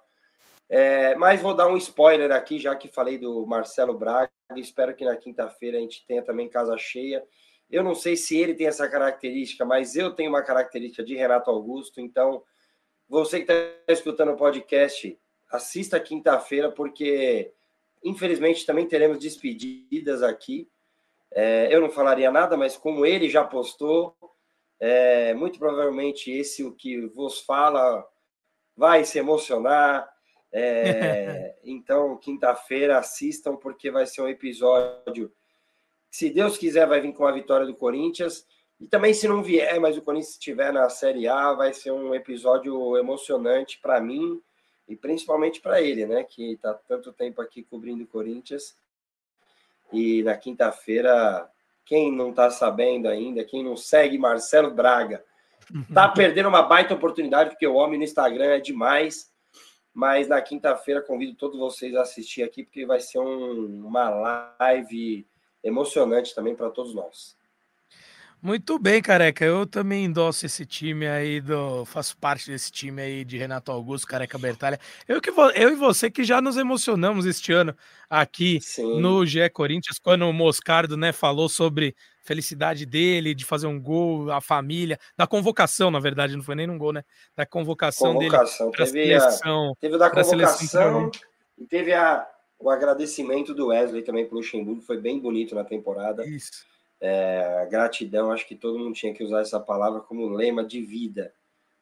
É, 0.69 1.15
mas 1.15 1.41
vou 1.41 1.55
dar 1.55 1.69
um 1.69 1.77
spoiler 1.77 2.33
aqui, 2.33 2.59
já 2.59 2.75
que 2.75 2.89
falei 2.89 3.19
do 3.19 3.47
Marcelo 3.47 3.97
Braga. 3.97 4.31
Espero 4.57 4.95
que 4.95 5.05
na 5.05 5.17
quinta-feira 5.17 5.79
a 5.79 5.81
gente 5.81 6.05
tenha 6.07 6.23
também 6.23 6.49
casa 6.49 6.77
cheia. 6.77 7.23
Eu 7.75 7.83
não 7.83 7.95
sei 7.95 8.16
se 8.16 8.39
ele 8.39 8.55
tem 8.55 8.68
essa 8.68 8.89
característica, 8.89 9.64
mas 9.64 9.97
eu 9.97 10.14
tenho 10.14 10.31
uma 10.31 10.43
característica 10.43 11.03
de 11.03 11.16
Renato 11.16 11.51
Augusto. 11.51 12.01
Então, 12.01 12.45
você 13.09 13.41
que 13.41 13.51
está 13.51 13.93
escutando 13.93 14.31
o 14.31 14.37
podcast, 14.37 15.18
assista 15.51 15.99
quinta-feira, 15.99 16.70
porque 16.70 17.53
infelizmente 18.05 18.64
também 18.64 18.87
teremos 18.87 19.18
despedidas 19.18 20.22
aqui. 20.22 20.70
É, 21.33 21.75
eu 21.75 21.81
não 21.81 21.91
falaria 21.91 22.31
nada, 22.31 22.57
mas 22.57 22.77
como 22.77 23.05
ele 23.05 23.29
já 23.29 23.43
postou, 23.43 24.14
é, 24.79 25.35
muito 25.35 25.59
provavelmente 25.59 26.31
esse 26.31 26.62
o 26.62 26.70
que 26.70 27.07
vos 27.09 27.41
fala 27.41 28.07
vai 28.77 29.05
se 29.05 29.18
emocionar. 29.18 30.09
É, 30.53 31.57
então, 31.64 32.16
quinta-feira, 32.18 32.99
assistam, 32.99 33.57
porque 33.57 33.91
vai 33.91 34.07
ser 34.07 34.22
um 34.22 34.29
episódio. 34.29 35.33
Se 36.15 36.31
Deus 36.31 36.57
quiser, 36.57 36.87
vai 36.87 37.01
vir 37.01 37.12
com 37.12 37.27
a 37.27 37.33
vitória 37.33 37.67
do 37.67 37.75
Corinthians. 37.75 38.47
E 38.81 38.87
também, 38.87 39.12
se 39.12 39.27
não 39.27 39.43
vier, 39.43 39.81
mas 39.81 39.97
o 39.97 40.01
Corinthians 40.01 40.35
estiver 40.35 40.73
na 40.73 40.89
Série 40.89 41.27
A, 41.27 41.53
vai 41.55 41.75
ser 41.75 41.91
um 41.91 42.15
episódio 42.15 42.97
emocionante 42.97 43.81
para 43.83 44.01
mim 44.01 44.41
e 44.87 44.95
principalmente 44.95 45.61
para 45.61 45.83
ele, 45.83 46.07
né? 46.07 46.23
Que 46.23 46.53
está 46.53 46.73
tanto 46.73 47.12
tempo 47.12 47.43
aqui 47.43 47.65
cobrindo 47.65 48.05
o 48.05 48.07
Corinthians. 48.07 48.77
E 49.93 50.23
na 50.23 50.37
quinta-feira, 50.37 51.51
quem 51.85 52.12
não 52.12 52.31
está 52.31 52.49
sabendo 52.49 53.09
ainda, 53.09 53.45
quem 53.45 53.65
não 53.65 53.77
segue 53.77 54.17
Marcelo 54.17 54.71
Braga, 54.71 55.21
tá 55.93 56.07
perdendo 56.15 56.49
uma 56.49 56.62
baita 56.62 56.95
oportunidade, 56.95 57.51
porque 57.51 57.67
o 57.67 57.75
homem 57.75 57.99
no 57.99 58.05
Instagram 58.05 58.51
é 58.51 58.61
demais. 58.61 59.33
Mas 59.93 60.29
na 60.29 60.41
quinta-feira 60.41 61.03
convido 61.03 61.35
todos 61.35 61.59
vocês 61.59 61.93
a 61.97 62.03
assistir 62.03 62.45
aqui, 62.45 62.62
porque 62.62 62.87
vai 62.87 63.01
ser 63.01 63.19
um, 63.19 63.85
uma 63.85 64.11
live 64.61 65.27
emocionante 65.65 66.35
também 66.35 66.55
para 66.55 66.71
todos 66.71 66.95
nós. 66.95 67.37
Muito 68.45 68.79
bem, 68.79 69.01
careca. 69.01 69.43
Eu 69.43 69.67
também 69.67 70.05
endosso 70.05 70.45
esse 70.45 70.67
time 70.67 71.09
aí, 71.09 71.41
do, 71.41 71.87
faço 71.87 72.15
parte 72.19 72.51
desse 72.51 72.71
time 72.71 73.01
aí 73.01 73.25
de 73.25 73.39
Renato 73.39 73.73
Augusto, 73.73 74.07
Careca 74.07 74.37
Bertalha. 74.37 74.79
Eu, 75.09 75.19
que, 75.19 75.31
eu 75.31 75.71
e 75.71 75.75
você 75.75 76.11
que 76.11 76.23
já 76.23 76.43
nos 76.43 76.59
emocionamos 76.59 77.25
este 77.25 77.55
ano 77.55 77.75
aqui 78.09 78.61
Sim. 78.61 79.01
no 79.01 79.25
GE 79.25 79.49
Corinthians, 79.49 79.99
quando 79.99 80.29
o 80.29 80.33
Moscardo 80.33 80.95
né, 80.95 81.11
falou 81.11 81.49
sobre 81.49 81.97
felicidade 82.23 82.85
dele 82.85 83.35
de 83.35 83.47
fazer 83.47 83.67
um 83.67 83.81
gol, 83.81 84.31
a 84.31 84.43
família, 84.43 84.99
da 85.17 85.27
convocação, 85.27 85.91
na 85.91 85.99
verdade, 85.99 86.37
não 86.37 86.43
foi 86.43 86.55
nem 86.55 86.69
um 86.69 86.77
gol, 86.77 86.93
né? 86.93 87.03
Da 87.35 87.47
convocação, 87.47 88.12
convocação. 88.12 88.71
dele 88.71 88.77
para 88.77 88.85
a 88.85 88.87
seleção. 88.87 89.77
Teve 89.81 89.97
da 89.97 90.11
convocação 90.11 91.11
e 91.57 91.67
teve 91.67 91.95
a, 91.95 92.27
o 92.65 92.71
agradecimento 92.71 93.55
do 93.55 93.67
Wesley 93.67 94.03
também 94.03 94.27
para 94.27 94.35
o 94.35 94.39
Luxemburgo, 94.39 94.81
foi 94.81 94.99
bem 94.99 95.21
bonito 95.21 95.55
na 95.55 95.65
temporada. 95.65 96.27
Isso 96.27 96.65
é, 97.07 97.69
gratidão, 97.71 98.33
acho 98.33 98.47
que 98.47 98.55
todo 98.55 98.79
mundo 98.79 98.95
tinha 98.95 99.12
que 99.12 99.23
usar 99.23 99.43
essa 99.43 99.61
palavra 99.61 100.01
como 100.01 100.27
lema 100.27 100.65
de 100.65 100.81
vida. 100.81 101.35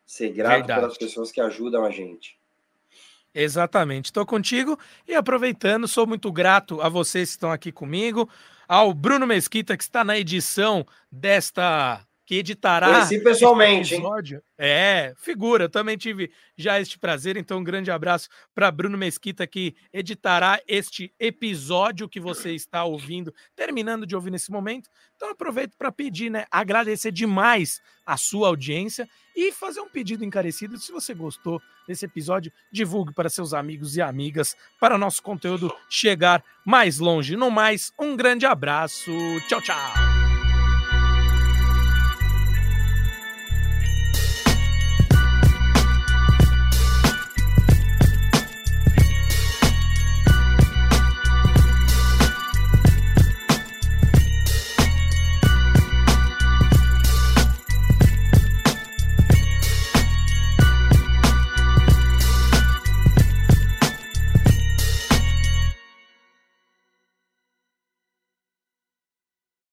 Ser 0.04 0.30
grato 0.30 0.58
Verdade. 0.58 0.80
pelas 0.80 0.98
pessoas 0.98 1.30
que 1.30 1.40
ajudam 1.40 1.84
a 1.84 1.90
gente. 1.90 2.36
Exatamente. 3.32 4.06
Estou 4.06 4.26
contigo 4.26 4.76
e 5.06 5.14
aproveitando, 5.14 5.86
sou 5.86 6.08
muito 6.08 6.30
grato 6.32 6.80
a 6.82 6.88
vocês 6.88 7.30
que 7.30 7.36
estão 7.36 7.52
aqui 7.52 7.70
comigo, 7.70 8.28
ao 8.66 8.92
Bruno 8.92 9.24
Mesquita, 9.24 9.76
que 9.76 9.84
está 9.84 10.02
na 10.02 10.18
edição 10.18 10.84
desta 11.10 12.04
que 12.32 12.38
editará. 12.38 12.94
Conheci 12.94 13.22
pessoalmente, 13.22 13.94
episódio. 13.94 14.36
hein? 14.38 14.42
É, 14.56 15.12
figura. 15.18 15.64
Eu 15.64 15.68
também 15.68 15.98
tive 15.98 16.32
já 16.56 16.80
este 16.80 16.98
prazer. 16.98 17.36
Então, 17.36 17.58
um 17.58 17.64
grande 17.64 17.90
abraço 17.90 18.30
para 18.54 18.70
Bruno 18.70 18.96
Mesquita, 18.96 19.46
que 19.46 19.76
editará 19.92 20.58
este 20.66 21.12
episódio 21.20 22.08
que 22.08 22.18
você 22.18 22.54
está 22.54 22.84
ouvindo, 22.84 23.34
terminando 23.54 24.06
de 24.06 24.16
ouvir 24.16 24.30
nesse 24.30 24.50
momento. 24.50 24.88
Então, 25.14 25.28
aproveito 25.28 25.76
para 25.76 25.92
pedir, 25.92 26.30
né? 26.30 26.46
Agradecer 26.50 27.12
demais 27.12 27.82
a 28.06 28.16
sua 28.16 28.48
audiência 28.48 29.06
e 29.36 29.52
fazer 29.52 29.82
um 29.82 29.88
pedido 29.90 30.24
encarecido. 30.24 30.78
Se 30.78 30.90
você 30.90 31.12
gostou 31.12 31.60
desse 31.86 32.06
episódio, 32.06 32.50
divulgue 32.72 33.12
para 33.12 33.28
seus 33.28 33.52
amigos 33.52 33.94
e 33.98 34.00
amigas 34.00 34.56
para 34.80 34.96
nosso 34.96 35.22
conteúdo 35.22 35.70
chegar 35.90 36.42
mais 36.64 36.98
longe. 36.98 37.36
No 37.36 37.50
mais, 37.50 37.92
um 38.00 38.16
grande 38.16 38.46
abraço. 38.46 39.10
Tchau, 39.48 39.60
tchau. 39.60 40.11